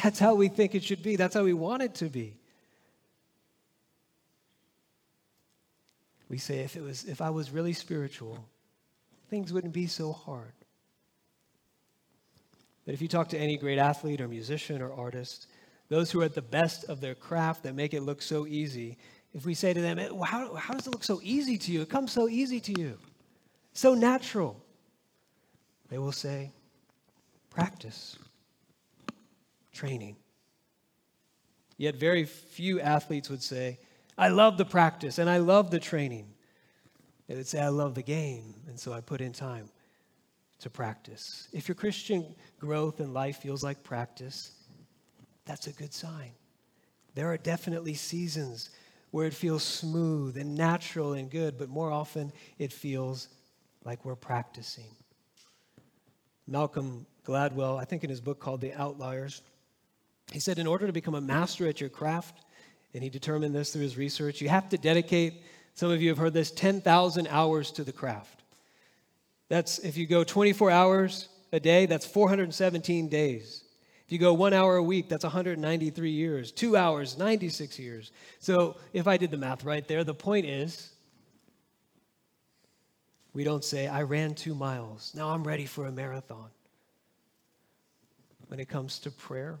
That's 0.00 0.20
how 0.20 0.36
we 0.36 0.46
think 0.46 0.76
it 0.76 0.84
should 0.84 1.02
be. 1.02 1.16
That's 1.16 1.34
how 1.34 1.42
we 1.42 1.54
want 1.54 1.82
it 1.82 1.96
to 1.96 2.04
be. 2.04 2.36
We 6.28 6.38
say 6.38 6.60
if 6.60 6.76
it 6.76 6.82
was 6.82 7.04
if 7.04 7.20
I 7.20 7.30
was 7.30 7.50
really 7.50 7.72
spiritual, 7.72 8.38
things 9.32 9.50
wouldn't 9.50 9.72
be 9.72 9.86
so 9.86 10.12
hard. 10.12 10.52
But 12.84 12.92
if 12.92 13.00
you 13.00 13.08
talk 13.08 13.30
to 13.30 13.38
any 13.38 13.56
great 13.56 13.78
athlete 13.78 14.20
or 14.20 14.28
musician 14.28 14.82
or 14.82 14.92
artist, 14.92 15.46
those 15.88 16.10
who 16.10 16.20
are 16.20 16.24
at 16.24 16.34
the 16.34 16.42
best 16.42 16.84
of 16.84 17.00
their 17.00 17.14
craft 17.14 17.62
that 17.62 17.74
make 17.74 17.94
it 17.94 18.02
look 18.02 18.20
so 18.20 18.46
easy, 18.46 18.98
if 19.32 19.46
we 19.46 19.54
say 19.54 19.72
to 19.72 19.80
them, 19.80 19.98
eh, 19.98 20.10
how, 20.22 20.52
how 20.54 20.74
does 20.74 20.86
it 20.86 20.90
look 20.90 21.02
so 21.02 21.18
easy 21.22 21.56
to 21.56 21.72
you? 21.72 21.80
It 21.80 21.88
comes 21.88 22.12
so 22.12 22.28
easy 22.28 22.60
to 22.60 22.78
you, 22.78 22.98
so 23.72 23.94
natural. 23.94 24.62
They 25.88 25.96
will 25.96 26.12
say, 26.12 26.52
practice, 27.48 28.18
training. 29.72 30.16
Yet 31.78 31.96
very 31.96 32.26
few 32.26 32.82
athletes 32.82 33.30
would 33.30 33.42
say, 33.42 33.78
I 34.18 34.28
love 34.28 34.58
the 34.58 34.66
practice 34.66 35.16
and 35.16 35.30
I 35.30 35.38
love 35.38 35.70
the 35.70 35.80
training. 35.80 36.31
Say, 37.44 37.60
I 37.60 37.68
love 37.68 37.94
the 37.94 38.02
game, 38.02 38.54
and 38.68 38.78
so 38.78 38.92
I 38.92 39.00
put 39.00 39.20
in 39.20 39.32
time 39.32 39.70
to 40.60 40.70
practice. 40.70 41.48
If 41.52 41.66
your 41.66 41.74
Christian 41.74 42.34
growth 42.58 43.00
in 43.00 43.12
life 43.12 43.38
feels 43.38 43.64
like 43.64 43.82
practice, 43.82 44.52
that's 45.44 45.66
a 45.66 45.72
good 45.72 45.92
sign. 45.92 46.32
There 47.14 47.28
are 47.32 47.36
definitely 47.36 47.94
seasons 47.94 48.70
where 49.10 49.26
it 49.26 49.34
feels 49.34 49.62
smooth 49.62 50.36
and 50.36 50.54
natural 50.54 51.14
and 51.14 51.30
good, 51.30 51.58
but 51.58 51.68
more 51.68 51.90
often 51.90 52.32
it 52.58 52.72
feels 52.72 53.28
like 53.84 54.04
we're 54.04 54.14
practicing. 54.14 54.94
Malcolm 56.46 57.06
Gladwell, 57.24 57.80
I 57.80 57.84
think 57.84 58.04
in 58.04 58.10
his 58.10 58.20
book 58.20 58.40
called 58.40 58.60
The 58.60 58.72
Outliers, 58.72 59.42
he 60.32 60.40
said, 60.40 60.58
in 60.58 60.66
order 60.66 60.86
to 60.86 60.92
become 60.92 61.14
a 61.14 61.20
master 61.20 61.68
at 61.68 61.80
your 61.80 61.90
craft, 61.90 62.44
and 62.94 63.02
he 63.02 63.10
determined 63.10 63.54
this 63.54 63.72
through 63.72 63.82
his 63.82 63.96
research, 63.96 64.40
you 64.40 64.48
have 64.48 64.68
to 64.70 64.78
dedicate, 64.78 65.42
some 65.74 65.90
of 65.90 66.02
you 66.02 66.10
have 66.10 66.18
heard 66.18 66.34
this, 66.34 66.50
10,000 66.50 67.26
hours 67.28 67.70
to 67.72 67.84
the 67.84 67.92
craft. 67.92 68.42
That's, 69.48 69.78
if 69.78 69.96
you 69.96 70.06
go 70.06 70.24
24 70.24 70.70
hours 70.70 71.28
a 71.52 71.60
day, 71.60 71.86
that's 71.86 72.06
417 72.06 73.08
days. 73.08 73.64
If 74.06 74.12
you 74.12 74.18
go 74.18 74.34
one 74.34 74.52
hour 74.52 74.76
a 74.76 74.82
week, 74.82 75.08
that's 75.08 75.24
193 75.24 76.10
years. 76.10 76.52
Two 76.52 76.76
hours, 76.76 77.16
96 77.16 77.78
years. 77.78 78.12
So 78.38 78.76
if 78.92 79.06
I 79.06 79.16
did 79.16 79.30
the 79.30 79.36
math 79.36 79.64
right 79.64 79.86
there, 79.86 80.04
the 80.04 80.14
point 80.14 80.46
is 80.46 80.92
we 83.32 83.44
don't 83.44 83.64
say, 83.64 83.86
I 83.86 84.02
ran 84.02 84.34
two 84.34 84.54
miles. 84.54 85.12
Now 85.14 85.30
I'm 85.30 85.44
ready 85.44 85.64
for 85.64 85.86
a 85.86 85.92
marathon. 85.92 86.50
When 88.48 88.60
it 88.60 88.68
comes 88.68 88.98
to 89.00 89.10
prayer 89.10 89.58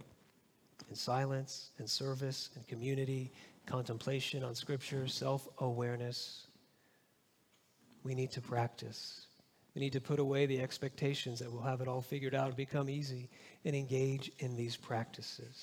and 0.88 0.96
silence 0.98 1.70
and 1.78 1.88
service 1.88 2.50
and 2.54 2.66
community, 2.68 3.32
contemplation 3.66 4.42
on 4.42 4.54
Scripture, 4.54 5.06
self 5.06 5.48
awareness, 5.58 6.46
we 8.02 8.14
need 8.14 8.30
to 8.32 8.40
practice. 8.40 9.26
We 9.74 9.80
need 9.80 9.92
to 9.94 10.00
put 10.00 10.18
away 10.18 10.46
the 10.46 10.60
expectations 10.60 11.38
that 11.38 11.50
we'll 11.50 11.62
have 11.62 11.80
it 11.80 11.88
all 11.88 12.02
figured 12.02 12.34
out 12.34 12.48
and 12.48 12.56
become 12.56 12.90
easy 12.90 13.30
and 13.64 13.74
engage 13.74 14.30
in 14.38 14.54
these 14.56 14.76
practices. 14.76 15.62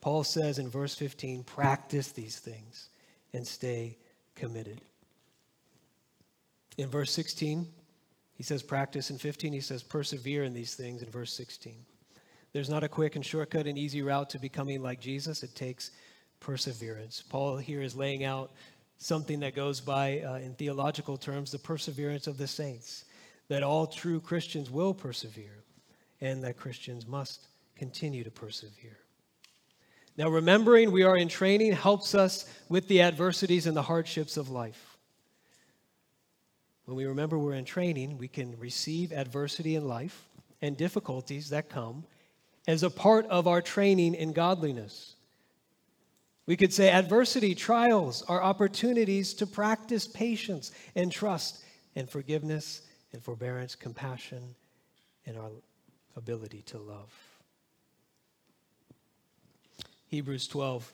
Paul 0.00 0.24
says 0.24 0.58
in 0.58 0.68
verse 0.68 0.94
15, 0.94 1.44
practice 1.44 2.12
these 2.12 2.38
things 2.38 2.90
and 3.32 3.46
stay 3.46 3.98
committed. 4.34 4.80
In 6.76 6.88
verse 6.88 7.12
16, 7.12 7.66
he 8.34 8.42
says 8.42 8.62
practice. 8.62 9.10
In 9.10 9.18
15, 9.18 9.52
he 9.52 9.60
says 9.60 9.82
persevere 9.82 10.44
in 10.44 10.54
these 10.54 10.74
things 10.74 11.02
in 11.02 11.10
verse 11.10 11.32
16. 11.32 11.84
There's 12.52 12.70
not 12.70 12.84
a 12.84 12.88
quick 12.88 13.16
and 13.16 13.24
shortcut 13.24 13.66
and 13.66 13.78
easy 13.78 14.02
route 14.02 14.30
to 14.30 14.38
becoming 14.38 14.82
like 14.82 15.00
Jesus. 15.00 15.42
It 15.42 15.54
takes 15.54 15.90
perseverance. 16.40 17.22
Paul 17.22 17.58
here 17.58 17.82
is 17.82 17.94
laying 17.94 18.24
out 18.24 18.50
something 18.98 19.40
that 19.40 19.54
goes 19.54 19.80
by, 19.80 20.20
uh, 20.20 20.34
in 20.36 20.54
theological 20.54 21.16
terms, 21.16 21.52
the 21.52 21.58
perseverance 21.58 22.26
of 22.26 22.38
the 22.38 22.46
saints, 22.46 23.04
that 23.48 23.62
all 23.62 23.86
true 23.86 24.20
Christians 24.20 24.70
will 24.70 24.92
persevere, 24.92 25.64
and 26.20 26.42
that 26.44 26.56
Christians 26.56 27.06
must 27.06 27.46
continue 27.76 28.24
to 28.24 28.30
persevere. 28.30 28.98
Now, 30.16 30.28
remembering 30.28 30.90
we 30.92 31.02
are 31.02 31.16
in 31.16 31.28
training 31.28 31.72
helps 31.72 32.14
us 32.14 32.44
with 32.68 32.88
the 32.88 33.00
adversities 33.00 33.66
and 33.66 33.76
the 33.76 33.82
hardships 33.82 34.36
of 34.36 34.50
life. 34.50 34.98
When 36.84 36.96
we 36.96 37.06
remember 37.06 37.38
we're 37.38 37.54
in 37.54 37.64
training, 37.64 38.18
we 38.18 38.28
can 38.28 38.58
receive 38.58 39.12
adversity 39.12 39.76
in 39.76 39.86
life 39.86 40.28
and 40.60 40.76
difficulties 40.76 41.50
that 41.50 41.68
come 41.68 42.04
as 42.66 42.82
a 42.82 42.90
part 42.90 43.26
of 43.26 43.46
our 43.46 43.62
training 43.62 44.14
in 44.14 44.32
godliness. 44.32 45.14
We 46.46 46.56
could 46.56 46.72
say 46.72 46.90
adversity, 46.90 47.54
trials 47.54 48.22
are 48.22 48.42
opportunities 48.42 49.34
to 49.34 49.46
practice 49.46 50.06
patience 50.06 50.72
and 50.94 51.12
trust 51.12 51.62
and 51.94 52.08
forgiveness 52.08 52.82
and 53.12 53.22
forbearance, 53.22 53.74
compassion, 53.74 54.54
and 55.26 55.36
our 55.36 55.50
ability 56.16 56.62
to 56.62 56.78
love. 56.78 57.12
Hebrews 60.08 60.48
12, 60.48 60.92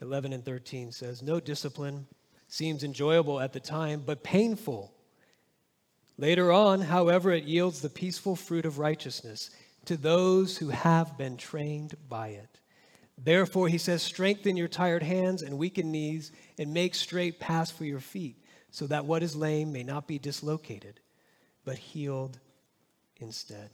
11 0.00 0.32
and 0.32 0.44
13 0.44 0.90
says, 0.90 1.22
No 1.22 1.38
discipline 1.38 2.06
seems 2.48 2.82
enjoyable 2.82 3.40
at 3.40 3.52
the 3.52 3.60
time, 3.60 4.02
but 4.04 4.24
painful. 4.24 4.92
Later 6.18 6.52
on, 6.52 6.80
however, 6.80 7.32
it 7.32 7.44
yields 7.44 7.80
the 7.80 7.90
peaceful 7.90 8.36
fruit 8.36 8.66
of 8.66 8.78
righteousness 8.78 9.50
to 9.84 9.96
those 9.96 10.58
who 10.58 10.68
have 10.70 11.16
been 11.18 11.36
trained 11.36 11.94
by 12.08 12.28
it. 12.28 12.60
Therefore, 13.16 13.68
he 13.68 13.78
says, 13.78 14.02
strengthen 14.02 14.56
your 14.56 14.68
tired 14.68 15.02
hands 15.02 15.42
and 15.42 15.56
weakened 15.58 15.92
knees, 15.92 16.32
and 16.58 16.74
make 16.74 16.94
straight 16.94 17.40
paths 17.40 17.70
for 17.70 17.84
your 17.84 18.00
feet, 18.00 18.36
so 18.70 18.86
that 18.88 19.04
what 19.04 19.22
is 19.22 19.36
lame 19.36 19.72
may 19.72 19.82
not 19.82 20.06
be 20.06 20.18
dislocated, 20.18 21.00
but 21.64 21.78
healed 21.78 22.38
instead. 23.16 23.70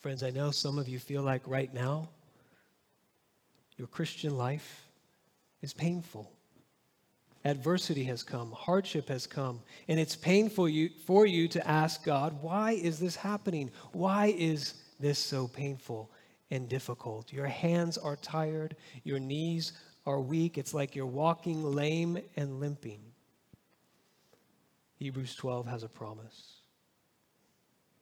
Friends, 0.00 0.22
I 0.22 0.30
know 0.30 0.50
some 0.50 0.78
of 0.78 0.88
you 0.88 0.98
feel 0.98 1.22
like 1.22 1.42
right 1.46 1.72
now 1.72 2.08
your 3.76 3.88
Christian 3.88 4.36
life 4.36 4.82
is 5.62 5.72
painful 5.72 6.30
adversity 7.44 8.04
has 8.04 8.22
come, 8.22 8.50
hardship 8.52 9.08
has 9.08 9.26
come, 9.26 9.60
and 9.88 10.00
it's 10.00 10.16
painful 10.16 10.68
you, 10.68 10.90
for 11.06 11.26
you 11.26 11.46
to 11.48 11.68
ask 11.68 12.04
God, 12.04 12.40
why 12.40 12.72
is 12.72 12.98
this 12.98 13.16
happening? 13.16 13.70
Why 13.92 14.34
is 14.36 14.74
this 14.98 15.18
so 15.18 15.48
painful 15.48 16.10
and 16.50 16.68
difficult? 16.68 17.32
Your 17.32 17.46
hands 17.46 17.98
are 17.98 18.16
tired, 18.16 18.76
your 19.02 19.18
knees 19.18 19.72
are 20.06 20.20
weak. 20.20 20.58
It's 20.58 20.74
like 20.74 20.94
you're 20.94 21.06
walking 21.06 21.62
lame 21.62 22.18
and 22.36 22.60
limping. 22.60 23.00
Hebrews 24.96 25.34
12 25.34 25.66
has 25.66 25.82
a 25.82 25.88
promise. 25.88 26.54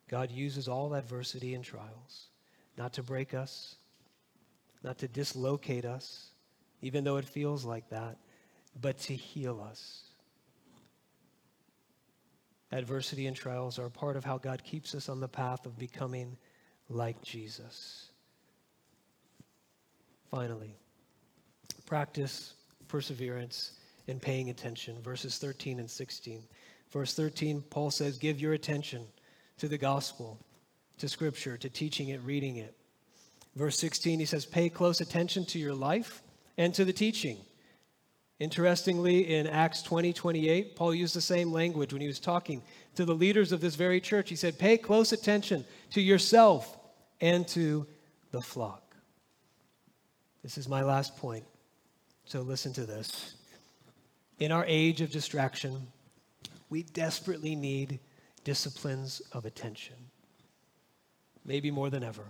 God 0.08 0.30
uses 0.30 0.68
all 0.68 0.94
adversity 0.94 1.54
and 1.54 1.64
trials 1.64 2.28
not 2.76 2.92
to 2.94 3.02
break 3.02 3.34
us, 3.34 3.76
not 4.82 4.98
to 4.98 5.08
dislocate 5.08 5.84
us, 5.84 6.30
even 6.80 7.04
though 7.04 7.16
it 7.16 7.24
feels 7.24 7.64
like 7.64 7.88
that 7.90 8.18
but 8.80 8.98
to 8.98 9.14
heal 9.14 9.60
us. 9.70 10.04
Adversity 12.70 13.26
and 13.26 13.36
trials 13.36 13.78
are 13.78 13.90
part 13.90 14.16
of 14.16 14.24
how 14.24 14.38
God 14.38 14.64
keeps 14.64 14.94
us 14.94 15.08
on 15.08 15.20
the 15.20 15.28
path 15.28 15.66
of 15.66 15.78
becoming 15.78 16.38
like 16.88 17.20
Jesus. 17.22 18.11
Finally, 20.32 20.74
practice 21.84 22.54
perseverance 22.88 23.72
and 24.08 24.20
paying 24.20 24.48
attention. 24.48 24.96
Verses 25.02 25.36
13 25.36 25.78
and 25.78 25.90
16. 25.90 26.42
Verse 26.90 27.12
13, 27.12 27.62
Paul 27.68 27.90
says, 27.90 28.16
Give 28.16 28.40
your 28.40 28.54
attention 28.54 29.04
to 29.58 29.68
the 29.68 29.76
gospel, 29.76 30.38
to 30.96 31.06
scripture, 31.06 31.58
to 31.58 31.68
teaching 31.68 32.08
it, 32.08 32.20
reading 32.22 32.56
it. 32.56 32.74
Verse 33.56 33.78
16, 33.78 34.20
he 34.20 34.24
says, 34.24 34.46
Pay 34.46 34.70
close 34.70 35.02
attention 35.02 35.44
to 35.46 35.58
your 35.58 35.74
life 35.74 36.22
and 36.56 36.72
to 36.74 36.86
the 36.86 36.94
teaching. 36.94 37.36
Interestingly, 38.38 39.34
in 39.34 39.46
Acts 39.46 39.82
20 39.82 40.14
28, 40.14 40.76
Paul 40.76 40.94
used 40.94 41.14
the 41.14 41.20
same 41.20 41.52
language 41.52 41.92
when 41.92 42.00
he 42.00 42.08
was 42.08 42.18
talking 42.18 42.62
to 42.94 43.04
the 43.04 43.14
leaders 43.14 43.52
of 43.52 43.60
this 43.60 43.74
very 43.74 44.00
church. 44.00 44.30
He 44.30 44.36
said, 44.36 44.58
Pay 44.58 44.78
close 44.78 45.12
attention 45.12 45.66
to 45.90 46.00
yourself 46.00 46.78
and 47.20 47.46
to 47.48 47.86
the 48.30 48.40
flock. 48.40 48.91
This 50.42 50.58
is 50.58 50.68
my 50.68 50.82
last 50.82 51.16
point. 51.16 51.44
So 52.24 52.40
listen 52.40 52.72
to 52.74 52.84
this. 52.84 53.34
In 54.38 54.50
our 54.50 54.64
age 54.66 55.00
of 55.00 55.10
distraction, 55.10 55.86
we 56.68 56.82
desperately 56.82 57.54
need 57.54 58.00
disciplines 58.44 59.22
of 59.32 59.44
attention, 59.44 59.96
maybe 61.44 61.70
more 61.70 61.90
than 61.90 62.02
ever. 62.02 62.24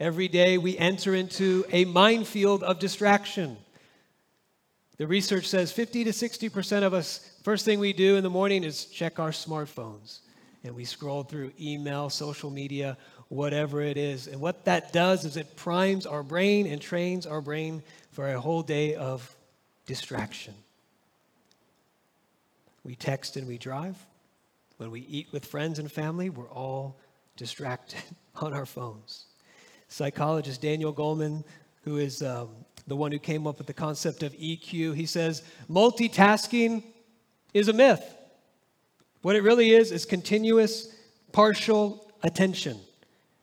Every 0.00 0.28
day 0.28 0.56
we 0.56 0.78
enter 0.78 1.14
into 1.14 1.64
a 1.70 1.84
minefield 1.84 2.62
of 2.62 2.78
distraction. 2.78 3.58
The 4.96 5.06
research 5.06 5.46
says 5.46 5.72
50 5.72 6.04
to 6.04 6.10
60% 6.10 6.82
of 6.84 6.94
us, 6.94 7.30
first 7.42 7.64
thing 7.64 7.80
we 7.80 7.92
do 7.92 8.16
in 8.16 8.22
the 8.22 8.30
morning 8.30 8.64
is 8.64 8.86
check 8.86 9.18
our 9.18 9.30
smartphones. 9.30 10.20
And 10.62 10.74
we 10.74 10.84
scroll 10.84 11.22
through 11.22 11.52
email, 11.60 12.08
social 12.08 12.50
media, 12.50 12.96
whatever 13.28 13.80
it 13.80 13.96
is. 13.96 14.26
And 14.26 14.40
what 14.40 14.64
that 14.64 14.92
does 14.92 15.24
is 15.24 15.36
it 15.36 15.56
primes 15.56 16.06
our 16.06 16.22
brain 16.22 16.66
and 16.66 16.80
trains 16.80 17.26
our 17.26 17.40
brain 17.40 17.82
for 18.12 18.28
a 18.28 18.40
whole 18.40 18.62
day 18.62 18.94
of 18.94 19.34
distraction. 19.86 20.54
We 22.84 22.94
text 22.94 23.36
and 23.36 23.46
we 23.46 23.58
drive. 23.58 23.96
When 24.76 24.90
we 24.90 25.00
eat 25.00 25.28
with 25.32 25.44
friends 25.44 25.78
and 25.78 25.90
family, 25.90 26.30
we're 26.30 26.50
all 26.50 26.96
distracted 27.36 28.02
on 28.36 28.52
our 28.52 28.66
phones. 28.66 29.26
Psychologist 29.88 30.60
Daniel 30.60 30.92
Goleman, 30.92 31.44
who 31.82 31.98
is 31.98 32.22
um, 32.22 32.48
the 32.86 32.96
one 32.96 33.12
who 33.12 33.18
came 33.18 33.46
up 33.46 33.58
with 33.58 33.66
the 33.66 33.74
concept 33.74 34.22
of 34.22 34.32
EQ, 34.34 34.94
he 34.94 35.06
says 35.06 35.42
multitasking 35.70 36.82
is 37.52 37.68
a 37.68 37.72
myth. 37.72 38.02
What 39.22 39.36
it 39.36 39.42
really 39.42 39.70
is 39.70 39.90
is 39.90 40.04
continuous, 40.04 40.94
partial 41.32 42.10
attention, 42.22 42.78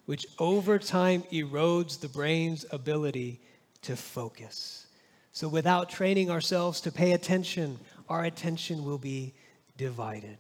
which 0.05 0.25
over 0.39 0.79
time 0.79 1.23
erodes 1.31 1.99
the 1.99 2.09
brain's 2.09 2.65
ability 2.71 3.39
to 3.83 3.95
focus. 3.95 4.87
So, 5.31 5.47
without 5.47 5.89
training 5.89 6.29
ourselves 6.29 6.81
to 6.81 6.91
pay 6.91 7.13
attention, 7.13 7.79
our 8.09 8.25
attention 8.25 8.83
will 8.83 8.97
be 8.97 9.33
divided. 9.77 10.37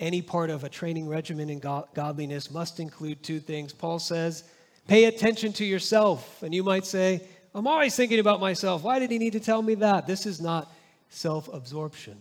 Any 0.00 0.22
part 0.22 0.50
of 0.50 0.64
a 0.64 0.68
training 0.68 1.08
regimen 1.08 1.48
in 1.48 1.60
godliness 1.60 2.50
must 2.50 2.80
include 2.80 3.22
two 3.22 3.38
things. 3.38 3.72
Paul 3.72 4.00
says, 4.00 4.42
pay 4.88 5.04
attention 5.04 5.52
to 5.54 5.64
yourself. 5.64 6.42
And 6.42 6.52
you 6.52 6.64
might 6.64 6.84
say, 6.84 7.22
I'm 7.54 7.66
always 7.66 7.94
thinking 7.94 8.18
about 8.18 8.40
myself. 8.40 8.82
Why 8.82 8.98
did 8.98 9.10
he 9.10 9.18
need 9.18 9.34
to 9.34 9.40
tell 9.40 9.62
me 9.62 9.76
that? 9.76 10.06
This 10.06 10.26
is 10.26 10.40
not 10.40 10.72
self 11.08 11.48
absorption. 11.52 12.16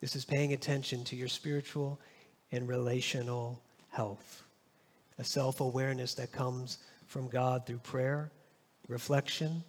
This 0.00 0.16
is 0.16 0.24
paying 0.24 0.52
attention 0.52 1.04
to 1.04 1.16
your 1.16 1.28
spiritual 1.28 2.00
and 2.50 2.66
relational 2.66 3.60
health, 3.90 4.42
a 5.22 5.24
self 5.24 5.60
awareness 5.60 6.14
that 6.14 6.32
comes 6.32 6.78
from 7.06 7.28
God 7.28 7.64
through 7.64 7.78
prayer, 7.78 8.32
reflection, 8.88 9.62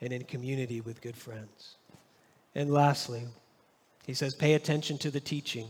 and 0.00 0.12
in 0.12 0.22
community 0.22 0.80
with 0.80 1.00
good 1.00 1.16
friends. 1.16 1.76
And 2.54 2.72
lastly, 2.72 3.24
he 4.06 4.14
says, 4.14 4.36
pay 4.36 4.54
attention 4.54 4.96
to 4.98 5.10
the 5.10 5.18
teaching, 5.18 5.66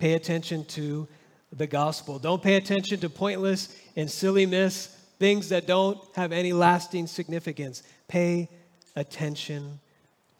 pay 0.00 0.14
attention 0.14 0.64
to 0.66 1.06
the 1.52 1.68
gospel. 1.68 2.18
Don't 2.18 2.42
pay 2.42 2.56
attention 2.56 2.98
to 3.00 3.08
pointless 3.08 3.76
and 3.94 4.10
silly 4.10 4.46
myths 4.46 4.88
things 5.20 5.50
that 5.50 5.68
don't 5.68 6.00
have 6.16 6.32
any 6.32 6.52
lasting 6.52 7.06
significance. 7.06 7.84
Pay 8.08 8.48
attention 8.96 9.78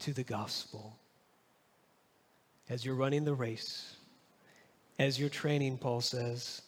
to 0.00 0.12
the 0.12 0.24
gospel. 0.24 0.98
As 2.68 2.84
you're 2.84 2.96
running 2.96 3.24
the 3.24 3.34
race, 3.34 3.94
as 4.98 5.20
you're 5.20 5.28
training, 5.28 5.78
Paul 5.78 6.00
says, 6.00 6.62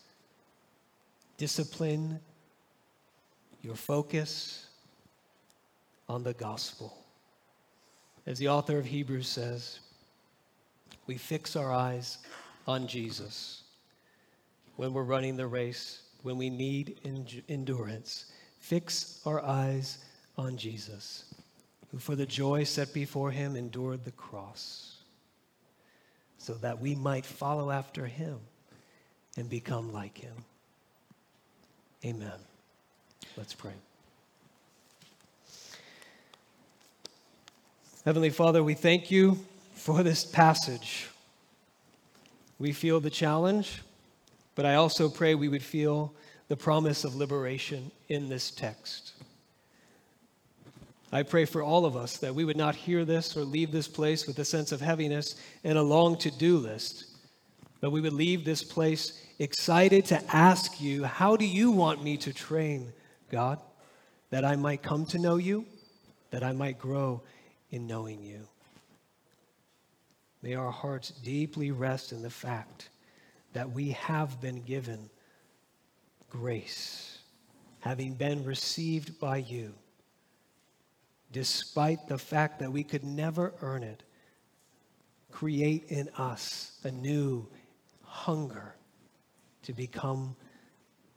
discipline 1.36 2.20
your 3.62 3.74
focus 3.74 4.68
on 6.08 6.22
the 6.22 6.34
gospel. 6.34 6.96
As 8.26 8.38
the 8.38 8.48
author 8.48 8.78
of 8.78 8.86
Hebrews 8.86 9.28
says, 9.28 9.80
we 11.06 11.16
fix 11.16 11.56
our 11.56 11.72
eyes 11.72 12.18
on 12.66 12.86
Jesus 12.86 13.62
when 14.76 14.92
we're 14.92 15.02
running 15.02 15.36
the 15.36 15.46
race 15.46 16.02
when 16.24 16.38
we 16.38 16.48
need 16.48 16.98
endurance, 17.50 18.32
fix 18.58 19.20
our 19.26 19.44
eyes 19.44 19.98
on 20.38 20.56
Jesus, 20.56 21.34
who 21.90 21.98
for 21.98 22.16
the 22.16 22.24
joy 22.24 22.64
set 22.64 22.94
before 22.94 23.30
him 23.30 23.56
endured 23.56 24.06
the 24.06 24.10
cross, 24.12 24.96
so 26.38 26.54
that 26.54 26.80
we 26.80 26.94
might 26.94 27.26
follow 27.26 27.70
after 27.70 28.06
him 28.06 28.38
and 29.36 29.50
become 29.50 29.92
like 29.92 30.16
him. 30.16 30.34
Amen. 32.04 32.32
Let's 33.36 33.54
pray. 33.54 33.72
Heavenly 38.04 38.30
Father, 38.30 38.62
we 38.62 38.74
thank 38.74 39.10
you 39.10 39.38
for 39.74 40.02
this 40.02 40.24
passage. 40.24 41.08
We 42.58 42.72
feel 42.72 43.00
the 43.00 43.10
challenge 43.10 43.80
but 44.54 44.66
I 44.66 44.74
also 44.74 45.08
pray 45.08 45.34
we 45.34 45.48
would 45.48 45.62
feel 45.62 46.12
the 46.48 46.56
promise 46.56 47.04
of 47.04 47.16
liberation 47.16 47.90
in 48.08 48.28
this 48.28 48.50
text. 48.50 49.12
I 51.12 51.22
pray 51.22 51.44
for 51.44 51.62
all 51.62 51.86
of 51.86 51.96
us 51.96 52.16
that 52.18 52.34
we 52.34 52.44
would 52.44 52.56
not 52.56 52.74
hear 52.74 53.04
this 53.04 53.36
or 53.36 53.44
leave 53.44 53.72
this 53.72 53.88
place 53.88 54.26
with 54.26 54.38
a 54.38 54.44
sense 54.44 54.72
of 54.72 54.80
heaviness 54.80 55.36
and 55.62 55.78
a 55.78 55.82
long 55.82 56.16
to 56.18 56.30
do 56.30 56.58
list, 56.58 57.06
but 57.80 57.90
we 57.90 58.00
would 58.00 58.12
leave 58.12 58.44
this 58.44 58.64
place 58.64 59.23
excited 59.38 60.06
to 60.06 60.22
ask 60.34 60.80
you, 60.80 61.04
How 61.04 61.36
do 61.36 61.44
you 61.44 61.70
want 61.70 62.02
me 62.02 62.16
to 62.18 62.32
train, 62.32 62.92
God, 63.30 63.60
that 64.30 64.44
I 64.44 64.56
might 64.56 64.82
come 64.82 65.06
to 65.06 65.18
know 65.18 65.36
you, 65.36 65.66
that 66.30 66.42
I 66.42 66.52
might 66.52 66.78
grow 66.78 67.22
in 67.70 67.86
knowing 67.86 68.22
you? 68.22 68.46
May 70.42 70.54
our 70.54 70.70
hearts 70.70 71.10
deeply 71.10 71.70
rest 71.70 72.12
in 72.12 72.22
the 72.22 72.30
fact 72.30 72.90
that 73.54 73.70
we 73.70 73.92
have 73.92 74.40
been 74.40 74.62
given 74.62 75.08
grace, 76.28 77.18
having 77.80 78.14
been 78.14 78.44
received 78.44 79.18
by 79.18 79.38
you, 79.38 79.72
despite 81.32 82.08
the 82.08 82.18
fact 82.18 82.58
that 82.58 82.70
we 82.70 82.84
could 82.84 83.04
never 83.04 83.54
earn 83.62 83.82
it. 83.82 84.02
Create 85.30 85.84
in 85.88 86.08
us 86.16 86.78
a 86.84 86.90
new 86.90 87.46
hunger 88.02 88.74
to 89.64 89.72
become 89.72 90.36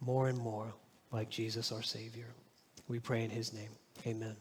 more 0.01 0.29
and 0.29 0.37
more 0.37 0.73
like 1.11 1.29
Jesus 1.29 1.71
our 1.71 1.83
Savior. 1.83 2.27
We 2.87 2.99
pray 2.99 3.23
in 3.23 3.29
His 3.29 3.53
name. 3.53 3.71
Amen. 4.05 4.35